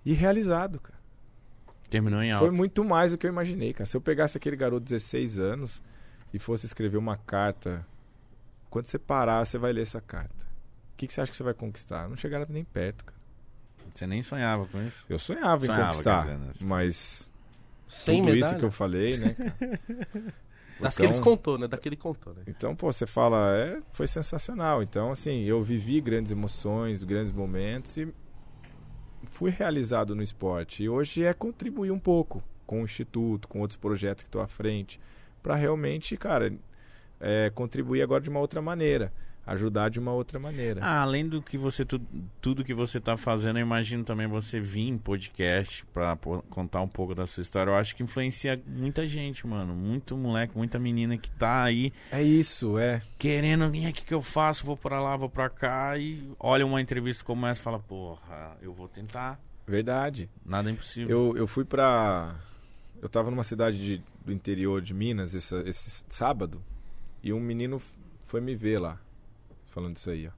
[0.05, 0.99] e realizado, cara.
[1.89, 2.45] Terminou em alta.
[2.47, 3.87] Foi muito mais do que eu imaginei, cara.
[3.87, 5.83] Se eu pegasse aquele garoto de 16 anos
[6.33, 7.87] e fosse escrever uma carta,
[8.69, 10.52] quando você parar, você vai ler essa carta.
[11.03, 12.09] O que, que você acha que você vai conquistar?
[12.09, 13.19] Não chegaram nem perto, cara.
[13.93, 15.05] Você nem sonhava com isso?
[15.09, 16.51] Eu sonhava, Sonhava, em conquistar, dizer, né?
[16.65, 17.33] mas
[17.89, 18.51] Sem tudo medalha.
[18.53, 19.35] isso que eu falei, né?
[19.35, 19.81] cara?
[20.81, 21.69] Das que Então- eles contou, né?
[21.69, 22.43] Daquele contou, né?
[22.47, 24.83] Então, pô, você fala, é, foi sensacional.
[24.83, 28.09] Então, assim, eu vivi grandes emoções, grandes momentos e
[29.25, 30.83] fui realizado no esporte.
[30.85, 34.49] E hoje é contribuir um pouco com o Instituto, com outros projetos que estou à
[34.49, 34.99] frente,
[35.43, 36.53] para realmente, cara,
[37.21, 39.13] é, contribuir agora de uma outra maneira,
[39.47, 40.81] ajudar de uma outra maneira.
[40.85, 42.01] Ah, além do que você tu-
[42.41, 45.85] tudo que você tá fazendo, eu imagino também você vir em podcast
[46.21, 47.71] pô- contar um pouco da sua história.
[47.71, 49.75] Eu acho que influencia muita gente, mano.
[49.75, 53.03] Muito moleque, muita menina que tá aí É isso, é.
[53.19, 56.81] querendo vir aqui que eu faço, vou pra lá, vou pra cá e olha uma
[56.81, 59.41] entrevista como essa e fala, porra, eu vou tentar.
[59.67, 60.29] Verdade.
[60.45, 61.11] Nada é impossível.
[61.33, 62.35] Eu, eu fui pra.
[63.01, 66.63] Eu tava numa cidade de- do interior de Minas esse, esse sábado
[67.23, 67.81] e um menino
[68.27, 69.01] foi me ver lá,
[69.73, 70.31] falando isso aí, ó.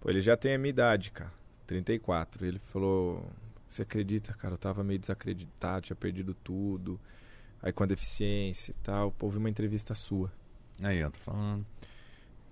[0.00, 1.32] Pô, ele já tem a minha idade, cara,
[1.66, 2.44] 34.
[2.44, 3.30] Ele falou:
[3.68, 4.54] Você acredita, cara?
[4.54, 7.00] Eu tava meio desacreditado, tinha perdido tudo.
[7.62, 9.12] aí com a deficiência e tal.
[9.12, 10.32] Pô, vi uma entrevista sua.
[10.82, 11.64] Aí, eu tô falando.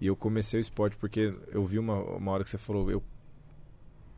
[0.01, 3.03] E eu comecei o esporte porque eu vi uma, uma hora que você falou, eu,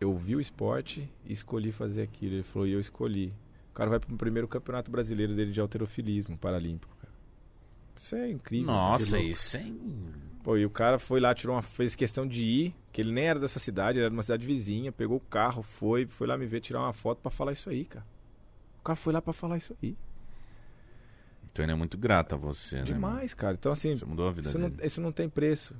[0.00, 2.36] eu vi o esporte e escolhi fazer aquilo.
[2.36, 3.34] Ele falou, e eu escolhi.
[3.70, 6.93] O cara vai pro primeiro campeonato brasileiro dele de alterofilismo paralímpico.
[7.96, 8.66] Isso é incrível.
[8.66, 9.26] Nossa, que louco.
[9.26, 9.72] isso é.
[10.42, 13.24] Pô, e o cara foi lá, tirou uma, fez questão de ir, que ele nem
[13.24, 16.36] era dessa cidade, ele era de uma cidade vizinha, pegou o carro, foi, foi lá
[16.36, 18.04] me ver tirar uma foto pra falar isso aí, cara.
[18.78, 19.96] O cara foi lá pra falar isso aí.
[21.50, 22.82] Então ele é muito grato a você, né?
[22.82, 23.54] Demais, cara.
[23.54, 23.96] Então, assim?
[23.96, 24.86] Você mudou a vida isso não, dele.
[24.86, 25.74] isso não tem preço.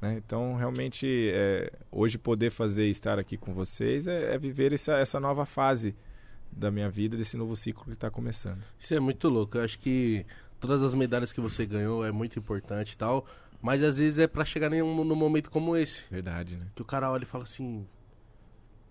[0.00, 0.16] né?
[0.16, 4.94] Então, realmente, é, hoje poder fazer e estar aqui com vocês é, é viver essa,
[4.94, 5.94] essa nova fase
[6.50, 8.62] da minha vida, desse novo ciclo que está começando.
[8.78, 9.58] Isso é muito louco.
[9.58, 10.24] Eu acho que
[10.66, 13.26] todas as medalhas que você ganhou é muito importante e tal.
[13.60, 16.04] Mas às vezes é pra chegar num, num momento como esse.
[16.10, 16.66] Verdade, né?
[16.74, 17.86] Que o cara olha e fala assim.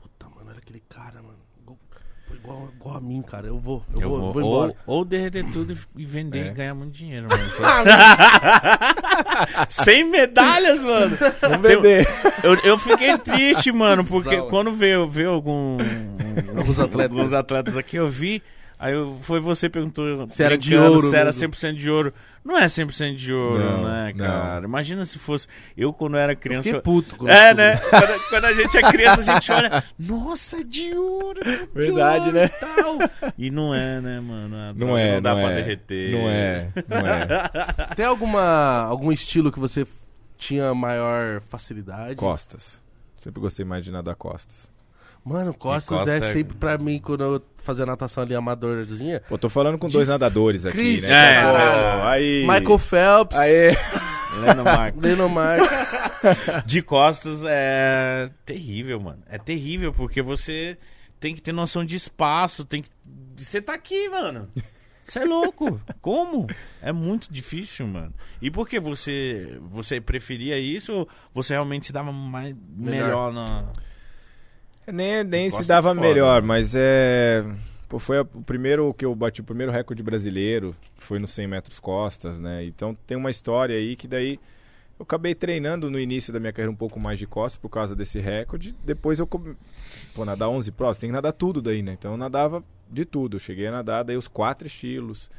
[0.01, 1.38] Puta, mano, olha aquele cara, mano.
[1.61, 1.78] Igual,
[2.34, 3.47] igual, igual a mim, cara.
[3.47, 4.76] Eu vou, eu, Eu vou, vou, vou embora.
[4.88, 6.49] ou, ou derreter tudo e- vender É.
[6.49, 7.43] e ganhar muito dinheiro, mano.
[9.69, 11.15] Sem medalhas, mano.
[11.17, 12.07] Tem- vender!
[12.43, 14.49] Eu, eu fiquei triste, mano, porque Sala.
[14.49, 15.78] quando veio, veio algum,
[16.57, 17.17] Alguns atletas.
[17.17, 18.41] alguns atletas aqui, eu vi.
[18.84, 21.50] Aí foi você que perguntou Se era de ouro se era mesmo.
[21.54, 22.14] 100% de ouro.
[22.44, 24.26] Não é 100% de ouro, Não, né, não.
[24.26, 24.66] cara?
[24.66, 25.48] Imagina se fosse.
[25.78, 26.68] Eu, quando era criança.
[26.68, 27.16] eu- puto.
[27.16, 27.78] quando É, né?
[27.78, 29.82] Quando, quando a gente é criança, a gente olha.
[29.98, 31.40] Nossa, é de ouro!
[31.42, 32.46] de Verdade, ouro né?
[32.46, 33.34] e Tal.
[33.38, 34.54] E não é, né, mano?
[34.58, 35.56] A Não é, Não dá não pra é.
[35.56, 36.12] derreter.
[36.12, 37.28] Não é, não é.
[37.96, 39.88] Tem alguma, algum estilo que você
[40.38, 42.16] tinha maior facilidade?
[42.16, 42.84] Costas.
[43.16, 44.72] Sempre gostei mais de nadar costas.
[45.26, 49.21] Mano, costas Costa é é- sempre pra mim, quando eu fazia natação ali amadorzinha.
[49.30, 51.36] Pô, tô falando com dois nadadores aqui, Cristo, né?
[51.36, 52.03] É, Pô, caralho.
[52.09, 52.41] aí.
[52.47, 53.71] Michael Phelps, Aê!
[54.45, 54.99] Leno Marco.
[54.99, 55.61] Leno Mark.
[56.65, 59.19] De costas é terrível, mano.
[59.30, 60.78] É terrível porque você
[61.19, 62.89] tem que ter noção de espaço, tem que
[63.36, 64.49] você tá aqui, mano.
[65.05, 65.80] Você é louco.
[66.01, 66.47] Como?
[66.82, 68.13] É muito difícil, mano.
[68.41, 73.34] E por que você você preferia isso ou você realmente se dava mais melhor, Melhor.
[73.34, 73.65] na
[74.88, 76.48] Nem, nem se dava foda, melhor, né?
[76.48, 77.44] mas é.
[77.88, 81.80] Pô, foi o primeiro que eu bati, o primeiro recorde brasileiro, foi nos 100 metros
[81.80, 82.66] costas, né?
[82.66, 84.40] Então tem uma história aí que daí
[84.98, 87.96] eu acabei treinando no início da minha carreira um pouco mais de costas por causa
[87.96, 88.76] desse recorde.
[88.84, 89.28] Depois eu.
[89.28, 91.94] Pô, nadar 11 provas, tem que nadar tudo daí, né?
[91.94, 93.38] Então eu nadava de tudo.
[93.38, 95.30] Eu cheguei a nadar daí os quatro estilos,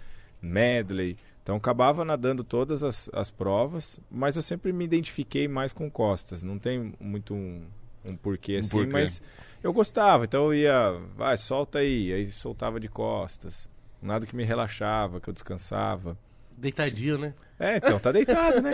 [0.41, 1.17] medley.
[1.43, 5.91] Então eu acabava nadando todas as, as provas, mas eu sempre me identifiquei mais com
[5.91, 6.43] costas.
[6.43, 7.63] Não tem muito um,
[8.05, 8.93] um porquê Um assim, porquê.
[8.93, 9.23] mas
[9.63, 10.25] eu gostava.
[10.25, 12.13] Então eu ia, vai, solta aí.
[12.13, 13.69] Aí soltava de costas.
[14.03, 16.17] Nada que me relaxava, que eu descansava.
[16.57, 17.35] Deitadinho, né?
[17.59, 18.71] É, então, tá deitado, né?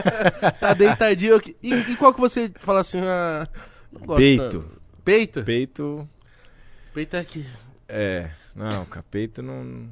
[0.58, 1.40] Tá deitadinho.
[1.62, 3.00] E, e qual que você fala assim?
[3.02, 3.46] Ah,
[3.92, 4.70] não gosto Peito.
[5.04, 5.42] Peito?
[5.44, 6.08] Peito,
[6.94, 7.46] Peito é aqui.
[7.88, 8.30] é.
[8.54, 9.88] Não, cara, peito não.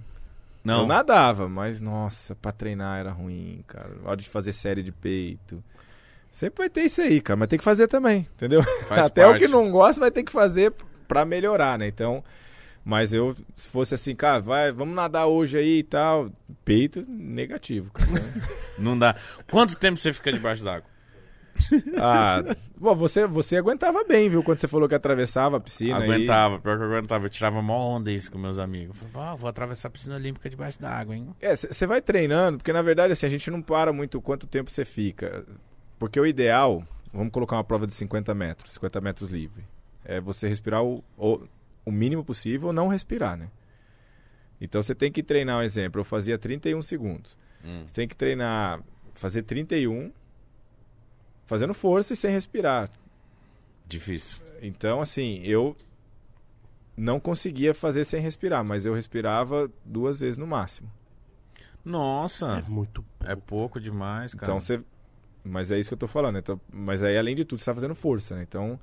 [0.63, 0.81] Não.
[0.81, 3.95] Eu nadava, mas nossa, pra treinar era ruim, cara.
[3.95, 5.65] Na hora de fazer série de peito.
[6.31, 8.63] Sempre vai ter isso aí, cara, mas tem que fazer também, entendeu?
[8.87, 9.45] Faz Até o parte.
[9.45, 10.73] que não gosta vai ter que fazer
[11.09, 11.89] pra melhorar, né?
[11.89, 12.23] Então,
[12.85, 16.31] mas eu, se fosse assim, cara, vai, vamos nadar hoje aí e tal.
[16.65, 18.11] Peito negativo, cara.
[18.79, 19.15] Não dá.
[19.51, 20.89] Quanto tempo você fica debaixo d'água?
[21.99, 22.43] ah,
[22.79, 24.43] bom, você, você aguentava bem, viu?
[24.43, 25.99] Quando você falou que atravessava a piscina.
[25.99, 26.05] aí.
[26.05, 27.27] aguentava, pior que eu aguentava.
[27.27, 29.03] Eu tirava mó onda isso com meus amigos.
[29.03, 31.35] Eu falava, ah, vou atravessar a piscina olímpica debaixo d'água, hein?
[31.41, 34.71] É, você vai treinando, porque na verdade assim, a gente não para muito quanto tempo
[34.71, 35.45] você fica.
[36.01, 36.83] Porque o ideal,
[37.13, 39.63] vamos colocar uma prova de 50 metros, 50 metros livre.
[40.03, 41.47] É você respirar o, o,
[41.85, 43.51] o mínimo possível ou não respirar, né?
[44.59, 47.37] Então você tem que treinar, um exemplo, eu fazia 31 segundos.
[47.63, 47.83] Hum.
[47.87, 48.83] Você tem que treinar,
[49.13, 50.11] fazer 31,
[51.45, 52.89] fazendo força e sem respirar.
[53.87, 54.41] Difícil.
[54.63, 55.77] Então, assim, eu
[56.97, 60.91] não conseguia fazer sem respirar, mas eu respirava duas vezes no máximo.
[61.85, 63.05] Nossa, É muito.
[63.25, 64.45] é pouco demais, cara.
[64.47, 64.83] Então você.
[65.45, 66.39] Mas é isso que eu tô falando.
[66.39, 68.43] Então, mas aí, além de tudo, você tá fazendo força, né?
[68.47, 68.79] Então,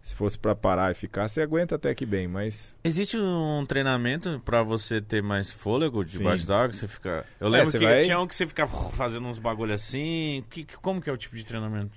[0.00, 2.76] se fosse pra parar e ficar, você aguenta até que bem, mas.
[2.82, 6.72] Existe um treinamento pra você ter mais fôlego debaixo d'água?
[6.72, 7.24] Você fica.
[7.38, 10.42] Eu lembro você que vai- tinha um que você ficava fazendo uns bagulho assim.
[10.50, 11.90] Que, como que é o tipo de treinamento?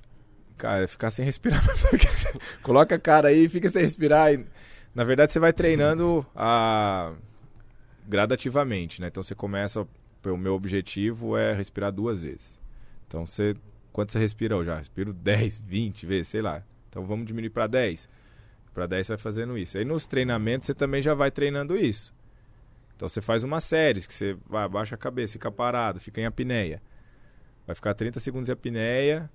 [0.57, 1.61] Cara, é ficar sem respirar.
[2.61, 4.33] Coloca a cara aí e fica sem respirar.
[4.33, 4.45] E,
[4.93, 7.11] na verdade, você vai treinando a...
[8.07, 9.07] gradativamente, né?
[9.07, 9.87] Então você começa.
[10.25, 12.59] O meu objetivo é respirar duas vezes.
[13.07, 13.55] Então você.
[13.95, 14.55] Quanto você respira?
[14.55, 16.61] Eu já respiro 10, 20 vezes, sei lá.
[16.89, 18.09] Então vamos diminuir para 10.
[18.73, 19.77] Para 10 você vai fazendo isso.
[19.77, 22.13] Aí nos treinamentos você também já vai treinando isso.
[22.93, 26.25] Então você faz uma série que você vai, abaixa a cabeça, fica parado, fica em
[26.25, 26.81] apneia.
[27.65, 29.31] Vai ficar 30 segundos em apneia.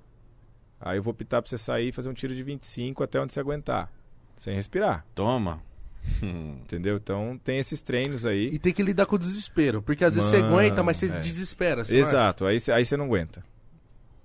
[0.78, 3.32] Aí eu vou optar pra você sair e fazer um tiro de 25 até onde
[3.32, 3.90] você aguentar.
[4.36, 5.06] Sem respirar.
[5.14, 5.62] Toma.
[6.22, 6.98] Entendeu?
[6.98, 8.50] Então tem esses treinos aí.
[8.52, 9.80] E tem que lidar com o desespero.
[9.80, 11.18] Porque às vezes você aguenta, mas você é.
[11.18, 11.82] desespera.
[11.82, 11.96] você?
[11.96, 13.42] Exato, aí, aí você não aguenta.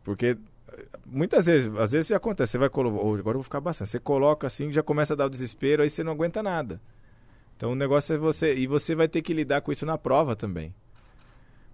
[0.05, 0.37] Porque
[1.05, 4.47] muitas vezes, às vezes acontece, você vai colocar, agora eu vou ficar bastante, você coloca
[4.47, 6.79] assim, já começa a dar o desespero, aí você não aguenta nada.
[7.57, 10.35] Então o negócio é você, e você vai ter que lidar com isso na prova
[10.35, 10.73] também.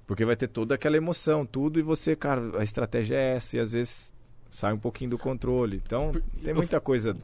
[0.07, 3.59] Porque vai ter toda aquela emoção, tudo, e você, cara, a estratégia é essa, e
[3.59, 4.13] às vezes
[4.49, 5.82] sai um pouquinho do controle.
[5.86, 6.11] Então
[6.43, 7.15] tem eu- muita coisa.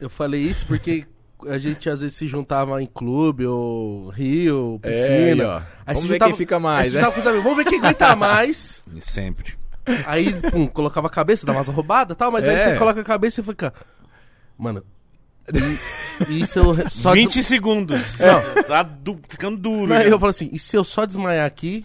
[0.00, 1.06] Eu falei isso porque
[1.46, 5.42] a gente às vezes se juntava em clube ou rio, piscina.
[5.42, 5.58] É, ó.
[5.58, 7.00] Aí Vamos se ver juntava- quem fica mais, né?
[7.00, 8.82] juntava com os amigos, vamos ver quem aguenta mais.
[9.00, 9.58] Sempre.
[10.06, 12.64] Aí, pum, colocava a cabeça, dava umas roubadas e tal, mas aí É.
[12.72, 13.72] você coloca a cabeça e fica.
[14.58, 14.84] Mano.
[16.28, 18.00] e- e se eu só 20 des- segundos.
[18.18, 18.62] Não.
[18.64, 19.88] Tá du- ficando duro.
[19.88, 20.04] Não, já.
[20.04, 21.84] eu falo assim, e se eu só desmaiar aqui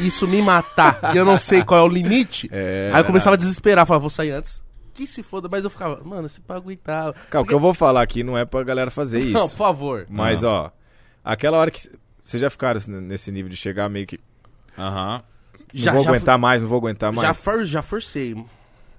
[0.00, 2.48] e isso me matar e eu não sei qual é o limite?
[2.50, 4.64] É, aí eu começava a desesperar, falava, vou sair antes.
[4.94, 7.12] Que se foda, mas eu ficava, mano, se pra aguentar.
[7.28, 9.32] Cara, o que eu vou falar aqui não é pra galera fazer isso.
[9.32, 10.06] Não, por favor.
[10.08, 10.72] Mas, ó,
[11.24, 11.88] aquela hora que.
[12.22, 14.18] Vocês já ficaram nesse nível de chegar meio que.
[14.78, 15.22] Aham.
[15.74, 17.42] Não vou aguentar mais, não vou aguentar Já, mais.
[17.42, 18.36] for, já forcei.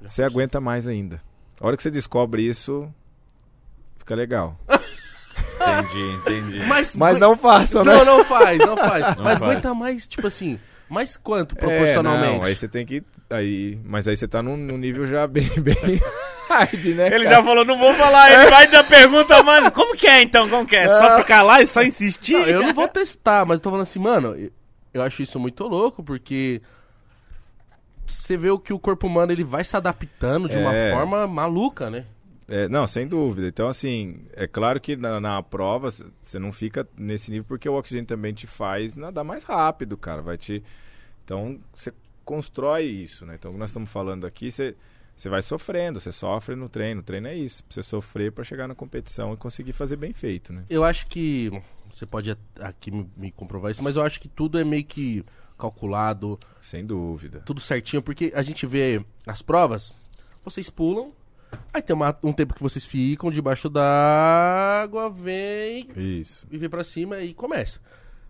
[0.01, 1.21] Você aguenta mais ainda.
[1.59, 2.87] A hora que você descobre isso,
[3.97, 4.57] fica legal.
[5.55, 6.65] Entendi, entendi.
[6.67, 7.95] Mas, Mas não faça, né?
[7.95, 9.15] Não, não faz, não faz.
[9.17, 9.41] Não mas faz.
[9.41, 10.59] aguenta mais, tipo assim,
[10.89, 12.37] mais quanto É, proporcionalmente?
[12.39, 13.01] não, aí você tem que.
[13.29, 15.75] Aí, mas aí você tá num, num nível já bem, bem
[16.47, 17.07] hard, né?
[17.07, 17.37] Ele cara?
[17.37, 19.71] já falou, não vou falar, ele vai dar pergunta, mano.
[19.71, 20.47] Como que é então?
[20.49, 20.87] Como que é?
[20.87, 22.33] Só ficar lá e só insistir?
[22.33, 24.35] Não, eu não vou testar, mas eu tô falando assim, mano,
[24.95, 26.61] eu- acho isso muito louco, porque
[28.05, 30.91] você vê o que o corpo humano ele vai se adaptando de uma É.
[30.91, 32.05] forma maluca, né?
[32.47, 33.47] É, não, sem dúvida.
[33.47, 35.89] Então, assim, é claro que na, na prova
[36.21, 40.21] você não fica nesse nível porque o oxigênio também te faz nadar mais rápido, cara.
[40.21, 40.63] Vai te.
[41.23, 41.91] Então, você
[42.23, 43.33] constrói isso, né?
[43.39, 44.75] Então, o que nós estamos falando aqui, você,
[45.17, 46.99] você vai sofrendo, você sofre no treino.
[47.01, 47.63] O treino é isso.
[47.67, 50.65] Você sofrer para chegar na competição e conseguir fazer bem feito, né?
[50.69, 51.49] Eu acho que.
[51.89, 55.23] Você pode aqui me, comprovar isso, mas eu acho que tudo é meio que
[55.57, 57.41] calculado, Sem dúvida.
[57.45, 59.93] tudo certinho, porque a gente vê as provas,
[60.43, 61.11] vocês pulam,
[61.73, 66.47] aí tem uma- um tempo que vocês ficam debaixo d'água, vem Isso.
[66.51, 67.79] e vem pra cima e começa.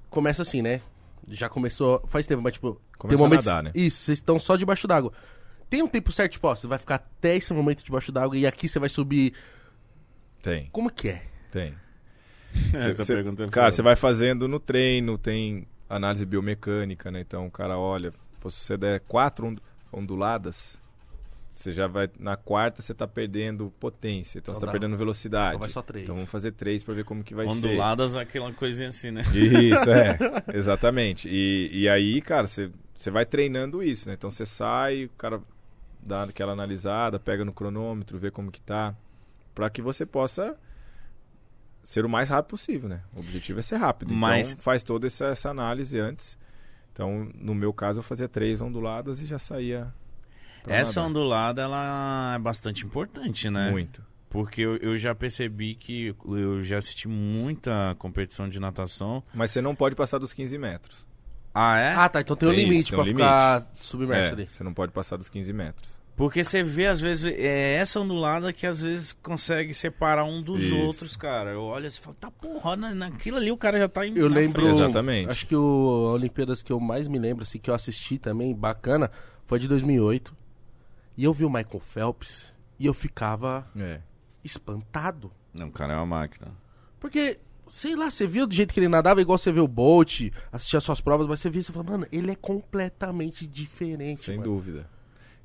[0.10, 0.82] Começa assim, né?
[1.28, 3.72] Já começou faz tempo, mas tipo, Começa tem a nadar, né?
[3.74, 5.12] Isso, vocês estão só debaixo d'água.
[5.70, 8.46] Tem um tempo certo, tipo, ó, você vai ficar até esse momento debaixo d'água e
[8.46, 9.34] aqui você vai subir.
[10.42, 11.24] Tem, Como que é?
[11.52, 11.74] tem.
[12.74, 17.22] Essa Cê- pergunta é cara, você vai fazendo no treino, tem análise biomecânica, né?
[17.22, 19.60] Então o cara olha, se você der quatro ond-
[19.92, 20.80] onduladas,
[21.52, 22.10] você já vai.
[22.20, 25.50] Na quarta você tá perdendo potência, então, Então você tá perdendo velocidade.
[25.56, 26.04] Então vai só três.
[26.04, 29.24] Então vamos fazer três pra ver como que vai Onduladas, aquela coisinha assim, né?
[29.24, 29.64] ser.
[29.64, 30.18] Isso, é.
[30.54, 31.30] Exatamente.
[31.30, 34.16] E, e aí, cara, você, você vai treinando isso, né?
[34.16, 35.42] Então você sai, o cara
[36.02, 38.94] dá aquela analisada, pega no cronômetro, vê como que tá.
[39.56, 40.58] Pra que você possa
[41.86, 43.02] ser o mais rápido possível, né?
[43.16, 44.14] O objetivo é ser rápido.
[44.14, 46.38] Mas- Então faz toda essa, essa análise antes.
[46.92, 49.94] Então, no meu caso, eu fazia três onduladas e já saía.
[50.68, 51.10] Essa nadar.
[51.10, 53.70] ondulada, ela é bastante importante, né?
[53.70, 54.04] Muito.
[54.30, 59.24] Porque eu, eu já percebi que eu já assisti muita competição de natação.
[59.34, 61.06] Mas você não pode passar dos 15 metros.
[61.54, 61.94] Ah, é?
[61.94, 62.20] Ah, tá.
[62.22, 64.46] Então tem um Tem isso, limite tem um ficar submerso É, ali.
[64.46, 66.02] você não pode passar dos 15 metros.
[66.16, 70.62] Porque você vê, às vezes, é essa ondulada que às vezes consegue separar um dos
[70.62, 70.78] Isso.
[70.78, 71.52] outros, cara.
[71.52, 74.16] Eu olho assim e falo, tá porra, na- naquilo ali o cara já tá em
[74.18, 74.62] Eu na lembro.
[74.62, 74.76] frente.
[74.78, 75.30] Exatamente.
[75.30, 78.56] Acho que o a Olimpíadas que eu mais me lembro, assim, que eu assisti também,
[78.56, 79.12] bacana,
[79.46, 80.34] foi de 2008.
[81.18, 84.00] E eu vi o Michael Phelps e eu ficava É.
[84.42, 85.32] Espantado.
[85.54, 86.48] Não, o cara é uma máquina.
[87.00, 90.30] Porque, sei lá, você viu do jeito que ele nadava, igual você vê o Bolt,
[90.52, 94.22] assistia as suas provas, mas você via e você fala, mano, ele é completamente diferente.
[94.22, 94.50] Sem mano.
[94.50, 94.90] dúvida.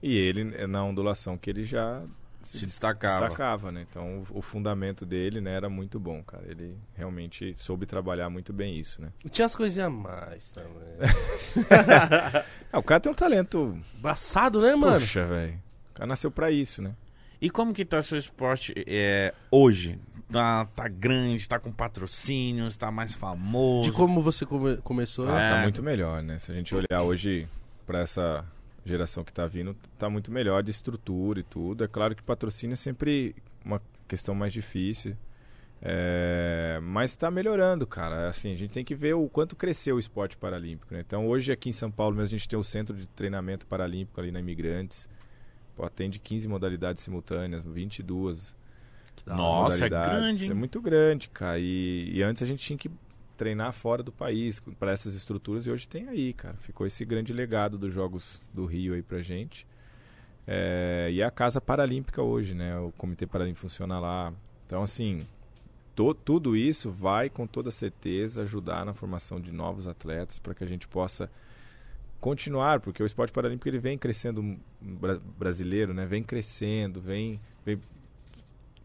[0.03, 2.03] E ele, é na ondulação que ele já
[2.43, 3.21] Se destacava.
[3.29, 3.85] destacava, né?
[3.89, 6.45] Então, o, o fundamento dele, né, era muito bom, cara.
[6.49, 9.09] Ele realmente soube trabalhar muito bem isso, né?
[9.25, 10.97] E tinha as coisinhas a mais também.
[12.73, 13.79] Ah, o cara tem um talento...
[13.99, 15.01] Embaçado, né, mano?
[15.01, 15.61] Puxa, velho.
[15.91, 16.95] O cara nasceu pra isso, né?
[17.41, 19.99] E como que tá seu esporte é, hoje?
[20.31, 23.91] Tá, tá grande, tá com patrocínios, tá mais famoso?
[23.91, 25.29] De como você come- começou.
[25.29, 25.51] Ah, É.
[25.57, 26.39] tá muito melhor, né?
[26.39, 27.49] Se a gente olhar hoje
[27.87, 28.45] pra essa
[28.85, 31.85] geração que tá vindo, tá muito melhor de estrutura e tudo.
[31.85, 33.35] É claro que patrocínio é sempre
[33.65, 35.17] uma questão mais difícil.
[35.83, 38.29] É, mas tá melhorando, cara.
[38.29, 41.01] Assim, a gente tem que ver o quanto cresceu o esporte paralímpico, né?
[41.01, 44.21] Então, hoje aqui em São Paulo mesmo a gente tem o centro de treinamento paralímpico
[44.21, 45.09] ali na Imigrantes.
[45.75, 48.55] Pô, atende 15 modalidades simultâneas, 22
[49.17, 49.71] Que da hora.
[49.71, 50.51] Nossa, é grande, hein?
[50.51, 51.59] É muito grande, cara.
[51.59, 52.91] E, e antes a gente tinha que
[53.41, 56.59] treinar fora do país para essas estruturas e hoje tem aí, cara.
[56.59, 59.67] Ficou esse grande legado dos Jogos do Rio aí pra gente.
[60.47, 62.79] É, e a Casa Paralímpica hoje, né?
[62.79, 64.31] O Comitê Paralímpico funciona lá.
[64.67, 65.23] Então, assim,
[65.95, 70.63] to, tudo isso vai com toda certeza ajudar na formação de novos atletas para que
[70.63, 71.31] a gente possa
[72.21, 76.05] continuar, porque o esporte paralímpico ele vem crescendo bra brasileiro, né?
[76.05, 77.81] Vem crescendo, vem, vem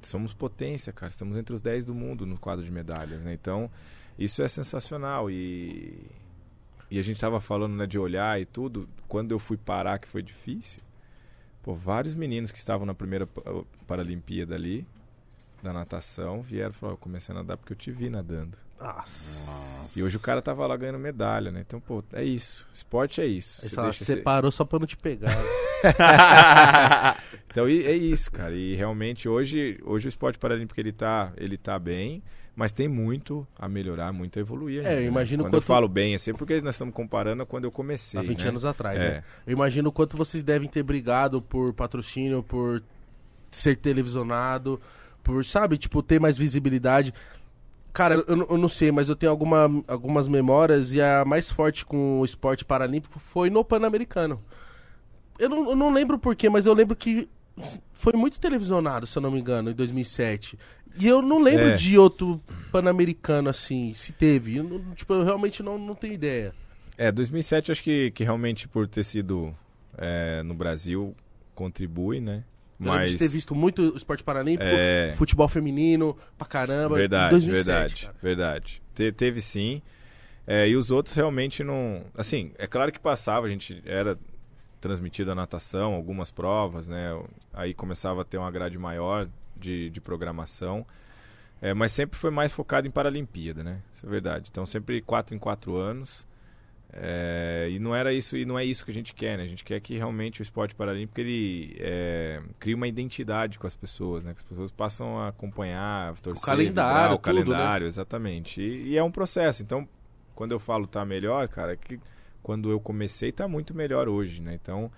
[0.02, 1.10] somos potência, cara.
[1.10, 3.34] Estamos entre os 10 do mundo no quadro de medalhas, né?
[3.34, 3.70] Então,
[4.18, 6.00] isso é sensacional e
[6.90, 8.88] e a gente estava falando né, de olhar e tudo.
[9.08, 10.82] Quando eu fui parar, que foi difícil,
[11.64, 13.28] pô, vários meninos que estavam na primeira
[13.88, 14.86] Paralimpíada ali,
[15.64, 18.58] da natação, vieram e falaram: Eu comecei a nadar porque eu te vi nadando.
[18.80, 19.98] Nossa.
[19.98, 21.62] E hoje o cara tava lá ganhando medalha, né?
[21.66, 22.68] Então, pô, é isso.
[22.74, 23.62] Esporte é isso.
[23.62, 25.36] Você, Você fala, deixa você ser- parou só pra não te pegar.
[27.50, 28.54] então é isso, cara.
[28.54, 32.22] E realmente hoje, hoje o esporte paralímpico ele tá, ele tá bem,
[32.56, 34.78] mas tem muito a melhorar, muito a evoluir.
[34.86, 35.08] É, ainda, eu né?
[35.08, 38.20] imagino Quando eu quanto- falo bem, assim, porque nós estamos comparando a quando eu comecei.
[38.20, 38.50] Há 20 né?
[38.50, 39.10] anos atrás, É.
[39.16, 39.24] né?
[39.46, 42.82] Eu imagino o quanto vocês devem ter brigado por patrocínio, por
[43.52, 44.80] ser televisionado,
[45.24, 47.14] por, sabe, tipo, ter mais visibilidade.
[47.92, 51.86] Cara, eu, eu não sei, mas eu tenho alguma, algumas memórias e a mais forte
[51.86, 54.42] com o esporte paralímpico foi no Pan-Americano.
[55.40, 57.30] Eu não, eu não lembro porquê, mas eu lembro que
[57.94, 60.58] foi muito televisionado, se eu não me engano, em 2007.
[61.00, 61.76] E eu não lembro É.
[61.76, 62.42] de outro
[62.72, 64.58] Pan-Americano assim, se teve.
[64.58, 66.54] Eu não- tipo, eu realmente não, não tenho ideia.
[66.98, 69.54] É, 2007 acho que, que realmente por ter sido
[69.98, 71.16] é, no Brasil
[71.54, 72.44] contribui, né?
[72.78, 75.14] Mas de ter visto muito esporte paralímpico, É.
[75.16, 76.98] futebol feminino, pra caramba.
[76.98, 78.18] Verdade, 2007, verdade, cara.
[78.22, 78.82] verdade.
[78.94, 79.82] Te- teve sim.
[80.46, 82.04] É, e os outros realmente não.
[82.14, 84.18] Assim, é claro que passava, a gente era
[84.86, 87.20] transmitida a natação, algumas provas, né?
[87.52, 90.86] Aí começava a ter uma grade maior de, de programação.
[91.60, 93.82] É, mas sempre foi mais focado em Paralimpíada, né?
[93.92, 94.50] Isso é verdade.
[94.52, 96.28] Então sempre quatro em quatro anos.
[96.94, 99.44] É, e não era isso e não é isso que a gente quer, né?
[99.44, 103.74] A gente quer que realmente o esporte paralímpico ele é, crie uma identidade com as
[103.74, 104.36] pessoas, né?
[104.36, 107.56] Que as pessoas passam a acompanhar, torcer, calendário, vibrar, o tudo, né?
[107.58, 108.62] calendário, exatamente.
[108.62, 109.64] E, e é um processo.
[109.64, 109.90] Então,
[110.36, 112.00] quando eu falo tá melhor, cara, é que
[112.46, 114.54] quando eu comecei tá muito melhor hoje, né?
[114.54, 114.92] Então,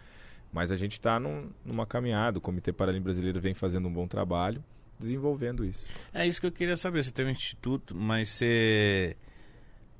[0.52, 2.40] mas a gente está num, numa caminhada.
[2.40, 4.62] O Comitê Paralímpico Brasileiro vem fazendo um bom trabalho,
[5.00, 5.90] desenvolvendo isso.
[6.14, 7.02] É isso que eu queria saber.
[7.06, 9.16] Você tem um instituto, mas você.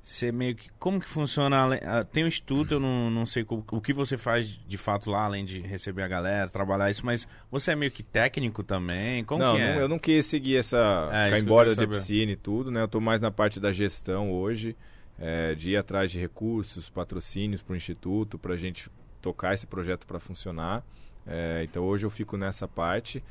[0.02, 0.68] Você meio que.
[0.78, 1.74] Como que funciona?
[2.12, 5.24] Tem um instituto, eu não, não sei co- o que você faz de fato lá,
[5.24, 9.24] além de receber a galera, trabalhar isso, mas você é meio que técnico também?
[9.24, 9.72] Como não, que é?
[9.74, 11.08] não, eu não quis seguir essa.
[11.12, 11.88] É, ficar embora saber.
[11.94, 12.82] piscina e tudo, né?
[12.82, 14.76] Eu tô mais na parte da gestão hoje,
[15.18, 18.90] é, de ir atrás de recursos, patrocínios para o Instituto, para a gente
[19.20, 20.84] tocar esse projeto para funcionar.
[21.26, 23.22] É, então hoje eu fico nessa parte,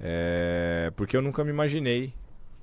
[0.00, 2.12] é, porque eu nunca me imaginei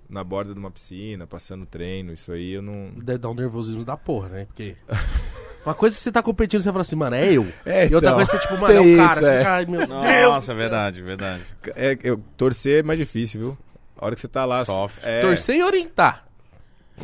[0.10, 2.92] na borda de uma piscina, passando treino, isso aí eu não.
[2.98, 4.46] Deve dar um nervosismo da porra, né?
[4.46, 4.76] Porque.
[5.66, 7.46] Uma coisa é você tá competindo, você fala assim, mano, é eu.
[7.66, 9.12] É, e outra então, coisa é tipo, mano, é o cara.
[9.12, 9.66] isso, Você é.
[9.66, 9.90] meu Deus.
[10.30, 11.44] Nossa, é verdade, verdade.
[11.76, 13.58] É, eu, torcer é mais difícil, viu?
[13.98, 14.64] A hora que você tá lá.
[14.64, 15.02] Sofre.
[15.10, 16.27] É, Torcer e orientar.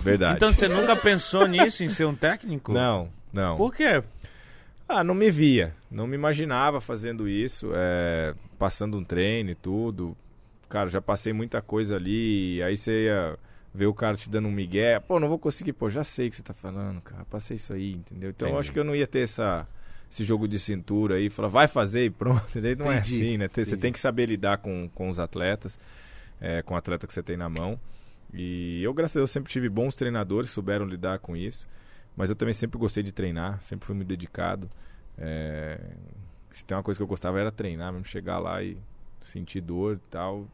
[0.02, 0.36] Verdade.
[0.36, 2.74] Então você nunca pensou nisso, em ser um técnico?
[2.74, 3.58] Não, não.
[3.58, 4.04] Por quê?
[4.88, 5.74] Ah, não me via.
[5.90, 10.16] Não me imaginava fazendo isso, é, passando um treino e tudo.
[10.70, 12.62] Cara, já passei muita coisa ali.
[12.64, 13.38] Aí você ia
[13.74, 15.00] ver o cara te dando um migué.
[15.00, 15.74] Pô, não vou conseguir.
[15.74, 17.26] Pô, já sei o que você tá falando, cara.
[17.26, 18.30] Passei isso aí, entendeu?
[18.32, 19.68] Então eu acho que eu não ia ter essa,
[20.12, 21.30] esse jogo de cintura aí.
[21.30, 22.44] Falar, vai fazer e pronto.
[22.58, 22.86] Entendeu?
[22.86, 23.48] Não é assim, né?
[23.48, 23.78] Você entendi.
[23.78, 25.80] tem que saber lidar com, com os atletas,
[26.40, 27.80] é, com o atleta que você tem na mão.
[28.34, 31.68] E eu, graças a Deus, sempre tive bons treinadores, souberam lidar com isso.
[32.16, 34.70] Mas eu também sempre gostei de treinar, sempre fui muito dedicado.
[35.18, 35.80] É,
[36.52, 38.78] se tem uma coisa que eu gostava era treinar, mesmo chegar lá e
[39.22, 40.48] sentir dor e tal,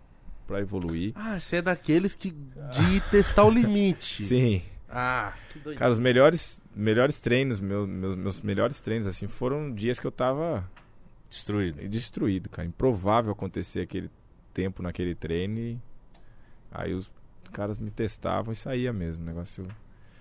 [0.47, 1.13] pra evoluir.
[1.15, 2.31] Ah, você é daqueles que.
[2.31, 4.23] de testar o limite.
[4.27, 4.61] Sim.
[4.89, 5.77] Ah, que doido.
[5.77, 10.11] Cara, os melhores, melhores treinos, meu- meus, meus melhores treinos, assim, foram dias que eu
[10.11, 10.69] tava
[11.29, 11.87] Destruído.
[11.87, 12.67] destruído, cara.
[12.67, 14.09] Improvável acontecer aquele
[14.53, 15.77] tempo naquele treino e
[16.71, 17.09] aí os
[17.49, 19.23] caras me testavam e saía mesmo.
[19.23, 19.63] O negócio.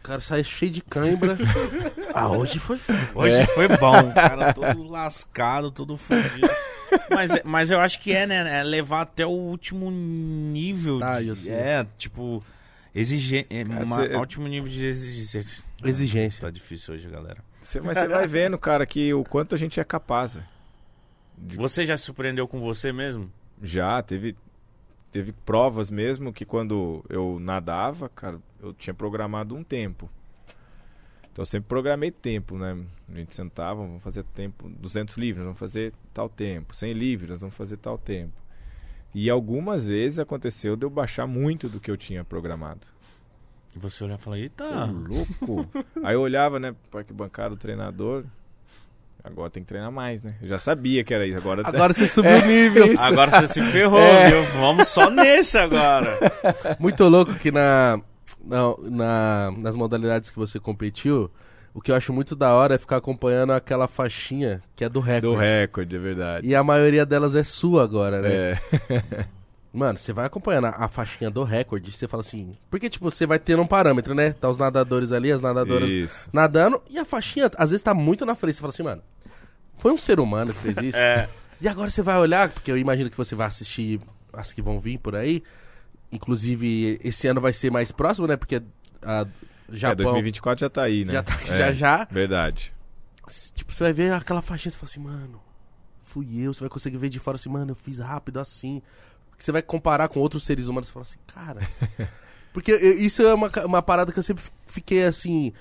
[0.00, 1.36] O cara sai cheio de cãibra.
[2.14, 2.98] ah, hoje foi foda.
[3.14, 3.46] Hoje É.
[3.46, 6.48] foi bom, cara, todo lascado, todo fudido.
[7.10, 8.60] Mas, mas eu acho que é, né?
[8.60, 10.98] É levar até o último nível.
[11.00, 11.52] Tá, de- eu sei.
[11.52, 12.42] é, tipo,
[12.94, 13.46] exigir.
[13.50, 15.62] É, cê- último nível de exigência.
[15.84, 16.40] Exigência.
[16.40, 17.44] Tá difícil hoje, galera.
[17.60, 20.34] Você, mas você vai vendo, cara, que o quanto a gente é capaz.
[20.36, 20.46] velho.
[21.36, 23.30] De- Você já se surpreendeu com você mesmo?
[23.62, 24.34] Já, teve,
[25.10, 30.08] teve provas mesmo que quando eu nadava, cara, eu tinha programado um tempo.
[31.32, 32.76] Então eu sempre programei tempo, né?
[33.08, 37.54] A gente sentava, vamos fazer tempo, 200 livros, vamos fazer tal tempo, 100 livros, vamos
[37.56, 38.34] fazer tal tempo.
[39.14, 42.86] E algumas vezes aconteceu de eu baixar muito do que eu tinha programado.
[43.74, 44.84] E você olhar e falar, Ô, eita.
[44.86, 45.68] louco!
[46.02, 48.24] Aí eu olhava, né, para que bancada o treinador.
[49.28, 50.34] Agora tem que treinar mais, né?
[50.42, 51.38] Eu já sabia que era isso.
[51.38, 52.94] Agora, Agora você subiu o nível.
[52.98, 54.42] Agora você se ferrou, viu?
[54.60, 56.18] Vamos só nesse agora.
[56.78, 58.00] Muito louco que na,
[58.44, 61.30] na, na- nas modalidades que você competiu,
[61.74, 64.98] o que eu acho muito da hora é ficar acompanhando aquela faixinha que é do
[65.00, 65.26] recorde.
[65.36, 66.46] do recorde, é verdade.
[66.46, 68.30] E a maioria delas é sua agora, né?
[68.32, 68.58] É.
[69.72, 72.56] Mano, você vai acompanhando a, a faixinha do recorde, você fala assim.
[72.70, 74.32] Porque, tipo, você vai tendo um parâmetro, né?
[74.32, 76.30] Tá os nadadores ali, as nadadoras Isso.
[76.32, 78.54] nadando, e a faixinha, às vezes, tá muito na frente.
[78.56, 79.02] Você fala assim, mano,
[79.78, 80.96] foi um ser humano que fez isso.
[80.98, 81.28] É.
[81.60, 84.00] E agora você vai olhar, porque eu imagino que você vai assistir
[84.32, 85.42] as que vão vir por aí.
[86.10, 88.36] Inclusive, esse ano vai ser mais próximo, né?
[88.36, 88.62] Porque
[89.02, 89.26] a É,
[89.70, 89.96] Japão.
[90.04, 91.12] 2024 já tá aí, né?
[91.12, 92.04] Já tá- É, já, já.
[92.10, 92.72] Verdade.
[93.54, 95.40] Tipo, você vai ver aquela faixinha e você fala assim, mano,
[96.04, 96.54] fui eu.
[96.54, 98.80] Você vai conseguir ver de fora assim, mano, eu fiz rápido assim.
[99.30, 101.60] Porque você vai comparar com outros seres humanos e fala assim, cara.
[102.54, 105.52] Porque isso é uma, uma parada que eu sempre fiquei assim,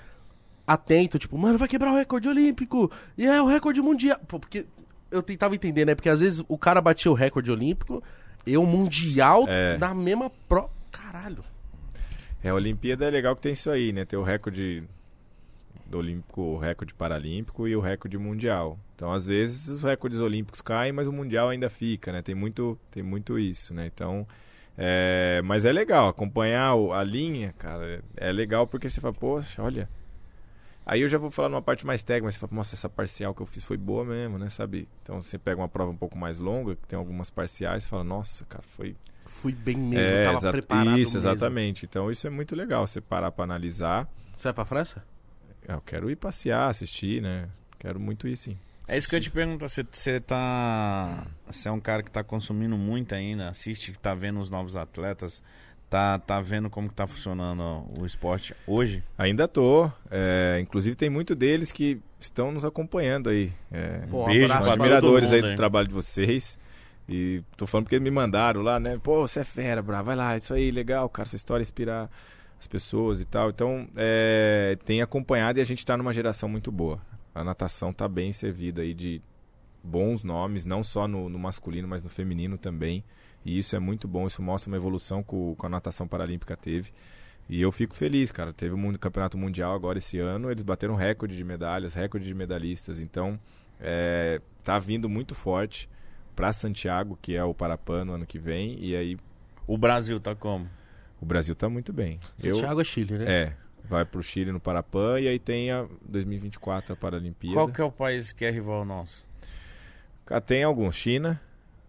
[0.68, 2.90] atento, tipo, mano, vai quebrar o recorde olímpico.
[3.16, 4.18] E é o recorde mundial.
[4.28, 4.66] Pô, porque
[5.10, 5.94] eu tentava entender, né?
[5.94, 8.02] Porque às vezes o cara batia o recorde olímpico
[8.46, 9.78] e o mundial É.
[9.78, 10.68] na mesma pro.
[10.92, 11.42] Caralho.
[12.44, 14.04] É, a Olimpíada é legal que tem isso aí, né?
[14.04, 14.84] Tem o recorde
[15.86, 18.78] do Olímpico, o recorde paralímpico e o recorde mundial.
[18.94, 22.20] Então, às vezes, os recordes olímpicos caem, mas o mundial ainda fica, né?
[22.20, 23.86] Tem muito, tem muito isso, né?
[23.92, 24.26] Então,
[24.76, 25.40] é...
[25.44, 28.02] mas é legal acompanhar o- a linha, cara.
[28.16, 29.88] É legal porque você fala, poxa, olha.
[30.90, 33.34] Aí eu já vou falar numa parte mais técnica, mas você fala, nossa, essa parcial
[33.34, 34.48] que eu fiz foi boa mesmo, né?
[34.48, 34.88] Sabe?
[35.02, 38.02] Então, você pega uma prova um pouco mais longa, que tem algumas parciais, você fala,
[38.04, 38.96] nossa, cara, foi
[39.26, 41.18] Fui bem mesmo, é, tava exa- preparado Isso, mesmo.
[41.18, 41.84] exatamente.
[41.84, 44.08] Então isso é muito legal, você parar pra analisar.
[44.34, 45.04] Você vai pra França?
[45.68, 47.46] Ah, Eu quero ir passear, assistir, né?
[47.78, 48.58] Quero muito ir, sim.
[48.90, 51.26] É isso que eu te pergunto, você, você tá.
[51.46, 55.42] Você é um cara que tá consumindo muito ainda, assiste, tá vendo os novos atletas,
[55.88, 59.02] tá, tá vendo como que tá funcionando o esporte hoje?
[59.16, 59.90] Ainda tô.
[60.10, 63.52] é, inclusive tem muito deles que estão nos acompanhando aí.
[63.70, 65.56] É, Pô, um Beijo abraço admiradores aí do hein?
[65.56, 66.58] trabalho de vocês.
[67.08, 68.98] E tô falando porque me mandaram lá, né?
[69.02, 70.04] Pô, você é fera, bravo.
[70.04, 71.26] Vai lá, isso aí, legal, cara.
[71.26, 72.10] Sua história inspirar
[72.60, 73.48] as pessoas e tal.
[73.48, 77.00] Então, é, tem acompanhado e a gente tá numa geração muito boa.
[77.34, 79.22] A natação tá bem servida aí de
[79.82, 83.02] bons nomes, não só no, no masculino, mas no feminino também.
[83.44, 86.56] E isso é muito bom, isso mostra uma evolução que o- com a natação paralímpica
[86.56, 86.92] teve.
[87.48, 88.52] E eu fico feliz, cara.
[88.52, 92.34] Teve o mundo, campeonato mundial agora esse ano, eles bateram recorde de medalhas, recorde de
[92.34, 93.00] medalhistas.
[93.00, 93.38] Então,
[93.80, 95.88] é, tá vindo muito forte
[96.36, 98.76] para Santiago, que é o Parapan no ano que vem.
[98.84, 99.16] E aí
[99.66, 100.68] O Brasil tá como?
[101.20, 102.20] o Brasil tá muito bem.
[102.42, 103.24] Eu- Santiago é Chile, né?
[103.26, 103.52] é,
[103.88, 107.54] vai pro Chile no Parapan e aí tem a 2024 a Paralimpíada.
[107.56, 109.26] Qual que é o país que é rival nosso?
[110.46, 111.40] Tem alguns, China.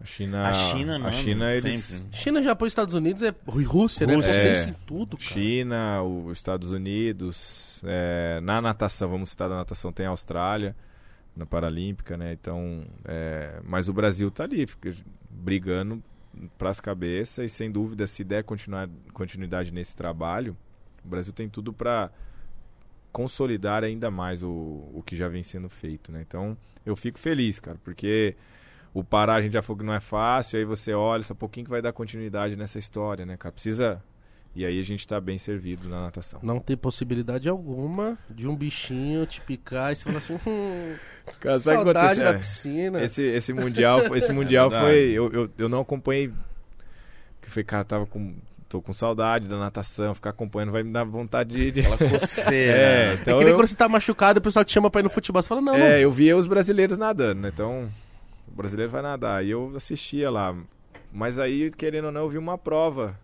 [0.02, 2.18] A China, A China, a mano, China eles sempre.
[2.18, 4.16] China, Japão e Estados Unidos é e Rússia, né?
[4.16, 4.32] Rússia.
[4.32, 4.70] É.
[4.70, 5.30] em tudo, cara.
[5.30, 10.74] China, os Estados Unidos, é, na natação, vamos citar da natação, tem a Austrália,
[11.36, 12.32] na Paralímpica, né?
[12.32, 14.96] Então, é, mas o Brasil tá ali, fica
[15.30, 16.02] brigando
[16.58, 20.56] pras cabeças e sem dúvida, se der continuar, continuidade nesse trabalho,
[21.04, 22.10] o Brasil tem tudo para
[23.12, 24.50] consolidar ainda mais o,
[24.94, 26.24] o que já vem sendo feito, né?
[26.26, 28.36] Então, eu fico feliz, cara, porque
[28.94, 31.66] o Pará a gente já falou que não é fácil, aí você olha, só pouquinho
[31.66, 33.52] que vai dar continuidade nessa história, né, cara?
[33.52, 34.02] Precisa
[34.56, 36.40] e aí a gente tá bem servido na natação.
[36.42, 40.96] Não tem possibilidade alguma de um bichinho te picar e você falar assim, hum,
[41.40, 43.04] Cara, sabe o que saudade da É, piscina.
[43.04, 44.92] Esse, esse mundial, foi- esse mundial Verdade.
[44.92, 45.12] foi.
[45.12, 46.32] Eu, eu, eu não acompanhei.
[47.42, 48.34] Que foi, cara, tava com.
[48.68, 51.80] tô com saudade da natação, ficar acompanhando vai me dar vontade de.
[51.82, 52.76] Aquela coceira.
[52.78, 53.18] É, né?
[53.22, 55.02] então é que nem eu, quando você tá machucado e o pessoal te chama pra
[55.02, 55.42] ir no futebol.
[55.42, 55.88] Você fala, não, é, não.
[55.98, 57.50] eu via os brasileiros nadando, né?
[57.54, 57.90] Então,
[58.52, 59.46] o brasileiro vai nadar.
[59.46, 60.56] E eu assistia lá.
[61.12, 63.18] Mas aí, querendo ou não, eu vi uma prova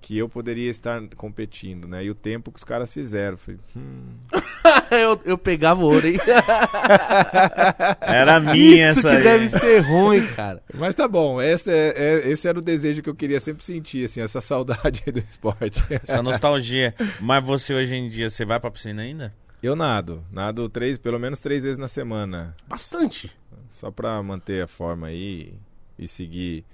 [0.00, 2.02] que eu poderia estar competindo, né?
[2.04, 3.36] E o tempo que os caras fizeram.
[3.36, 4.14] Falei, hum,
[4.90, 6.16] eu, eu pegava o ouro, hein?
[8.00, 9.22] Era minha Isso essa que aí.
[9.22, 10.62] deve ser ruim, cara.
[10.74, 14.04] Mas tá bom, esse, é, é- esse era o desejo que eu queria sempre sentir,
[14.04, 15.82] assim, essa saudade do esporte.
[15.90, 16.94] Essa nostalgia.
[17.20, 19.34] Mas você hoje em dia, você vai pra piscina ainda?
[19.62, 23.30] Eu nado, nado três, pelo menos três vezes na semana, Bastante.
[23.70, 25.54] Só pra manter a forma aí
[25.98, 26.66] e seguir.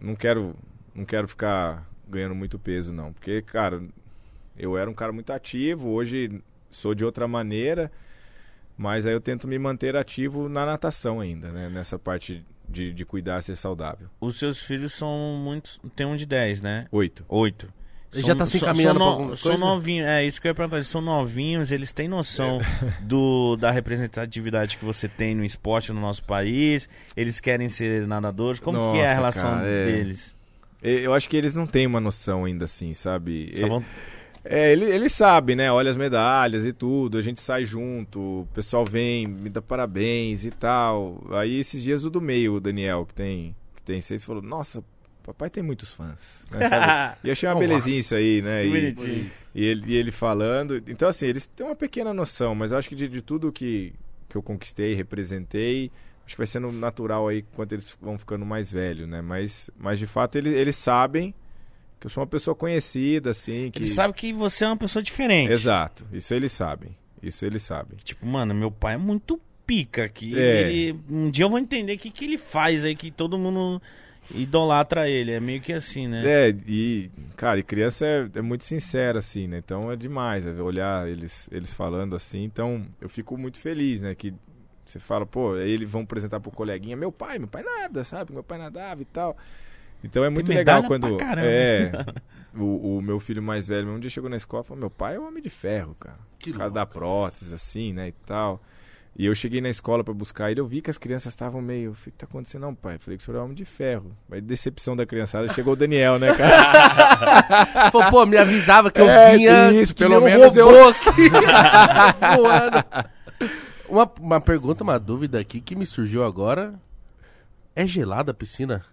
[0.00, 0.56] Não quero,
[0.92, 3.80] não quero ficar ganhando muito peso não, porque cara,
[4.56, 7.92] eu era um cara muito ativo, hoje sou de outra maneira,
[8.76, 11.68] mas aí eu tento me manter ativo na natação ainda, né?
[11.68, 14.08] Nessa parte de, de cuidar, ser saudável.
[14.20, 15.80] Os seus filhos são muitos.
[15.94, 16.86] Tem um de 10, né?
[16.90, 17.24] Oito.
[17.28, 17.72] Oito.
[18.12, 20.76] Ele já tá se encaminhando são, alguma são novinhos, é isso que eu ia perguntar.
[20.78, 22.58] Eles são novinhos, eles têm noção
[23.02, 26.88] do, da representatividade que você tem no esporte no nosso país.
[27.16, 28.60] Eles querem ser nadadores.
[28.60, 29.84] Como que é a Nossa, relação cara, é.
[29.86, 30.34] deles?
[30.82, 33.52] Eu acho que eles não têm uma noção ainda assim, sabe?
[33.56, 33.84] Só vão-
[34.44, 35.70] É, ele, ele sabe, né?
[35.70, 40.44] Olha as medalhas e tudo, a gente sai junto, o pessoal vem, me dá parabéns
[40.46, 41.22] e tal.
[41.32, 44.82] Aí esses dias o do meio, o Daniel, que tem, que tem seis, falou, nossa,
[45.28, 46.44] papai tem muitos fãs.
[46.50, 46.58] Né,
[47.24, 48.62] e achei uma Oh, belezinha isso aí, né?
[48.62, 49.30] Que E- bonitinho.
[49.54, 50.76] E ele, e ele falando.
[50.86, 53.92] Então, assim, eles têm uma pequena noção, mas eu acho que de, de tudo que,
[54.28, 55.90] que eu conquistei, representei,
[56.24, 59.20] acho que vai sendo natural aí quando eles vão ficando mais velhos, né?
[59.20, 61.34] Mas, mas de fato, eles, eles sabem
[61.98, 63.70] que eu sou uma pessoa conhecida, assim.
[63.70, 63.80] Que...
[63.80, 65.50] Ele sabe que você é uma pessoa diferente.
[65.50, 66.96] Exato, isso eles sabem.
[67.22, 67.98] Isso eles sabem.
[68.04, 70.38] Tipo, mano, meu pai é muito pica aqui.
[70.38, 70.70] É.
[70.70, 73.82] Ele, um dia eu vou entender o que, que ele faz aí, que todo mundo
[74.34, 75.32] idolatra ele.
[75.32, 76.22] É meio que assim, né?
[76.24, 79.58] É, e, cara, e criança é, é muito sincera, assim, né?
[79.58, 82.42] Então é demais é, olhar eles, eles falando assim.
[82.44, 84.14] Então eu fico muito feliz, né?
[84.14, 84.34] Que
[84.84, 88.32] você fala, pô, aí eles vão apresentar pro coleguinha, meu pai, meu pai nada, sabe?
[88.32, 89.36] Meu pai nadava e tal.
[90.02, 91.18] Então é muito legal quando.
[91.38, 91.90] É.
[92.54, 95.14] O, o meu filho mais velho, um dia chegou na escola e falou: Meu pai
[95.14, 96.16] é um homem de ferro, cara.
[96.38, 96.94] Que Por causa da louco.
[96.94, 98.08] prótese, assim, né?
[98.08, 98.60] E tal.
[99.18, 101.92] E eu cheguei na escola pra buscar ele, eu vi que as crianças estavam meio.
[101.92, 102.60] Falei, o que tá acontecendo?
[102.62, 102.94] Não, pai.
[102.94, 104.12] Eu falei que o senhor é homem de ferro.
[104.30, 107.90] Aí, decepção da criançada, chegou o Daniel, né, cara?
[107.90, 109.72] Falou, pô, me avisava que eu É, vinha.
[109.72, 111.28] isso, que pelo menos eu- aqui.
[112.36, 112.84] voando.
[113.88, 116.74] Uma, uma pergunta, uma dúvida aqui que me surgiu agora.
[117.74, 118.84] É gelada a piscina?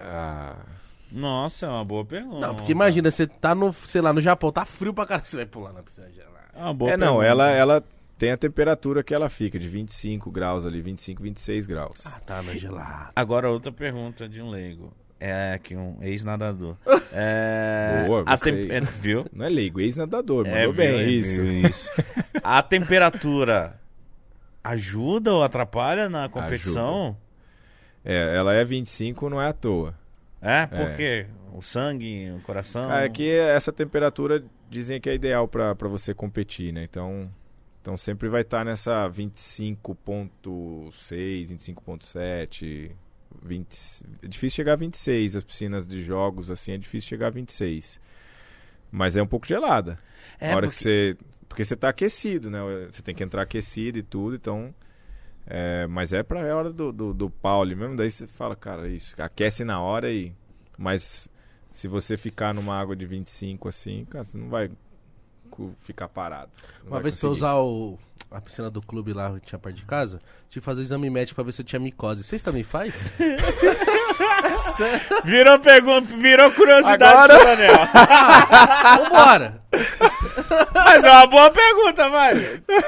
[0.00, 0.56] Ah,
[1.10, 2.46] Nossa, é uma boa pergunta.
[2.46, 5.36] Não, porque imagina, você tá no, sei lá, no Japão, tá frio pra caralho, você
[5.36, 6.28] vai pular na piscina gelada.
[6.54, 7.26] É uma boa é, não, pergunta.
[7.26, 7.84] ela, ela
[8.18, 12.04] tem a temperatura que ela fica, de 25 graus ali, 25, 26 graus.
[12.06, 13.10] Ah, tá na gelada.
[13.14, 14.92] Agora, outra pergunta de um leigo.
[15.20, 16.76] É aqui um ex-nadador.
[17.10, 19.24] É, Boa, a tem- é, Viu?
[19.32, 21.42] Não é leigo, ex-nadador, mandou É, bem viu, é, isso.
[21.42, 21.90] viu, isso.
[22.44, 23.80] A temperatura
[24.62, 27.16] ajuda ou atrapalha na competição?
[28.04, 29.94] É, ela é 25, não é à toa.
[30.40, 31.26] É, por quê?
[31.54, 32.90] O sangue, o coração?
[32.90, 36.84] Ah, é que essa temperatura dizem que é ideal pra você competir, né?
[36.84, 37.30] Então,
[37.88, 42.90] então sempre vai estar nessa 25.6, 25.7,
[43.42, 44.04] 20...
[44.22, 47.98] É difícil chegar a 26, as piscinas de jogos assim é difícil chegar a 26.
[48.92, 49.98] Mas é um pouco gelada.
[50.38, 51.16] É, a hora porque- que você,
[51.48, 52.58] porque você tá aquecido, né?
[52.90, 54.74] Você tem que entrar aquecido e tudo, então
[55.46, 58.86] é, mas é pra hora do, do, do pau ali mesmo, daí você fala, cara,
[58.86, 60.34] isso, aquece na hora e
[60.76, 61.26] mas
[61.72, 64.70] se você ficar numa água de 25 assim, cara, você não vai
[65.82, 66.50] ficar parado.
[66.84, 67.46] Não Uma vez pra eu conseguir.
[67.46, 67.98] usar o,
[68.30, 70.18] a piscina do clube lá, que tinha perto de casa,
[70.48, 72.22] tive que fazer exame médico pra ver se eu tinha micose.
[72.22, 72.94] Vocês também faz?
[75.24, 77.78] Virou pergunta, virou curiosidade Agora- pro Daniel.
[79.04, 79.62] Vambora!
[80.74, 82.34] Mas é uma boa pergunta, vai.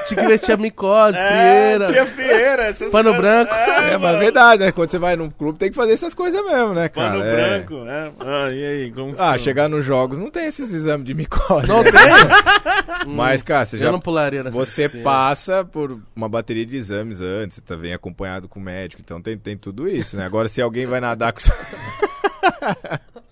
[0.07, 2.63] Tinha que ver se tinha micose, É, frieira, tinha fieira.
[2.63, 3.21] essas pano coisas.
[3.21, 3.53] branco.
[3.53, 4.71] É, mas é verdade, né?
[4.71, 7.11] Quando você vai num clube tem que fazer essas coisas mesmo, né, cara?
[7.11, 7.35] Pano É.
[7.35, 8.11] branco, né?
[8.19, 9.39] Ah, e aí, como Ah, foi?
[9.39, 11.67] chegar nos jogos não tem esses exames de micose.
[11.67, 11.91] Não né?
[11.91, 13.13] tem?
[13.13, 15.03] Mas, cara, você eu já não pularia nessa Você piscina.
[15.03, 19.21] passa por uma bateria de exames antes, você tá bem acompanhado com o médico, então
[19.21, 20.25] tem, tem tudo isso, né?
[20.25, 21.39] Agora, se alguém vai nadar com.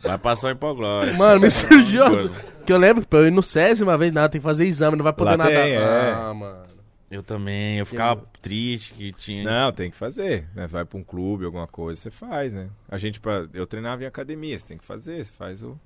[0.04, 1.16] Vai passar o hipoglós.
[1.18, 2.30] Mano, me surgiu.
[2.70, 2.70] Coisa.
[2.70, 4.66] Que eu lembro que pra eu ir no SESI uma vez, nada, tem que fazer
[4.66, 5.64] exame, não vai poder Lá nadar.
[5.64, 6.12] tem, é.
[6.12, 6.68] Ah, mano.
[7.10, 9.44] Eu também, eu ficava triste que tinha.
[9.44, 10.68] Não, tem que fazer, né?
[10.68, 12.70] Vai pra um clube, alguma coisa, você faz, né?
[12.88, 13.48] A gente, pra...
[13.52, 15.80] eu treinava em academia, você tem que fazer, você faz o.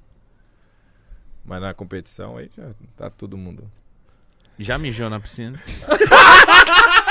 [1.46, 3.72] Mas na competição aí já tá todo mundo.
[4.60, 5.62] Já mijou na piscina?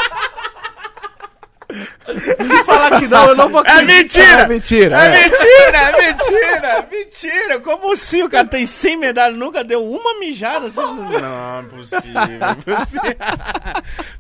[2.06, 4.46] Se falar que não, eu não vou É mentira!
[4.48, 4.96] mentira!
[5.04, 7.60] É mentira, é mentira, mentira.
[7.60, 8.22] Como assim?
[8.22, 10.66] O cara tem 100 medalhas, nunca deu uma mijada?
[10.66, 10.80] Assim?
[10.80, 13.16] Não, é possível, é possível.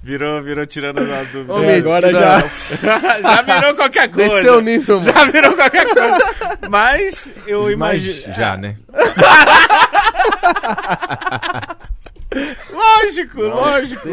[0.02, 1.62] Virou, virou tirando as dúvidas.
[1.64, 2.42] É, agora já-
[3.22, 4.34] Já virou qualquer coisa.
[4.34, 5.12] Desceu o nível, mano.
[5.12, 6.18] Já virou qualquer coisa.
[6.68, 8.32] Mas eu imagino.
[8.34, 8.76] Já, né?
[12.72, 14.08] Lógico, lógico.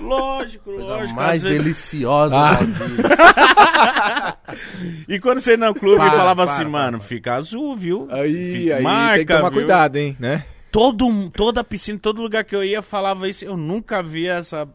[0.00, 1.14] Lógico, Coisa lógico.
[1.14, 2.54] mais vezes- deliciosa Ah.
[2.54, 3.08] da vida.
[5.08, 7.06] E quando você ia no clube Para, e falava para, assim, para, mano, para.
[7.08, 8.08] fica azul, viu?
[8.10, 9.58] Aí, Fica- aí marca, tem que tomar viu?
[9.60, 10.44] cuidado, hein, né?
[10.70, 13.44] Todo, toda piscina, todo lugar que eu ia falava isso.
[13.44, 14.68] Eu nunca via essa,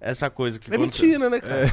[0.00, 1.72] essa coisa que É quando você- mentira, né, cara?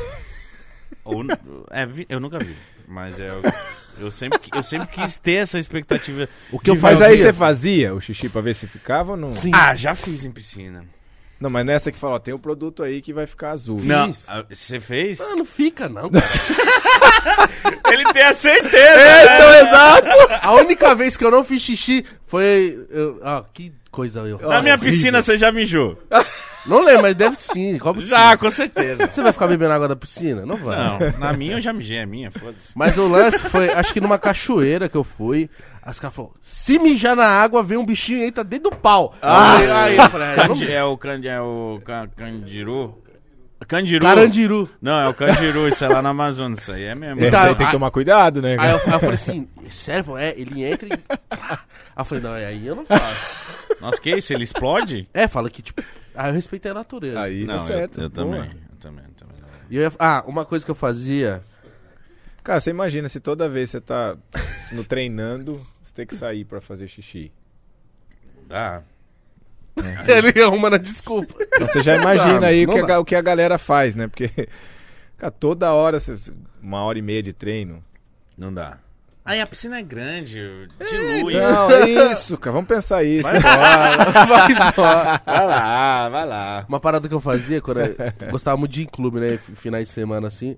[1.05, 1.23] Ou-
[1.71, 2.55] é, eu nunca vi.
[2.87, 3.29] Mas é,
[3.99, 6.27] eu, sempre, eu sempre quis ter essa expectativa.
[6.51, 7.07] O que eu Mas fazia...
[7.07, 9.35] aí você fazia o xixi pra ver se ficava ou não?
[9.35, 9.51] Sim.
[9.53, 10.83] Ah, já fiz em piscina.
[11.39, 13.79] Não, mas nessa que fala, ó, tem um produto aí que vai ficar azul.
[13.81, 14.25] Não, Fiz.
[14.27, 15.21] ah, você fez?
[15.21, 16.09] Ah, não fica, não.
[17.91, 18.77] Ele tem a certeza.
[18.77, 20.07] É, então, exato.
[20.41, 22.85] A única vez que eu não fiz xixi foi...
[22.89, 24.37] eu- Ah, que coisa eu...
[24.39, 25.97] Na minha piscina você já mijou.
[26.65, 27.77] Não lembro, mas deve sim.
[27.79, 28.17] Qual piscina?
[28.17, 29.07] Já, com certeza.
[29.07, 30.45] Você vai ficar bebendo água da piscina?
[30.45, 30.77] Não vai.
[30.77, 32.71] Não, na minha eu já mijei, é minha, foda-se.
[32.75, 35.49] Mas o lance foi, acho que numa cachoeira que eu fui,
[35.81, 38.75] aí os caras falaram, se mijar na água, vem um bichinho e entra dentro do
[38.75, 39.15] pau.
[39.21, 39.55] Ah.
[39.57, 43.01] aí, aí eu falei, ah, eu não- Candi- é o candi, é o ca- candiru?
[43.67, 44.01] Candiru?
[44.01, 44.69] Carandiru.
[44.81, 47.19] Não, é o candiru, isso é lá na Amazônia, isso aí é mesmo.
[47.21, 48.55] Esse Tá, aí tem que a- tomar cuidado, né?
[48.59, 50.17] Aí eu, aí eu falei assim, sério?
[50.17, 50.91] É, ele entra e...
[50.93, 51.57] Aí
[51.97, 53.67] eu falei, não, aí eu não faço.
[53.81, 54.33] Nossa, que isso?
[54.33, 55.07] Ele explode?
[55.13, 55.81] É, fala que, tipo,
[56.15, 57.19] aí eu respeitei a natureza.
[57.21, 58.01] Aí Não, tá eu- certo.
[58.01, 58.25] eu, boa.
[58.25, 58.41] também,
[58.71, 59.35] eu também, eu também.
[59.69, 61.41] E eu ia- ah, uma coisa que eu fazia...
[62.43, 64.17] Cara, você imagina se toda vez você tá
[64.71, 67.31] no treinando, você tem que sair pra fazer xixi.
[68.49, 68.81] Ah,
[70.07, 71.35] Ele arruma na desculpa.
[71.41, 72.87] Então você já imagina Não, aí o não que, a, dá.
[72.87, 74.07] ga- o que a galera faz, né?
[74.07, 74.29] Porque,
[75.17, 77.83] cara, toda hora, você- uma hora e meia de treino.
[78.37, 78.79] não dá.
[79.29, 80.39] Aí a piscina é grande,
[80.89, 81.35] dilui.
[81.35, 82.51] Então, é isso, cara.
[82.51, 83.29] Vamos pensar isso.
[83.29, 85.21] Vai embora.
[85.23, 86.65] Vai lá, vai lá.
[86.67, 87.95] Uma parada que eu fazia quando eu
[88.31, 89.37] gostava muito de ir em clube, né?
[89.37, 90.57] Finais de semana assim.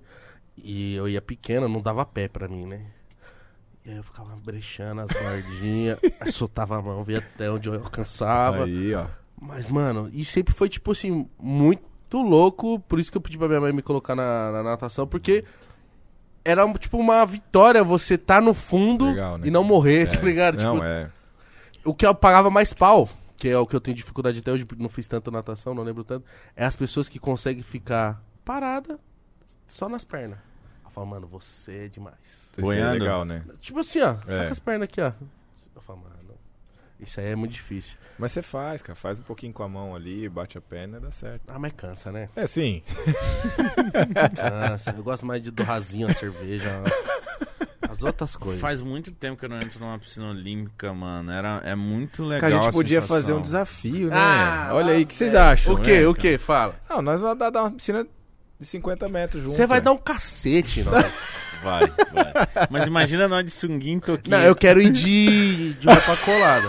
[0.56, 2.86] E eu ia pequena, não dava pé pra mim, né?
[3.86, 7.74] E aí eu ficava brechando as guardinhas, aí soltava a mão, via até onde eu
[7.74, 8.64] alcançava.
[8.64, 9.06] Aí, ó.
[9.38, 12.80] Mas, mano, e sempre foi, tipo assim, muito louco.
[12.80, 15.44] Por isso que eu pedi pra minha mãe me colocar na, na natação, porque
[16.44, 19.48] era, tipo, uma vitória você tá no fundo Legal, né?
[19.48, 20.06] e não morrer, É.
[20.18, 20.62] tá ligado?
[20.62, 21.10] Não, tipo, é.
[21.86, 23.08] o que eu pagava mais pau,
[23.38, 26.04] que é o que eu tenho dificuldade até hoje, não fiz tanta natação, não lembro
[26.04, 29.00] tanto, é as pessoas que conseguem ficar parada
[29.68, 30.40] só nas pernas.
[30.84, 32.50] Eu falo, mano, você é demais.
[32.58, 33.00] É Boiando.
[33.00, 33.44] legal, né?
[33.60, 34.46] Tipo assim, ó, só É.
[34.48, 35.12] com as pernas aqui, ó.
[35.76, 36.16] Eu falo, mano,
[37.02, 37.96] isso aí é muito difícil.
[38.18, 38.96] Mas você faz, cara.
[38.96, 41.42] Faz um pouquinho com a mão ali, bate a perna e dá certo.
[41.48, 42.30] Ah, mas cansa, né?
[42.36, 42.84] É, sim.
[44.36, 44.94] Cansa.
[44.96, 46.70] Eu gosto mais de do rasinho, a cerveja,
[47.90, 48.62] as outras coisas.
[48.62, 51.32] Faz muito tempo que eu não entro numa piscina olímpica, mano.
[51.32, 52.42] Era, é muito legal.
[52.42, 53.16] Cara, a gente a podia sensação.
[53.18, 54.16] fazer um desafio, né?
[54.18, 55.44] Ah, Olha aí, o que vocês velho.
[55.44, 55.74] acham?
[55.74, 56.02] O quê?
[56.02, 56.38] né, o quê?
[56.38, 56.76] Fala.
[56.90, 58.06] Não, nós vamos dar, dar uma piscina
[58.60, 59.56] de 50 metros junto.
[59.56, 59.86] Você vai né?
[59.86, 61.04] dar um cacete, nós.
[61.64, 62.68] Vai, vai.
[62.72, 66.68] Mas imagina nós de sunguinho, toquinho, Não, eu quero ir de, de roupa colada.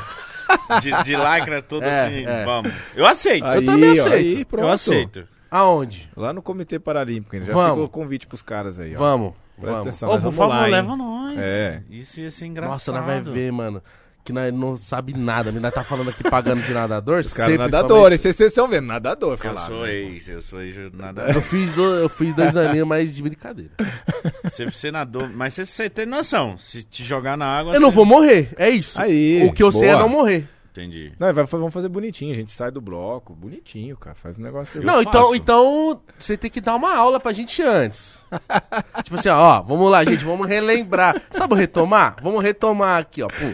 [0.81, 2.27] De, de lycra todo É, assim.
[2.27, 2.45] é.
[2.45, 2.73] Vamos.
[2.95, 3.45] Eu aceito.
[3.45, 4.13] Aí, também ó, aceito.
[4.15, 4.67] aí, pronto.
[4.67, 5.29] eu aceito.
[5.51, 6.11] Aonde?
[6.17, 7.71] Lá no Comitê Paralímpico, já Vamos.
[7.71, 8.99] ficou o convite pros caras aí, ó.
[8.99, 9.81] Vamos, Presta vamos.
[9.81, 10.73] atenção, por vamos favor, lá, hein?
[10.73, 11.39] leva nós.
[11.39, 11.83] É.
[11.91, 12.73] Isso ia ser engraçado.
[12.73, 13.83] Nossa, nós vai ver, mano.
[14.25, 15.51] Que nós não sabe nada.
[15.51, 17.19] Nós tá falando aqui pagando de nadador.
[17.21, 19.93] Os caras sempre, nadadores, vocês estão vendo, nadador, Eu sou né?
[19.93, 21.23] ex, eu sou ex nada.
[21.33, 23.73] Eu fiz, do, eu fiz dois aninhos, mas de brincadeira.
[24.45, 26.59] Você, você nadou, mas você, você tem noção.
[26.59, 27.75] Se te jogar na água.
[27.75, 29.01] Eu não você- vou morrer, é isso.
[29.01, 30.03] Aí, o que eu sei é boa.
[30.03, 30.49] não morrer.
[30.71, 31.13] Entendi.
[31.19, 34.81] Não, vai, vamos fazer bonitinho, a gente sai do bloco, bonitinho, cara, faz um negócio...
[34.81, 35.35] Eu não, então, faço.
[35.37, 38.25] então você tem que dar uma aula pra gente antes.
[39.05, 41.21] tipo assim, ó, vamos lá, gente, vamos relembrar.
[41.31, 42.17] Sabe o retomar?
[42.23, 43.29] Vamos retomar aqui, ó.
[43.29, 43.53] Pum.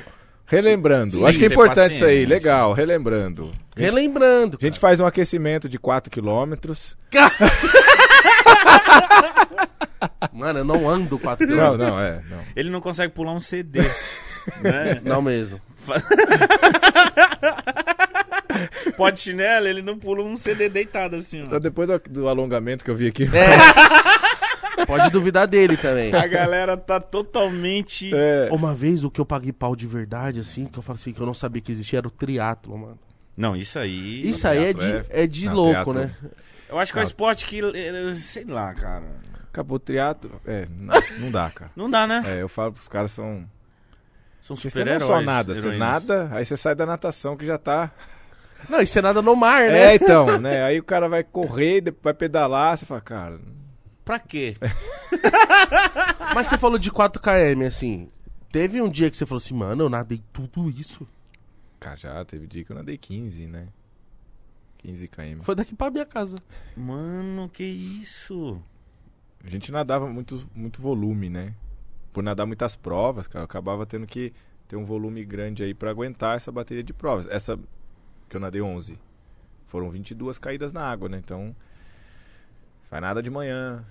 [0.48, 3.52] Relembrando, Sim, acho que é importante isso aí, legal, relembrando.
[3.76, 4.58] A gente, Relembrando.
[4.60, 6.96] a gente faz um aquecimento de 4 quilômetros.
[10.32, 11.88] Mano, eu não ando 4 Não, quilômetros.
[11.88, 12.38] não, é, não.
[12.56, 13.80] Ele não consegue pular um CD.
[14.62, 15.00] né?
[15.04, 15.60] Não mesmo.
[18.96, 21.46] Pode chinelo, ele não pula um CD deitado assim, ó.
[21.46, 23.24] Então depois do, do alongamento que eu vi aqui...
[23.24, 23.28] É.
[24.86, 26.14] Pode duvidar dele também.
[26.14, 28.10] A galera tá totalmente.
[28.14, 31.12] É, Uma vez o que eu paguei pau de verdade, assim, que eu falei assim,
[31.12, 32.98] que eu não sabia que existia, era o triatlo, mano.
[33.36, 34.28] Não, isso aí.
[34.28, 35.94] Isso aí é de, é de Não, louco, triatlo.
[35.94, 36.10] né?
[36.68, 37.60] Eu acho que é um esporte que.
[37.60, 39.04] eh, Sei lá, cara.
[39.48, 41.70] acabou o triatlo, é, não, não dá, cara.
[41.76, 42.22] Não dá, né?
[42.26, 43.44] É, eu falo pros caras, são...
[44.42, 45.00] São Porque você super-heróis.
[45.02, 47.90] não só nada, você nada, aí você sai da natação que já tá...
[48.68, 49.94] Não, isso é nada no mar, É, né?
[49.94, 50.64] então, né?
[50.64, 53.38] Aí o cara vai correr, depois vai pedalar, você fala, cara,
[54.08, 54.56] Pra quê?
[56.34, 58.08] Mas você falou de 4km, assim.
[58.50, 61.06] Teve um dia que você falou assim, mano, eu nadei tudo isso.
[61.78, 63.68] cara, já teve dia que eu nadei 15, né?
[64.78, 65.42] 15 km.
[65.42, 66.36] Foi daqui pra minha casa.
[66.74, 68.58] Mano, que isso?
[69.44, 71.52] A gente nadava muito, muito volume, né?
[72.10, 74.32] Por nadar muitas provas, cara, eu acabava tendo que
[74.66, 77.26] ter um volume grande aí pra aguentar essa bateria de provas.
[77.26, 77.58] Essa
[78.26, 78.98] que eu nadei 11,
[79.66, 81.18] foram 22 caídas na água, né?
[81.18, 81.54] Então,
[82.80, 83.84] você vai nada de manhã,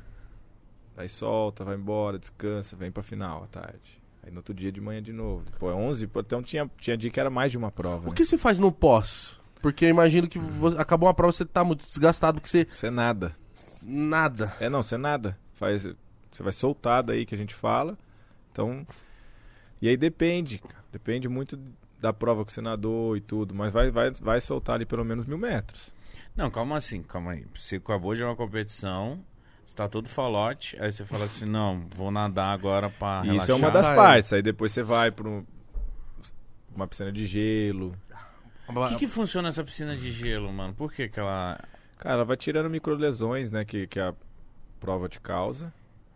[0.98, 4.02] aí solta, vai embora, descansa, vem pra final à tarde.
[4.24, 5.46] Aí no outro dia de manhã de novo.
[5.60, 8.10] Pô, é 11, pô, então tinha, tinha dia que era mais de uma prova, O
[8.10, 8.16] né?
[8.16, 9.40] que você faz no pós?
[9.62, 12.68] Porque eu imagino que vo- acabou uma prova, você tá muito desgastado, porque você...
[12.72, 13.36] Você nada.
[13.82, 14.54] Nada.
[14.60, 15.38] É, não, você nada.
[15.54, 15.84] Faz,
[16.32, 17.98] você vai soltado aí que a gente fala.
[18.52, 18.86] Então.
[19.82, 20.84] E aí depende, cara.
[20.92, 21.60] Depende muito
[22.00, 23.54] da prova que você nadou e tudo.
[23.56, 25.94] Mas vai, vai, vai soltar ali pelo menos mil metros.
[26.36, 27.46] Não, calma assim, calma aí.
[27.56, 29.20] Você acabou de uma competição,
[29.68, 33.52] você tá todo falote, aí você fala assim, não, vou nadar agora pra E isso
[33.52, 33.56] é relaxar.
[33.58, 33.96] uma das Ah, é.
[33.96, 34.32] partes.
[34.34, 35.28] Aí depois você vai para
[36.74, 37.94] uma piscina de gelo.
[38.70, 40.74] O que, que funciona essa piscina de gelo, mano?
[40.74, 41.60] Por que que ela...
[41.98, 44.14] Cara, ela vai tirando microlesões, né, que, que a
[44.80, 45.74] prova te causa.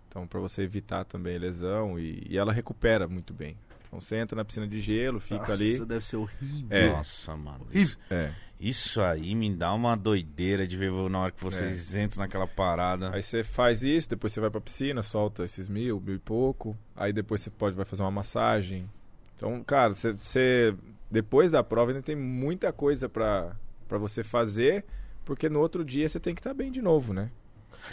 [0.08, 3.58] Então, para você evitar também lesão e, e ela recupera muito bem.
[3.92, 5.86] Então, você entra na piscina de gelo, fica Nossa, ali.
[5.86, 6.66] deve ser horrível.
[6.70, 6.90] É.
[6.92, 7.68] Nossa, mano.
[7.74, 8.32] Isso, É.
[8.58, 13.14] isso aí me dá uma doideira de ver na hora que vocês entram naquela parada.
[13.14, 16.78] Aí você faz isso, depois você vai pra piscina, solta esses mil, mil e pouco.
[16.96, 18.90] Aí depois você pode vai fazer uma massagem.
[19.36, 20.74] Então, cara, você, você-
[21.10, 23.54] depois da prova ainda tem muita coisa pra,
[23.90, 24.86] pra você fazer,
[25.26, 27.30] porque no outro dia você tem que estar bem de novo, né?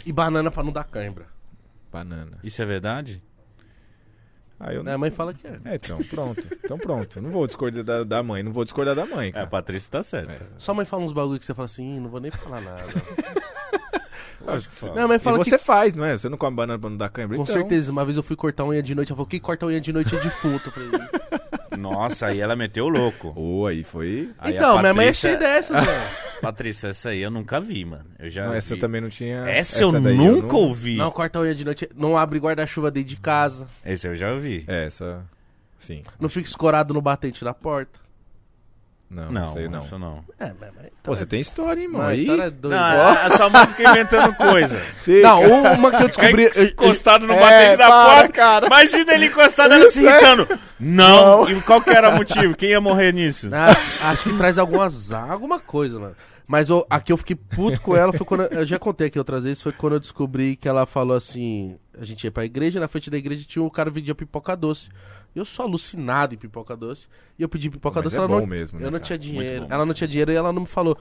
[0.05, 1.25] E banana pra não dar cãibra.
[1.91, 2.37] Banana.
[2.41, 3.21] Isso é verdade?
[4.59, 5.57] Aí eu Minha mãe fala que é.
[5.63, 6.43] É, então, pronto.
[6.63, 7.21] Então pronto.
[7.21, 9.47] Não vou discordar da, da mãe, não vou discordar da mãe, É, a cara.
[9.47, 10.47] Patrícia tá certa.
[10.57, 12.83] Sua mãe fala uns bagulho que você fala assim, "Ih, não vou nem falar nada.
[14.45, 15.07] Lógico que fala.
[15.07, 15.63] Mãe E fala você que...
[15.63, 16.17] faz, não é?
[16.17, 17.35] Você não come banana pra não dar cãibra?
[17.37, 19.65] Com então, certeza, uma vez eu fui cortar unha de noite, ela falou, quem corta
[19.65, 20.67] unha de noite é defunto.
[20.67, 20.89] Eu falei,
[21.79, 23.33] Nossa, aí ela meteu o louco.
[23.39, 24.29] Ô, aí foi...
[24.37, 26.01] Aí a então, minha mãe é Patrícia- cheia dessas, velho.
[26.41, 28.05] Patrícia, essa aí eu nunca vi, mano.
[28.17, 28.79] Eu já Não, essa vi.
[28.81, 29.39] também não tinha...
[29.49, 30.95] Essa, eu daí nunca não- ouvi.
[30.97, 34.63] Não, corta unha de noite, não abre guarda-chuva dentro de casa, Esse eu já ouvi.
[34.67, 35.23] É, essa...
[35.77, 36.03] Sim.
[36.19, 37.99] não fica escorado no batente da porta.
[39.09, 39.79] Não, Não, isso aí não.
[39.79, 40.23] isso não.
[40.39, 40.69] É, mas...
[40.75, 42.03] mas- Pô, você tem história, hein, mano?
[42.03, 42.19] Mas Aí...
[42.19, 42.77] a senhora é doida.
[42.77, 44.81] Não, a, a sua mãe fica inventando coisa.
[45.23, 45.41] Não,
[45.73, 46.51] uma que eu descobri...
[46.55, 48.29] eu- encostado no É, batente da para, porta.
[48.33, 48.65] cara.
[48.67, 50.59] Imagina ele encostado ela se é- irritando.
[50.79, 51.49] Não.
[51.49, 52.55] E qual que era o motivo?
[52.55, 53.49] Quem ia morrer nisso?
[53.51, 56.15] Ah, acho que traz algumas, alguma coisa, mano.
[56.45, 58.41] Mas eu, aqui eu fiquei puto com ela, foi quando.
[58.43, 61.77] Eu, eu já contei aqui outras vezes, foi quando eu descobri que ela falou assim.
[61.99, 64.55] A gente ia pra igreja, na frente da igreja tinha um cara que vendia pipoca
[64.55, 64.89] doce.
[65.35, 67.07] Eu sou alucinado em pipoca doce.
[67.37, 68.45] E eu pedi pipoca Mas doce, é ela bom não.
[68.47, 69.03] mesmo, né, eu não cara?
[69.05, 69.61] tinha dinheiro.
[69.61, 70.97] bom, ela não tinha dinheiro e ela não me falou.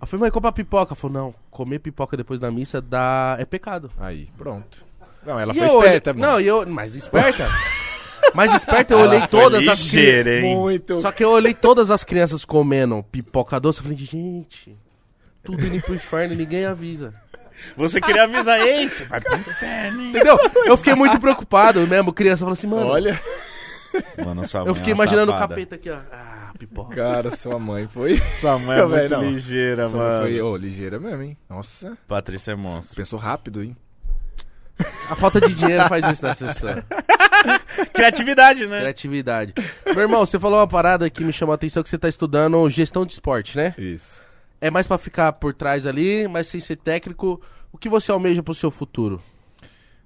[0.00, 0.90] Eu falei, mãe, compra pipoca.
[0.92, 3.36] Ela falou, não, comer pipoca depois da missa dá...
[3.38, 3.90] é pecado.
[3.98, 4.84] Aí, pronto.
[5.24, 6.26] Não, ela E foi eu esperta, mano.
[6.32, 6.66] Não, e eu.
[6.66, 7.48] Mas esperta?
[8.34, 10.56] mais esperta, eu Ela olhei foi todas as cri- ligeira, hein?
[10.56, 11.00] Muito.
[11.00, 14.76] Só que eu olhei todas as crianças comendo pipoca doce e falei, gente,
[15.42, 17.14] tudo indo pro inferno e ninguém avisa.
[17.76, 20.00] Você queria avisar, ei, você vai pro inferno.
[20.02, 20.36] hein?" Entendeu?
[20.66, 22.86] Eu fiquei muito preocupado mesmo, criança falou assim, mano.
[22.88, 23.20] Olha,
[24.24, 25.48] Mano, sua eu mãe fiquei é imaginando o safada.
[25.54, 25.98] capeta aqui, ó.
[26.12, 26.94] Ah, pipoca.
[26.96, 28.16] cara, sua mãe foi...
[28.40, 29.30] Sua mãe é muito não.
[29.30, 30.22] ligeira, Sua mãe mano.
[30.22, 31.36] foi, ô, ligeira mesmo, hein?
[31.48, 32.96] Nossa, Patrícia é monstro.
[32.96, 33.76] pensou rápido, hein?
[35.08, 36.82] A falta de dinheiro faz isso nas pessoas.
[37.92, 38.80] Criatividade, né?
[38.80, 39.54] Criatividade.
[39.86, 42.68] Meu irmão, você falou uma parada que me chamou a atenção que você tá estudando
[42.68, 43.74] gestão de esporte, né?
[43.78, 44.20] Isso.
[44.60, 47.40] É mais pra ficar por trás ali, mas sem ser técnico.
[47.72, 49.22] O que você almeja pro seu futuro?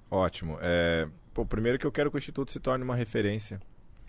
[0.09, 0.57] Ótimo.
[0.61, 3.59] É, pô, primeiro que eu quero que o Instituto se torne uma referência,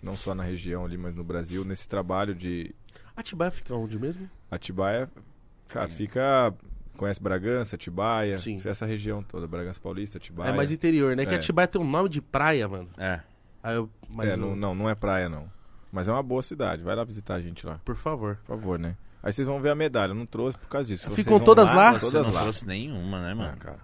[0.01, 2.73] não só na região ali, mas no Brasil, nesse trabalho de
[3.15, 4.29] Atibaia fica onde mesmo?
[4.49, 5.09] Atibaia.
[5.69, 6.53] Cara, fica.
[6.97, 8.59] Conhece Bragança, Atibaia, Sim.
[8.65, 10.49] essa região toda, Bragança Paulista, Atibaia.
[10.49, 11.25] É mais interior, né?
[11.25, 11.37] Que É.
[11.37, 12.89] Atibaia tem um nome de praia, mano.
[12.97, 13.21] É.
[13.63, 15.49] Aí eu, mas É, eu- não, não, não é praia, não.
[15.91, 18.35] Mas é uma boa cidade, vai lá visitar a gente lá, Por favor.
[18.45, 18.95] por favor, né?
[19.23, 21.09] Aí vocês vão ver a medalha, eu não trouxe por causa disso.
[21.11, 21.93] Ficam todas lá?
[21.99, 22.41] Você Todas não lá.
[22.41, 23.57] trouxe nenhuma, né, Ah, mano?
[23.57, 23.79] cara.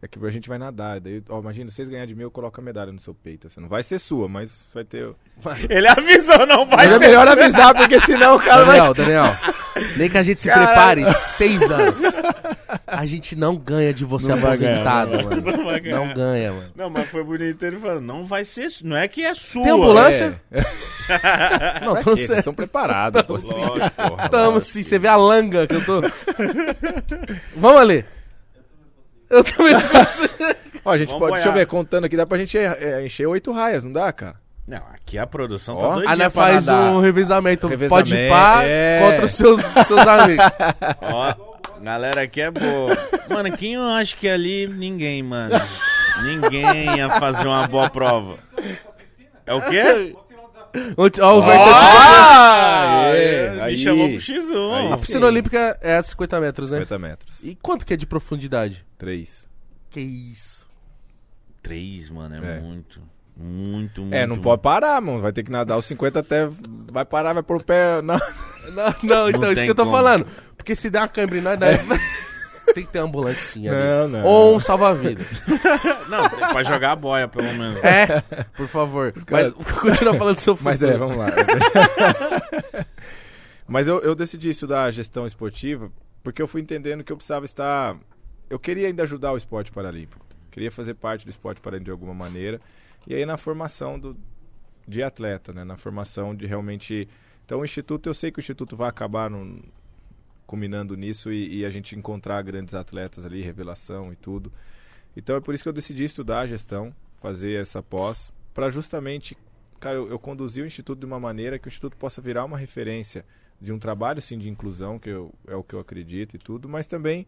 [0.00, 2.60] É que a gente vai nadar, daí, ó, imagina, vocês ganharem de mim, eu coloco
[2.60, 3.48] a medalha no seu peito.
[3.50, 5.10] Você não vai ser sua, mas vai ter.
[5.68, 7.06] Ele avisou, não vai Mas é ser.
[7.08, 8.76] melhor avisar, porque senão o cara vai.
[8.76, 9.24] Daniel, Daniel,
[9.96, 12.00] nem que a gente se prepare seis anos.
[12.86, 15.24] A gente não ganha de você Não ganhar, aposentado, não.
[15.24, 15.42] mano.
[15.56, 15.96] Não vai ganhar.
[15.98, 16.70] Não ganha, mano.
[16.76, 19.64] Não, mas foi bonito ele falando, não vai ser, não é que é sua.
[19.64, 20.40] Tem ambulância?
[20.52, 20.60] É,
[21.84, 22.10] Não, pra tô?
[22.16, 23.32] Vocês são preparados, pô.
[23.32, 24.28] Lógico, porra.
[24.28, 26.00] Tamo sim, você vê a langa que eu tô.
[27.56, 28.04] Vamos ali.
[29.30, 30.34] Eu também não consigo.
[30.84, 31.66] Ó, a gente Vamos pode, deixa eu boiar.
[31.66, 34.36] ver, contando aqui, dá pra gente é, encher oito raias, não dá, cara?
[34.66, 35.80] Não, aqui a produção Ó.
[35.80, 36.92] tá Aí doidinha Aí nós pra faz nadar.
[36.92, 37.66] um revezamento.
[37.66, 39.00] Revezamento, Pode ir pá é.
[39.02, 40.44] contra os seus, seus amigos.
[41.02, 41.34] Ó,
[41.80, 42.96] galera aqui é boa.
[43.28, 45.54] Mano, quem eu acho que ali, ninguém, mano.
[46.22, 48.38] Ninguém ia fazer uma boa prova.
[49.46, 50.14] É o quê?
[50.96, 51.02] Ó,
[51.38, 53.02] o Vertão- Ah!
[53.14, 54.72] é, Me chamou pro X1.
[54.74, 55.02] Aí A sim.
[55.02, 56.78] piscina olímpica é a 50 metros, né?
[56.78, 57.44] 50 metros.
[57.44, 58.84] E quanto que é de profundidade?
[58.96, 59.48] Três.
[59.90, 60.66] Que isso?
[61.62, 62.60] Três, mano, é, É.
[62.60, 63.00] muito.
[63.40, 64.14] Muito, muito.
[64.14, 65.20] É, não pode parar, mano.
[65.20, 66.48] Vai ter que nadar os 50 até.
[66.90, 68.02] Vai parar, vai pôr o pé.
[68.02, 68.18] Na...
[68.68, 69.96] Não, não, então, isso que eu tô como.
[69.96, 70.26] falando.
[70.54, 71.78] Porque se der uma câimbra em nós, daí-
[72.74, 73.80] tem que ter ambulancinha ali.
[73.84, 74.24] Não, não.
[74.24, 75.26] Ou um salva-vidas.
[76.08, 77.82] Não, tem pra jogar a boia, pelo menos.
[77.84, 78.20] É,
[78.56, 79.12] por favor.
[79.24, 80.70] caras- Mas continua falando do seu futuro.
[80.78, 81.26] Mas é, vamos lá.
[83.66, 85.90] Mas eu, eu decidi estudar gestão esportiva
[86.22, 87.96] porque eu fui entendendo que eu precisava estar.
[88.48, 90.24] Eu queria ainda ajudar o esporte paralímpico.
[90.50, 92.60] Queria fazer parte do esporte paralímpico de alguma maneira.
[93.06, 94.16] E aí na formação do,
[94.86, 95.64] de atleta, né?
[95.64, 97.06] Na formação de realmente.
[97.44, 99.62] Então o Instituto, eu sei que o Instituto vai acabar num-
[100.48, 104.50] culminando nisso e, e a gente encontrar grandes atletas ali, revelação e tudo.
[105.14, 109.36] Então é por isso que eu decidi estudar gestão, fazer essa pós, para justamente,
[109.78, 113.26] cara, eu, eu o Instituto de uma maneira que o Instituto possa virar uma referência
[113.60, 116.66] de um trabalho, sim, de inclusão, que eu, é o que eu acredito e tudo,
[116.66, 117.26] mas também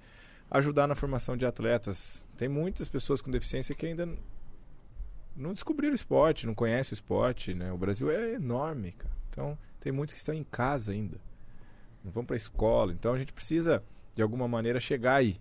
[0.51, 2.27] ajudar na formação de atletas.
[2.39, 4.09] Tem muitas pessoas com deficiência que ainda
[5.37, 7.71] não descobriram o esporte, não conhecem o esporte, né?
[7.71, 9.15] O Brasil é enorme, cara.
[9.29, 11.21] Então, tem muitos que estão em casa ainda.
[12.05, 12.93] Não vão para a escola.
[12.93, 13.83] Então, a gente precisa,
[14.15, 15.41] de alguma maneira, chegar aí.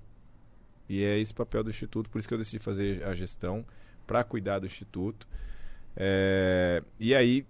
[0.88, 3.66] E é esse o papel do Instituto, por isso que eu decidi fazer a gestão,
[4.08, 5.28] para cuidar do Instituto.
[5.96, 7.46] É, e aí,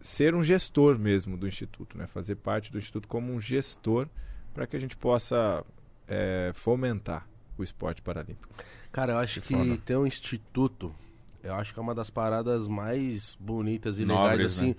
[0.00, 2.06] ser um gestor mesmo do Instituto, né?
[2.06, 4.08] fazer parte do Instituto como um gestor
[4.52, 5.64] para que a gente possa
[6.08, 7.26] é, fomentar
[7.56, 8.48] o esporte paralímpico.
[8.90, 10.94] Cara, eu acho que ter um instituto,
[11.42, 14.76] eu acho que é uma das paradas mais bonitas e Nobres, legais, assim, né?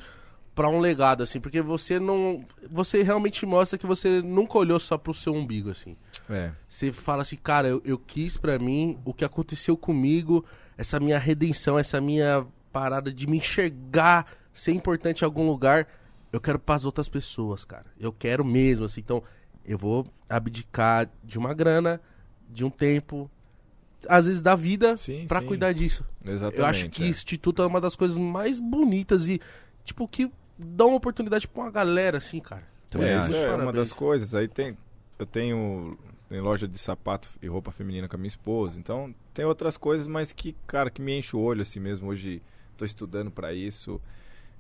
[0.56, 2.46] Pra um legado, assim, porque você não.
[2.70, 5.96] Você realmente mostra que você nunca olhou só pro seu umbigo, assim.
[6.30, 10.46] É, Você fala assim, cara, eu, eu quis pra mim o que aconteceu comigo,
[10.78, 15.88] essa minha redenção, essa minha parada de me enxergar, ser importante em algum lugar,
[16.32, 17.86] eu quero pras outras pessoas, cara.
[18.00, 19.02] Eu quero mesmo, assim.
[19.02, 19.24] Então,
[19.66, 22.02] eu vou abdicar de uma grana,
[22.50, 23.30] de um tempo,
[24.08, 25.26] às vezes da vida, sim.
[25.42, 26.06] cuidar disso.
[26.26, 26.60] exatamente.
[26.60, 27.08] eu acho que é.
[27.08, 29.40] instituto é uma das coisas mais bonitas e,
[29.84, 32.64] tipo, que dá uma oportunidade pra uma galera, assim, cara.
[32.90, 33.28] Também É, acho.
[33.32, 34.36] isso é uma das coisas.
[34.36, 34.78] Aí tem,
[35.18, 35.98] eu tenho
[36.30, 38.80] tem loja de sapato e roupa feminina com a minha esposa.
[38.80, 42.08] Então tem outras coisas, mas que, cara, que me enche o olho assim mesmo.
[42.10, 44.02] Hoje estou estudando para isso.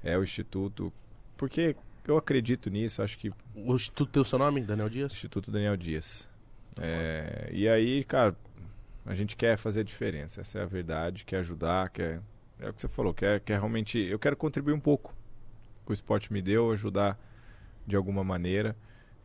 [0.03, 0.91] É o instituto,
[1.37, 1.75] porque
[2.07, 3.01] eu acredito nisso.
[3.01, 5.13] Acho que O instituto tem o seu nome, Daniel Dias?
[5.13, 6.27] Instituto Daniel Dias.
[6.79, 8.35] É, e aí, cara,
[9.05, 10.41] a gente quer fazer a diferença.
[10.41, 11.23] Essa é a verdade.
[11.25, 12.19] Quer ajudar, quer
[12.59, 13.13] é o que você falou.
[13.13, 13.97] Quer, quer realmente.
[13.99, 15.13] Eu quero contribuir um pouco
[15.85, 17.19] que o esporte me deu, ajudar
[17.85, 18.75] de alguma maneira.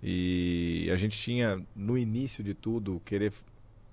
[0.02, 3.32] E a gente tinha, no início de tudo, querer.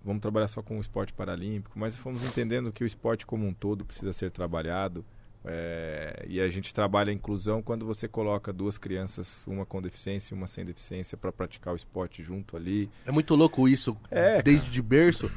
[0.04, 3.54] Vamos trabalhar só com o esporte paralímpico, mas fomos entendendo que o esporte como um
[3.54, 5.04] todo precisa ser trabalhado.
[5.48, 10.34] é, e a gente trabalha a inclusão quando você coloca duas crianças, uma com deficiência
[10.34, 12.90] e uma sem deficiência, para praticar o esporte junto ali.
[13.06, 15.32] É muito louco isso, É, desde de berço,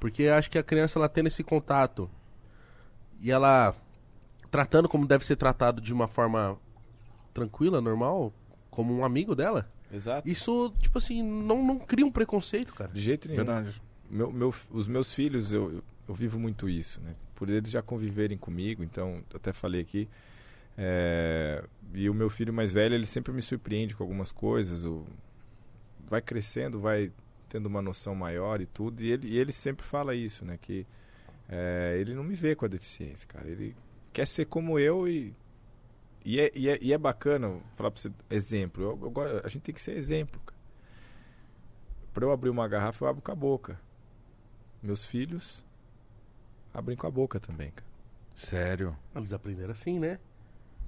[0.00, 2.10] porque acho que a criança ela tendo esse contato
[3.20, 3.74] e ela
[4.54, 6.56] tratando como deve ser tratado de uma forma
[7.32, 8.32] tranquila, normal,
[8.70, 10.28] como um amigo dela, Exato.
[10.28, 12.92] isso, tipo assim, não, não cria um preconceito, cara.
[12.92, 13.44] De jeito nenhum.
[13.44, 13.82] Verdade.
[14.08, 17.16] Meu, meu- os meus filhos, eu, eu vivo muito isso, né?
[17.34, 20.08] Por eles já conviverem comigo, então, eu até falei aqui.
[20.78, 24.84] é, e o meu filho mais velho, ele sempre me surpreende com algumas coisas.
[24.84, 25.04] O,
[26.08, 27.10] vai crescendo, vai
[27.48, 29.02] tendo uma noção maior e tudo.
[29.02, 30.56] E ele, e ele sempre fala isso, né?
[30.62, 30.86] Que
[31.48, 33.48] é, ele não me vê com a deficiência, cara.
[33.48, 33.74] Ele
[34.14, 35.34] quer ser como eu e.
[36.24, 38.82] E é, e é, e é bacana, falar pra você, exemplo.
[38.82, 40.58] Eu, eu a gente tem que ser exemplo, cara.
[42.14, 43.78] Pra eu abrir uma garrafa, eu abro com a boca.
[44.82, 45.62] Meus filhos
[46.72, 47.86] abrem com a boca também, cara.
[48.34, 48.96] Sério.
[49.14, 50.18] Eles aprenderam assim, né?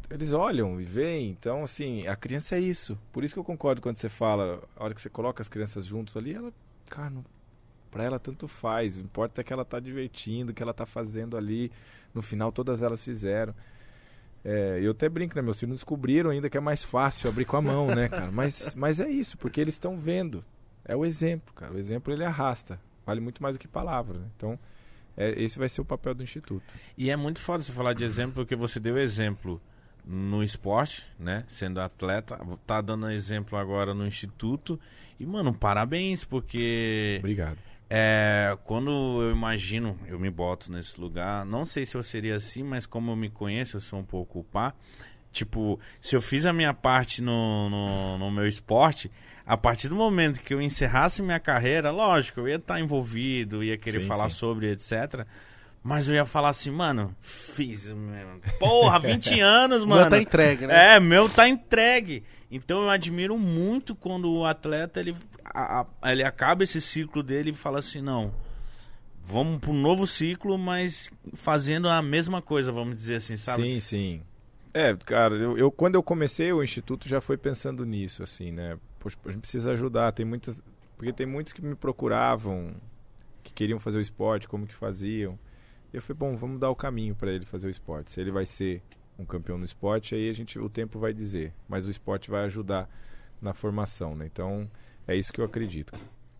[0.08, 2.96] Eles olham e veem, então assim, a criança é isso.
[3.12, 5.84] Por isso que eu concordo quando você fala, a hora que você coloca as crianças
[5.84, 6.52] juntos ali, ela,
[6.88, 7.24] cara, não,
[7.90, 8.98] pra ela tanto faz.
[8.98, 11.72] O importa é que ela tá divertindo, que ela tá fazendo ali.
[12.16, 13.54] No final, todas elas fizeram.
[14.44, 15.42] É, eu até brinco, né?
[15.42, 18.32] Meus filhos não descobriram ainda que é mais fácil abrir com a mão, né, cara?
[18.32, 20.44] Mas, mas é isso, porque eles estão vendo.
[20.84, 21.74] É o exemplo, cara.
[21.74, 22.80] O exemplo ele arrasta.
[23.04, 24.26] Vale muito mais do que palavras, né?
[24.36, 24.58] Então,
[25.16, 26.64] é, esse vai ser o papel do Instituto.
[26.96, 29.60] E é muito foda você falar de exemplo, porque você deu exemplo
[30.06, 31.44] no esporte, né?
[31.48, 34.78] Sendo atleta, tá dando exemplo agora no instituto.
[35.18, 37.58] E, mano, parabéns, porque Obrigado.
[37.88, 38.90] É, quando
[39.22, 43.12] eu imagino, eu me boto nesse lugar, não sei se eu seria assim, mas como
[43.12, 44.74] eu me conheço, eu sou um pouco pá.
[45.30, 49.10] Tipo, se eu fiz a minha parte no, no, no meu esporte,
[49.44, 53.76] a partir do momento que eu encerrasse minha carreira, lógico, eu ia estar envolvido, ia
[53.76, 54.36] querer Sim, falar sim.
[54.36, 55.26] sobre, etc.
[55.82, 57.92] Mas eu ia falar assim, mano, fiz.
[57.92, 60.00] meu, Porra, 20 anos, mano.
[60.00, 60.94] meu tá entregue, né?
[60.96, 62.24] É, meu tá entregue.
[62.50, 67.50] Então eu admiro muito quando o atleta ele, a- a- ele acaba esse ciclo dele
[67.50, 68.32] e fala assim, não,
[69.24, 73.62] vamos para um novo ciclo, mas fazendo a mesma coisa, vamos dizer assim, sabe?
[73.64, 74.22] Sim, sim.
[74.72, 78.78] É, cara, eu, eu- quando eu comecei o instituto já foi pensando nisso, assim, né?
[79.00, 80.12] Poxa, a gente precisa ajudar.
[80.12, 80.62] Tem muitas,
[80.96, 82.74] porque tem muitos que me procuravam,
[83.42, 85.38] que queriam fazer o esporte, como que faziam.
[85.92, 88.10] E eu falei, bom, vamos dar o caminho para ele fazer o esporte.
[88.12, 88.82] Se ele vai ser
[89.18, 91.52] um campeão no esporte, aí a gente, o tempo vai dizer.
[91.68, 92.88] Mas o esporte vai ajudar
[93.40, 94.26] na formação, né?
[94.26, 94.70] Então
[95.06, 95.92] é isso que eu acredito.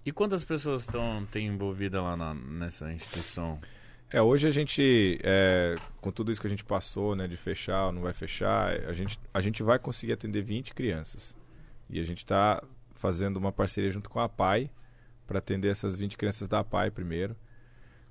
[0.04, 3.58] E quantas pessoas estão tem envolvidas lá na- nessa instituição?
[4.08, 7.86] É, hoje a gente, é, com tudo isso que a gente passou, né, de fechar
[7.86, 11.34] ou não vai fechar, a gente, a gente vai conseguir atender 20 crianças.
[11.90, 12.62] E a gente está
[12.94, 14.70] fazendo uma parceria junto com a PAI
[15.26, 17.34] para atender essas 20 crianças da PAI primeiro,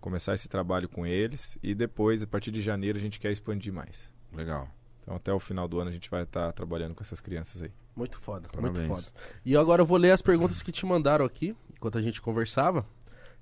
[0.01, 3.71] começar esse trabalho com eles e depois, a partir de janeiro, a gente quer expandir
[3.73, 4.11] mais.
[4.35, 4.69] Legal.
[5.01, 7.71] Então, até o final do ano, a gente vai estar trabalhando com essas crianças aí.
[7.95, 8.87] Muito foda, Parabéns.
[8.87, 9.07] muito foda.
[9.45, 12.85] E agora eu vou ler as perguntas que te mandaram aqui, enquanto a gente conversava.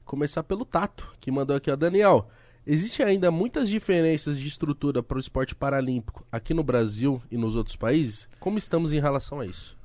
[0.04, 1.76] Começar pelo Tato, que mandou aqui, ó.
[1.78, 2.30] Daniel,
[2.68, 7.56] existe ainda muitas diferenças de estrutura para o esporte paralímpico aqui no Brasil e nos
[7.56, 8.28] outros países?
[8.40, 9.78] Como estamos em relação a isso?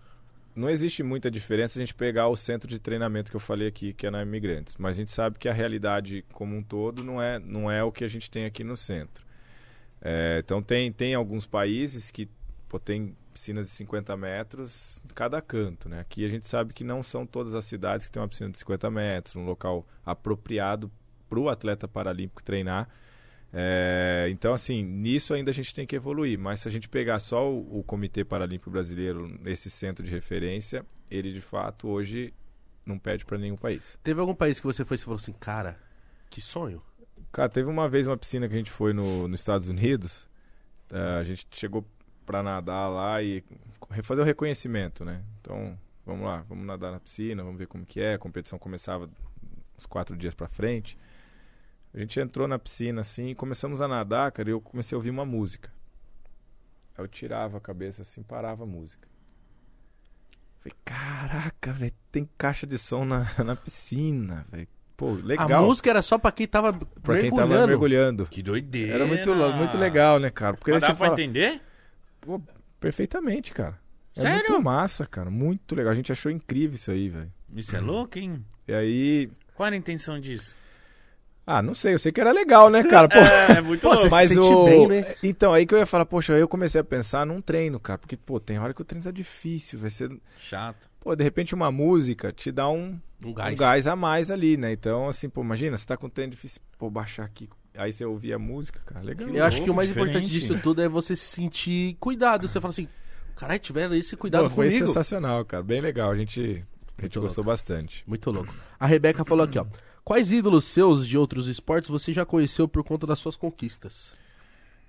[0.56, 3.92] Não existe muita diferença a gente pegar o centro de treinamento que eu falei aqui,
[3.92, 4.74] que é na Imigrantes.
[4.76, 7.92] Mas a gente sabe que a realidade como um todo não é, não é o
[7.92, 9.27] que a gente tem aqui no centro.
[10.00, 12.28] É, então tem, tem alguns países que
[12.68, 15.88] pô, tem piscinas de 50 metros cada canto.
[15.88, 16.00] Né?
[16.00, 18.58] Aqui a gente sabe que não são todas as cidades que têm uma piscina de
[18.58, 20.90] 50 metros, um local apropriado
[21.28, 22.88] para o atleta paralímpico treinar.
[23.52, 26.38] É, então, assim, nisso ainda a gente tem que evoluir.
[26.38, 30.84] Mas se a gente pegar só o, o, Comitê Paralímpico Brasileiro, esse centro de referência,
[31.10, 32.34] ele de fato hoje
[32.84, 33.98] não pede para nenhum país.
[34.02, 35.78] Teve algum país que você foi e falou assim, cara,
[36.28, 36.82] que sonho?
[37.30, 40.28] Cara, teve uma vez uma piscina que a gente foi no, nos Estados Unidos.
[40.90, 41.84] Uh, a gente chegou
[42.24, 43.44] para nadar lá e
[44.02, 45.22] fazer o reconhecimento, né?
[45.40, 48.14] Então, vamos lá, vamos nadar na piscina, vamos ver como que é.
[48.14, 49.08] A competição começava
[49.78, 50.98] uns quatro dias para frente.
[51.92, 55.10] A gente entrou na piscina assim, começamos a nadar, cara, e eu comecei a ouvir
[55.10, 55.72] uma música.
[56.96, 59.08] Aí eu tirava a cabeça assim, parava a música.
[60.58, 64.68] Falei, caraca, velho, tem caixa de som na, na piscina, velho.
[64.98, 65.48] Pô, legal.
[65.52, 67.20] A música era só pra quem tava pra mergulhando.
[67.20, 68.26] quem tava mergulhando.
[68.26, 68.94] Que doideira.
[68.94, 70.56] Era muito, muito legal, né, cara?
[70.56, 71.12] Porque Mas dá pra fala...
[71.12, 71.60] entender?
[72.20, 72.42] Pô,
[72.80, 73.78] perfeitamente, cara.
[74.16, 74.50] É Sério?
[74.50, 75.30] muito massa, cara.
[75.30, 75.92] Muito legal.
[75.92, 77.32] A gente achou incrível isso aí, velho.
[77.54, 78.44] Isso é louco, hein?
[78.66, 79.30] E aí.
[79.54, 80.56] Qual era a intenção disso?
[81.46, 83.08] Ah, não sei, eu sei que era legal, né, cara?
[83.08, 83.18] Pô,
[83.56, 84.10] é, muito pô, louco.
[84.10, 84.64] Mas o...
[84.64, 85.14] Bem, né?
[85.22, 87.98] Então, aí que eu ia falar, poxa, aí eu comecei a pensar num treino, cara.
[87.98, 90.10] Porque, pô, tem hora que o treino tá difícil, vai ser.
[90.36, 90.90] Chato.
[90.98, 93.54] Pô, de repente uma música te dá um, um, gás.
[93.54, 94.72] um gás a mais ali, né?
[94.72, 98.04] Então, assim, pô, imagina, você tá com um treino difícil, pô, baixar aqui, Aí você
[98.04, 99.28] ouvia a música, cara, legal.
[99.28, 100.10] Eu acho que o mais diferente.
[100.10, 102.48] importante disso tudo é você se sentir cuidado.
[102.48, 102.88] Você fala assim,
[103.36, 104.78] caralho, tiveram esse cuidado Pô, foi comigo.
[104.78, 106.10] Foi sensacional, cara, bem legal.
[106.10, 106.64] A gente,
[106.98, 108.02] a gente gostou bastante.
[108.04, 108.52] Muito louco.
[108.80, 109.66] A Rebeca falou aqui, ó.
[110.02, 114.16] Quais ídolos seus de outros esportes você já conheceu por conta das suas conquistas?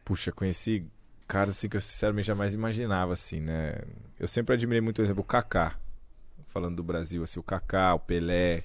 [0.04, 0.84] Puxa, conheci
[1.28, 3.82] caras assim que eu sinceramente jamais imaginava, assim, né?
[4.20, 5.76] Eu sempre admirei muito, por exemplo, o Kaká.
[6.50, 8.64] Falando do Brasil, assim, o Kaká, o Pelé.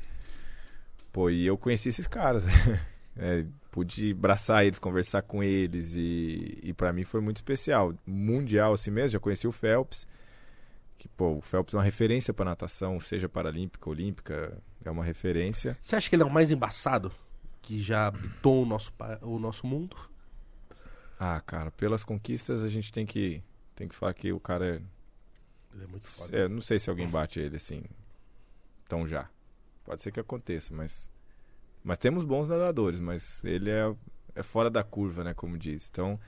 [1.13, 2.45] Pô, e eu conheci esses caras.
[3.17, 7.95] é, pude abraçar eles, conversar com eles e, e para mim foi muito especial.
[8.07, 10.07] Mundial assim mesmo, já conheci o Phelps,
[10.99, 15.77] que pô, o Phelps é uma referência para natação, seja paralímpica, olímpica, é uma referência.
[15.81, 17.13] Você acha que ele é o mais embaçado
[17.63, 18.93] que já habitou o nosso
[19.23, 19.97] o nosso mundo?
[21.19, 23.43] Ah, cara, pelas conquistas a gente tem que
[23.75, 24.83] tem que falar que o cara é
[25.75, 26.37] ele é muito foda.
[26.37, 27.83] É, não sei se alguém bate ele assim
[28.89, 29.29] tão já.
[29.85, 31.11] Pode ser que aconteça, mas
[31.85, 33.95] mas temos bons nadadores, mas ele é,
[34.35, 35.35] é fora da curva, né?
[35.35, 35.89] Como diz.
[35.91, 36.19] Então,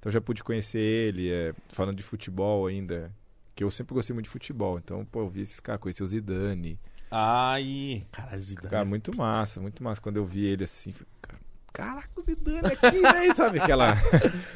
[0.00, 3.12] então já pude conhecer ele, é, falando de futebol ainda,
[3.54, 4.78] que eu sempre gostei muito de futebol.
[4.78, 6.80] Então, pô, eu vi esses caras, conheci o Zidane.
[7.10, 8.70] Ai, cara, Zidane.
[8.70, 10.00] Cara, muito massa, muito massa.
[10.00, 11.38] Quando eu vi ele assim, cara,
[11.70, 13.34] caraca, o Zidane aqui, né?
[13.34, 13.92] Sabe aquela...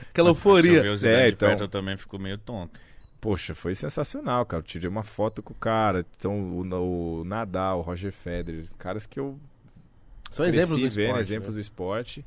[0.09, 0.81] aquela euforia.
[0.81, 1.48] Se eu o Zidane é, então...
[1.48, 2.81] perto, eu também fico meio tonto.
[3.20, 4.60] Poxa, foi sensacional, cara.
[4.60, 6.04] Eu tirei uma foto com o cara.
[6.16, 9.38] Então, o, o Nadal, o Roger Federer, caras que eu
[10.30, 11.12] são exemplos do esporte.
[11.12, 11.20] Né?
[11.20, 12.26] exemplos do esporte.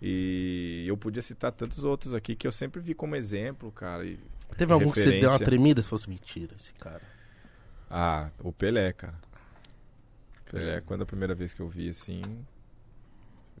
[0.00, 4.04] E eu podia citar tantos outros aqui que eu sempre vi como exemplo, cara.
[4.04, 4.18] E,
[4.56, 5.12] Teve algum referência.
[5.12, 7.02] que você deu uma tremida se fosse mentira, esse cara?
[7.90, 9.18] Ah, o Pelé, cara.
[10.50, 10.80] Pelé, é.
[10.80, 12.22] quando a primeira vez que eu vi assim.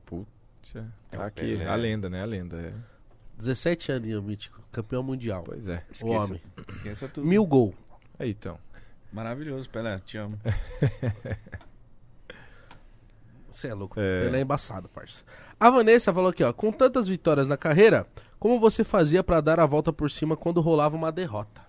[0.06, 0.72] Putz,
[1.10, 1.40] tá é aqui.
[1.40, 1.66] Pelé.
[1.66, 2.22] A lenda, né?
[2.22, 2.56] A lenda.
[2.56, 2.72] É.
[3.38, 4.60] 17 anos, mítico.
[4.70, 5.44] Campeão mundial.
[5.44, 5.84] Pois é.
[5.90, 6.42] Esqueça, o homem.
[6.68, 7.26] Esqueça tudo.
[7.26, 7.72] Mil gol.
[8.18, 8.58] Aí então.
[9.12, 9.98] Maravilhoso, Pelé.
[10.04, 10.38] Te amo.
[13.48, 13.98] Você é louco.
[13.98, 14.26] É.
[14.26, 15.24] Ele é embaçado, parça.
[15.58, 16.52] A Vanessa falou aqui, ó.
[16.52, 18.06] Com tantas vitórias na carreira,
[18.38, 21.66] como você fazia para dar a volta por cima quando rolava uma derrota?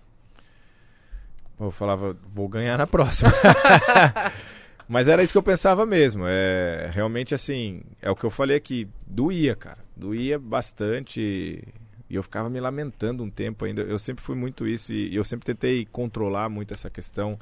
[1.58, 3.30] Eu falava, vou ganhar na próxima.
[4.90, 6.24] Mas era isso que eu pensava mesmo.
[6.26, 9.78] É realmente assim, é o que eu falei aqui, doía, cara.
[9.96, 11.62] Doía bastante.
[12.08, 13.82] E eu ficava me lamentando um tempo ainda.
[13.82, 17.38] Eu sempre fui muito isso e eu sempre tentei controlar muito essa questão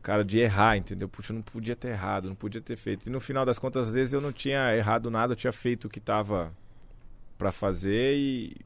[0.00, 1.08] cara, de errar, entendeu?
[1.08, 3.08] Puxa, eu não podia ter errado, não podia ter feito.
[3.08, 5.86] E no final das contas, às vezes eu não tinha errado nada, eu tinha feito
[5.86, 6.52] o que tava
[7.36, 8.56] para fazer e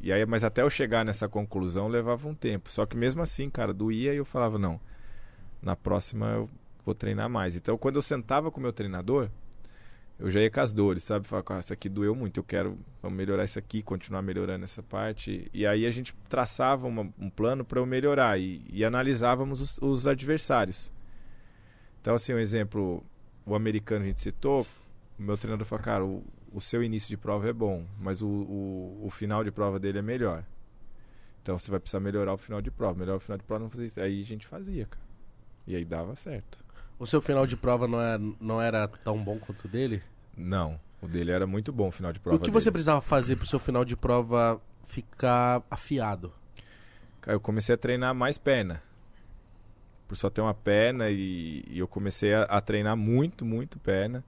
[0.00, 2.70] e aí, mas até eu chegar nessa conclusão levava um tempo.
[2.70, 4.80] Só que mesmo assim, cara, doía e eu falava, não.
[5.62, 6.50] Na próxima eu
[6.84, 7.56] vou treinar mais.
[7.56, 9.30] Então, quando eu sentava com o meu treinador,
[10.20, 11.26] eu já ia com as dores, sabe?
[11.26, 14.82] Falar, ah, isso aqui doeu muito, eu quero vamos melhorar isso aqui, continuar melhorando essa
[14.82, 15.50] parte.
[15.52, 19.78] E aí a gente traçava uma, um plano para eu melhorar e, e analisávamos os,
[19.78, 20.92] os, adversários.
[22.00, 23.02] Então, assim, um exemplo,
[23.46, 24.66] o americano a gente citou,
[25.18, 26.22] o meu treinador falou, cara, o,
[26.52, 30.00] o seu início de prova é bom, mas o, o, o, final de prova dele
[30.00, 30.44] é melhor.
[31.42, 33.70] Então você vai precisar melhorar o final de prova, melhorar o final de prova, não
[33.70, 33.98] fazer isso.
[33.98, 35.09] Aí a gente fazia, cara.
[35.66, 36.58] E aí dava certo.
[36.98, 40.02] O seu final de prova não, é, não era tão bom quanto o dele?
[40.36, 42.36] Não, o dele era muito bom o final de prova.
[42.36, 42.72] o que você dele.
[42.72, 46.32] precisava fazer pro seu final de prova ficar afiado?
[47.20, 48.82] Cara, eu comecei a treinar mais perna.
[50.08, 54.24] Por só ter uma perna e, e eu comecei a, a treinar muito, muito perna.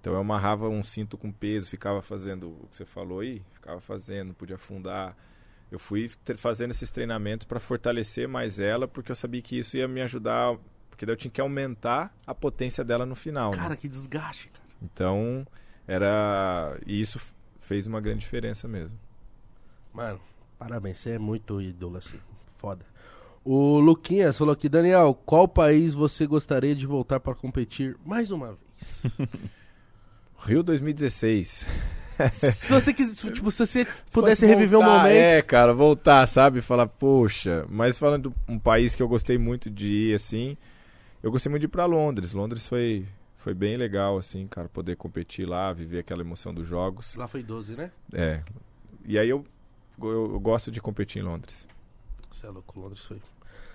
[0.00, 3.80] Então eu amarrava um cinto com peso, ficava fazendo o que você falou aí, ficava
[3.80, 5.16] fazendo, podia afundar.
[5.74, 9.88] Eu fui fazendo esses treinamentos para fortalecer mais ela, porque eu sabia que isso ia
[9.88, 10.56] me ajudar,
[10.88, 13.50] porque daí eu tinha que aumentar a potência dela no final.
[13.50, 13.56] né?
[13.56, 14.64] Cara, que desgaste, cara.
[14.80, 15.44] Então,
[15.84, 16.78] era.
[16.86, 17.20] E isso
[17.58, 18.96] fez uma grande diferença mesmo.
[19.92, 20.20] Mano,
[20.56, 22.20] parabéns, você é muito ídolo, assim.
[22.56, 22.86] Foda.
[23.44, 28.56] O Luquinhas falou aqui, Daniel, qual país você gostaria de voltar para competir mais uma
[28.56, 29.16] vez?
[30.38, 31.66] Rio 2016.
[32.32, 35.14] Se você quis, tipo, se você Se pudesse fosse reviver um voltar, momento.
[35.16, 36.60] É, cara, voltar, sabe?
[36.60, 37.66] Falar, poxa.
[37.68, 40.56] Mas falando de um país que eu gostei muito de ir, assim.
[41.22, 42.32] Eu gostei muito de ir pra Londres.
[42.32, 47.16] Londres foi, foi bem legal, assim, cara, poder competir lá, viver aquela emoção dos jogos.
[47.16, 47.90] Lá foi 12, né?
[48.12, 48.42] É.
[49.04, 49.44] E aí eu,
[50.00, 51.66] eu, eu gosto de competir em Londres.
[52.30, 53.20] Você é louco, Londres foi.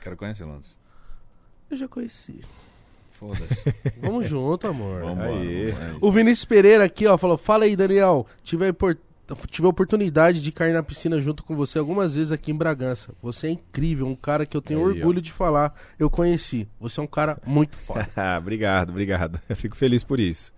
[0.01, 0.75] Quero conhecer Londres.
[1.69, 2.41] Eu já conheci.
[3.19, 3.73] Foda-se.
[4.01, 5.01] Vamos junto, amor.
[5.01, 5.71] Vambora, Aí.
[5.71, 6.05] vamos, é.
[6.05, 8.25] O Vinícius Pereira aqui, ó, falou: Fala aí, Daniel.
[8.43, 8.73] Tive a,
[9.47, 13.13] tive a oportunidade de cair na piscina junto com você algumas vezes aqui em Bragança.
[13.21, 14.89] Você é incrível, um cara que eu tenho Aí, ó.
[14.89, 15.75] orgulho de falar.
[15.99, 16.65] Eu conheci.
[16.79, 18.07] Você é um cara muito foda.
[18.39, 19.39] obrigado, obrigado.
[19.49, 20.53] Eu fico feliz por isso.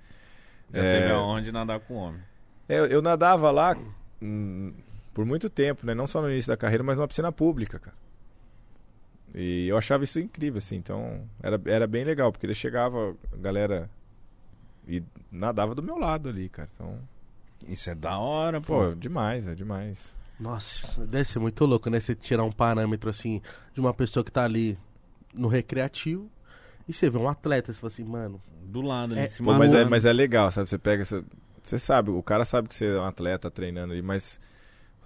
[0.74, 1.00] Já É.
[1.02, 2.22] teve aonde nadar com homem.
[2.70, 3.76] É, eu, eu nadava lá
[4.22, 4.72] hum,
[5.14, 5.94] por muito tempo, né?
[5.94, 7.98] Não só no início da carreira, mas numa piscina pública, cara.
[9.34, 10.76] E eu achava isso incrível, assim.
[10.76, 13.90] Então, era, era bem legal, porque ele chegava, a galera...
[14.88, 16.70] E nadava do meu lado ali, cara.
[16.76, 16.98] Então,
[17.68, 18.88] Isso é da hora, pô.
[18.88, 20.16] pô, demais, é demais.
[20.40, 22.00] Nossa, deve ser muito louco, né?
[22.00, 23.42] Você tirar um parâmetro assim
[23.74, 24.78] de uma pessoa que tá ali
[25.34, 26.30] no recreativo
[26.88, 29.54] e você vê um atleta, você fala assim, mano, Do lado ali, É, se Pô,
[29.54, 30.68] mas, é, mas é legal, sabe?
[30.68, 31.24] Você pega essa...
[31.62, 34.42] Você sabe, o cara sabe que você é um atleta treinando ali, mas...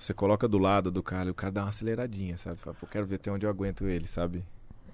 [0.05, 2.57] Você coloca do lado do cara e o cara dá uma aceleradinha, sabe?
[2.57, 4.43] Fala, Pô, quero ver até onde eu aguento ele, sabe?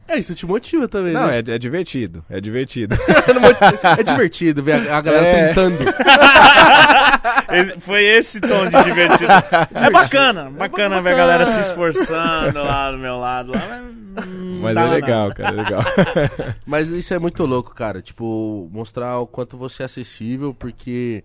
[0.07, 1.37] é isso te motiva também, Não, né?
[1.37, 2.95] é, é divertido, é divertido.
[3.97, 5.47] é divertido ver a, a galera É.
[5.49, 5.77] tentando.
[7.51, 9.31] Esse- foi esse tom de divertido.
[9.73, 13.51] É bacana, bacana ver a galera se esforçando lá do meu lado.
[13.51, 13.81] Lá,
[14.15, 14.95] mas não Mas dá é nada.
[14.95, 15.83] legal, cara, é legal.
[16.65, 18.01] Mas isso é muito louco, cara.
[18.01, 21.23] Tipo, mostrar o quanto você é acessível, porque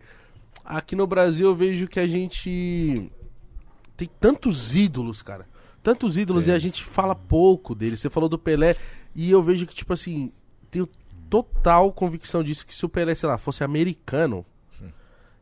[0.65, 3.11] aqui no Brasil eu vejo que a gente
[3.97, 5.47] tem tantos ídolos, cara.
[5.83, 8.01] Tantos ídolos e a gente fala pouco deles.
[8.01, 8.77] Você falou do Pelé
[9.15, 10.33] e eu vejo que, tipo assim,
[10.71, 10.89] tenho
[11.31, 14.45] total convicção disso que se o Pelé, sei lá, fosse americano,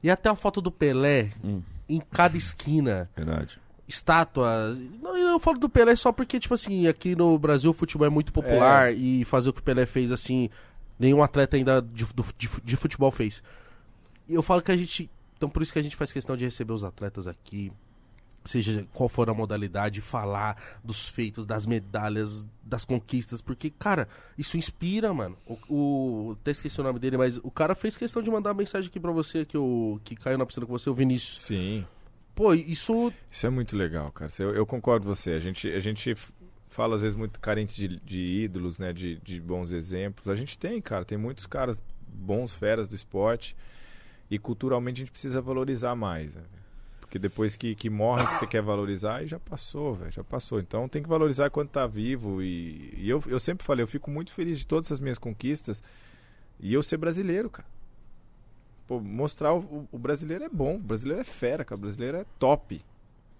[0.02, 1.62] e até a foto do Pelé Hum.
[1.88, 3.58] em cada esquina, Verdade.
[3.88, 4.76] estátuas.
[5.02, 8.10] Não, eu falo do Pelé só porque, tipo assim, aqui no Brasil o futebol é
[8.10, 10.50] muito popular e fazer o que o Pelé fez, assim,
[10.98, 12.04] nenhum atleta ainda de,
[12.36, 13.42] de, de futebol fez.
[14.28, 15.10] E eu falo que a gente.
[15.36, 17.72] Então por isso que a gente faz questão de receber os atletas aqui,
[18.44, 24.56] seja qual for a modalidade, falar dos feitos, das medalhas, das conquistas, porque, cara, isso
[24.56, 25.36] inspira, mano.
[25.46, 28.58] O, o, até esqueci o nome dele, mas o cara fez questão de mandar uma
[28.58, 31.42] mensagem aqui pra você, que, o, que caiu na piscina com você, o Vinícius.
[31.42, 31.86] Sim,
[32.34, 34.30] Pô, isso isso é muito legal, cara.
[34.38, 35.30] Eu, eu concordo com você.
[35.32, 36.14] A gente, a gente
[36.68, 38.92] fala às vezes muito carente de, de ídolos, né?
[38.92, 40.28] De, de bons exemplos.
[40.28, 41.04] A gente tem, cara.
[41.04, 43.56] Tem muitos caras bons, feras do esporte.
[44.28, 46.34] E culturalmente a gente precisa valorizar mais.
[46.34, 46.42] né?
[47.14, 50.10] Porque depois que, que morre, que você quer valorizar, aí já passou, velho.
[50.10, 50.58] Já passou.
[50.58, 52.42] Então tem que valorizar quando tá vivo.
[52.42, 55.80] E, e eu, eu sempre falei, eu fico muito feliz de todas as minhas conquistas.
[56.58, 57.68] E eu ser brasileiro, cara.
[58.88, 61.78] Pô, mostrar o, o- brasileiro é bom, o brasileiro é fera, cara.
[61.78, 62.84] O brasileiro é top.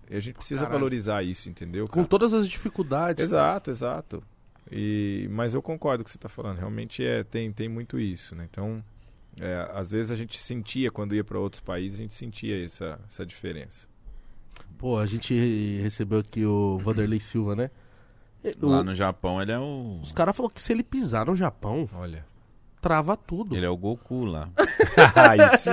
[0.09, 0.79] E a gente precisa Caralho.
[0.79, 1.89] valorizar isso, entendeu?
[1.89, 2.07] com cara?
[2.07, 3.25] todas as dificuldades.
[3.25, 4.23] Exato, exato.
[4.71, 6.59] E, mas eu concordo com o que você está falando.
[6.59, 8.47] Realmente é, tem, tem muito isso, né?
[8.49, 8.85] Então,
[9.41, 12.99] é, às vezes a gente sentia, quando ia para outros países, a gente sentia essa,
[13.09, 13.87] essa diferença.
[14.79, 17.71] Pô, a gente recebeu aqui o Vanderlei Silva, né?
[18.61, 20.01] O- Lá no Japão ele é o.
[20.03, 22.25] Os caras falaram que se ele pisar no Japão, Olha.
[22.81, 23.57] trava tudo.
[23.57, 24.51] Ele é o Goku lá.
[25.17, 25.71] Aí sim.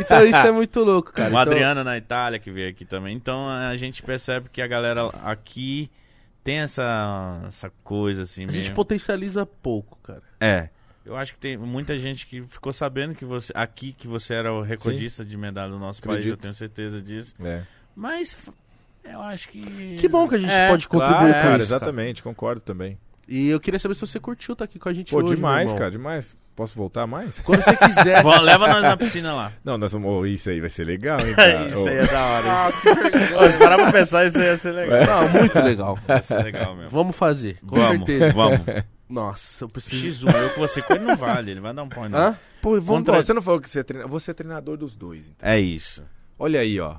[0.00, 1.28] Então isso é muito louco, cara.
[1.28, 3.16] o Então, Adriano na Itália que veio aqui também.
[3.16, 5.90] Então a gente percebe que a galera aqui
[6.44, 8.74] tem essa, essa coisa assim a gente mesmo.
[8.74, 10.22] potencializa pouco, cara.
[10.40, 10.68] É.
[11.06, 14.52] Eu acho que tem muita gente que ficou sabendo que você aqui que você era
[14.52, 16.42] o recordista de medalha do nosso país, eu Acredito.
[16.42, 17.32] tenho certeza disso.
[17.42, 17.62] É.
[17.94, 18.36] Mas
[19.04, 21.50] eu acho que Que bom que a gente É, pode contribuir Claro, com cara, isso.
[21.50, 21.62] cara.
[21.62, 22.98] exatamente, concordo também.
[23.28, 25.34] E eu queria saber se você curtiu estar aqui com a gente Pô, hoje.
[25.36, 26.36] demais, cara, demais.
[26.54, 27.38] Posso voltar mais?
[27.40, 28.22] Quando você quiser.
[28.24, 29.52] Vamos, leva nós na piscina lá.
[29.64, 30.10] Não, nós vamos.
[30.10, 31.66] oh, isso aí vai ser legal, hein, cara?
[31.66, 32.46] isso Ô, aí é da hora.
[32.68, 35.06] ah, que se parar pra pensar, isso aí ia ser legal.
[35.06, 35.98] Não, muito legal.
[36.08, 36.90] Ia ser legal mesmo.
[36.90, 38.32] Vamos fazer, com vamos, certeza.
[38.32, 38.60] vamos.
[39.08, 40.26] Nossa, eu preciso.
[40.26, 42.04] X1, eu com você com ele não vale, ele vai dar um pau.
[42.12, 42.36] Hã?
[42.60, 44.10] Pô, vamos Contra- Você não falou que você é treinador.
[44.20, 45.28] Você é treinador dos dois.
[45.28, 45.48] Então.
[45.48, 46.02] É isso.
[46.38, 46.96] Olha aí, ó.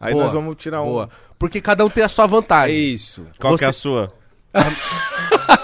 [0.00, 0.86] Aí Boa, nós vamos tirar um.
[0.86, 1.10] Boa.
[1.38, 2.76] Porque cada um tem a sua É vantagem.
[2.94, 3.26] isso.
[3.38, 4.14] Qual que é Você- a sua?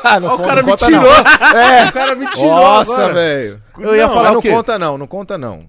[0.05, 1.03] Ah, não Ó, o cara não me conta, tirou.
[1.03, 1.11] não.
[1.61, 2.51] É, o cara me tirou.
[2.51, 3.63] Nossa, velho.
[3.79, 4.51] Eu ia Não, falar não quê?
[4.51, 5.69] conta não, não conta não.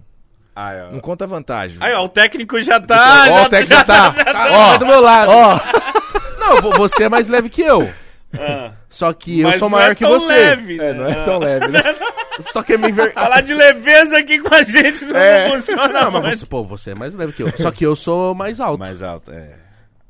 [0.54, 0.90] Aí, ó.
[0.90, 1.78] Não conta vantagem.
[1.80, 3.22] Aí, ó, o técnico já tá.
[3.22, 4.10] Ó, já o técnico já tá.
[4.12, 5.30] Tá, Ó, vai do meu lado.
[6.38, 7.92] Não, vo- você é mais leve que eu.
[8.36, 10.32] Ah, Só que eu mas sou não maior é que tão você.
[10.32, 11.24] Leve, É, não é né?
[11.24, 11.82] tão leve, né?
[12.52, 13.12] Só que é meio enver...
[13.12, 15.48] Falar de leveza aqui com a gente não, É.
[15.48, 16.38] não funciona, Não, mas mais.
[16.40, 17.50] você, pô, você é mais leve que eu.
[17.56, 18.78] Só que eu sou mais alto.
[18.78, 19.56] Mais alto, é.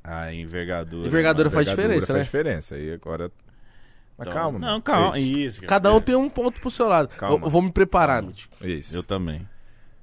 [0.04, 1.06] A envergadura.
[1.06, 2.24] Envergadura faz Envergadura diferença, faz né?
[2.24, 2.76] diferença.
[2.78, 3.30] E agora.
[4.16, 4.58] Mas Então, calma.
[4.58, 5.18] Não, calma.
[5.18, 5.38] Isso.
[5.38, 5.62] Isso.
[5.62, 7.08] Cada um tem um ponto pro seu lado.
[7.08, 7.46] Calma.
[7.46, 8.54] Eu, vou me preparar, Mítico.
[8.64, 8.94] Isso.
[8.96, 9.46] Eu também.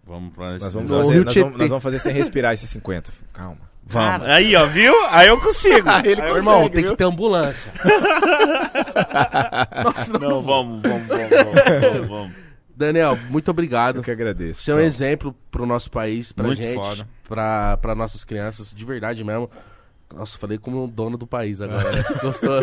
[0.03, 3.11] Vamos pra esse Nós vamos, fazer, nós, vamos, nós vamos fazer sem respirar esses 50.
[3.33, 3.61] Calma.
[3.87, 4.27] Vamos.
[4.27, 4.93] Aí, ó, viu?
[5.09, 5.87] Aí eu consigo.
[6.03, 7.71] ele Meu irmão, tem que ter ambulância.
[9.83, 10.19] Nossa, não.
[10.29, 12.31] Não, vamos, vamos, vamos, vamos, vamos, vamos.
[12.75, 13.97] Daniel, muito obrigado.
[13.97, 14.63] Eu que agradeço.
[14.63, 17.07] Você é um exemplo pro nosso país, pra Muito gente, foda.
[17.27, 19.49] pra, pra nossas crianças, de verdade mesmo.
[20.13, 22.03] Nossa, falei como um dono do país agora, né?
[22.21, 22.61] Gostou?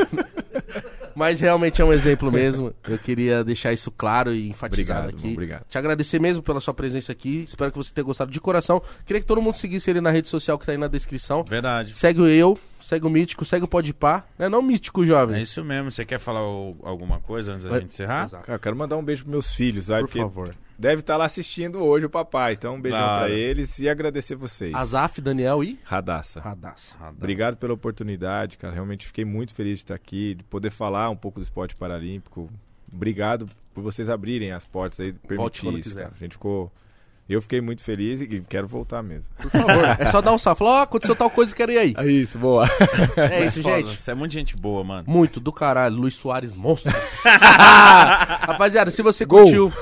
[1.14, 2.72] Mas realmente é um exemplo mesmo.
[2.88, 5.32] Eu queria deixar isso claro e enfatizado Obrigado, aqui.
[5.32, 5.64] obrigado.
[5.68, 7.44] Te agradecer mesmo pela sua presença aqui.
[7.46, 8.82] Espero que você tenha gostado de coração.
[9.04, 11.44] Queria que todo mundo seguisse ele na rede social que tá aí na descrição.
[11.44, 11.96] Verdade.
[11.96, 14.24] Segue o eu, segue o Mítico, segue o Podpah.
[14.38, 15.38] Não é não Mítico, jovem?
[15.38, 15.90] É isso mesmo.
[15.90, 18.24] Você quer falar o- alguma coisa antes da É, gente encerrar?
[18.24, 18.44] Exato.
[18.46, 20.54] Cara, eu quero mandar um beijo pros meus filhos, Por porque favor.
[20.82, 22.54] Deve estar lá assistindo hoje o papai.
[22.54, 23.20] Então, um beijão Claro.
[23.26, 24.74] pra eles e agradecer vocês.
[24.74, 26.40] Azaf, Daniel e Radassa.
[26.40, 26.96] Radassa.
[27.08, 28.74] Obrigado pela oportunidade, cara.
[28.74, 32.50] Realmente fiquei muito feliz de estar aqui, de poder falar um pouco do esporte paralímpico.
[32.92, 36.10] Obrigado por vocês abrirem as portas aí, permitir isso, cara.
[36.14, 36.70] A gente ficou.
[37.28, 39.32] Eu fiquei muito feliz e quero voltar mesmo.
[39.40, 39.84] Por favor.
[39.98, 40.58] é só dar um salve.
[40.58, 41.94] Falar, ó, aconteceu tal coisa, quero ir aí.
[41.96, 42.66] É isso, boa.
[43.16, 44.00] É isso, Foda, gente.
[44.00, 45.04] Você é muito gente boa, mano.
[45.06, 45.94] Muito do caralho.
[45.96, 46.92] Luiz Soares, monstro.
[47.24, 49.44] Rapaziada, se você Gol.
[49.44, 49.72] curtiu.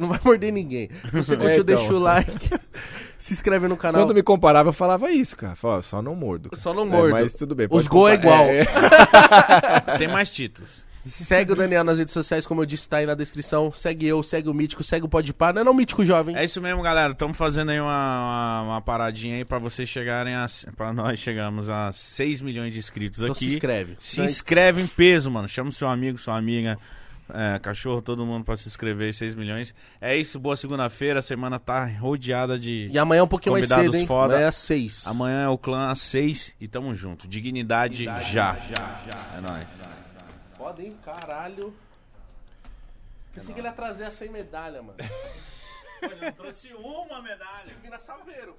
[0.00, 0.88] Não vai morder ninguém.
[1.04, 1.64] Se você curtiu, É, então.
[1.76, 2.50] deixa o like.
[3.18, 4.02] Se inscreve no canal.
[4.02, 5.56] Quando me comparava, eu falava isso, cara.
[5.56, 6.50] Falava, só não mordo.
[6.50, 6.62] cara.
[6.62, 7.10] Só não É, mordo.
[7.10, 7.66] mas tudo bem.
[7.66, 8.46] Os pode gol é igual.
[9.98, 10.86] Tem mais títulos.
[11.04, 13.72] Segue o Daniel nas redes sociais, como eu disse, tá aí na descrição.
[13.72, 15.52] Segue eu, segue o Mítico, segue o Podpah.
[15.54, 16.36] Não é não Mítico Jovem.
[16.36, 17.12] É isso mesmo, galera.
[17.12, 20.44] Estamos fazendo aí uma, uma, uma paradinha aí pra vocês chegarem a.
[20.76, 23.46] Pra nós chegarmos a 6 milhões de inscritos Então aqui.
[23.46, 23.96] se inscreve.
[23.98, 25.48] Se inscreve em peso, mano.
[25.48, 26.76] Chama o seu amigo, sua amiga,
[27.32, 29.12] é, cachorro, todo mundo pra se inscrever.
[29.12, 29.74] 6 milhões.
[30.00, 31.18] É isso, boa segunda-feira.
[31.18, 32.88] A semana tá rodeada de.
[32.90, 34.06] E amanhã é um pouquinho mais Convidados cedo, hein?
[34.06, 34.34] foda.
[34.34, 35.06] Amanhã é às seis.
[35.06, 37.28] Amanhã é o clã às 6 e tamo junto.
[37.28, 38.56] Dignidade, já.
[39.36, 39.68] É nóis.
[40.56, 40.96] Foda, hein?
[41.04, 41.74] Caralho.
[43.34, 44.96] Pensei que ele ia trazer a sem medalha, mano.
[46.00, 47.74] Pô, ele não trouxe uma medalha.
[47.82, 48.56] Vim na Saveiro.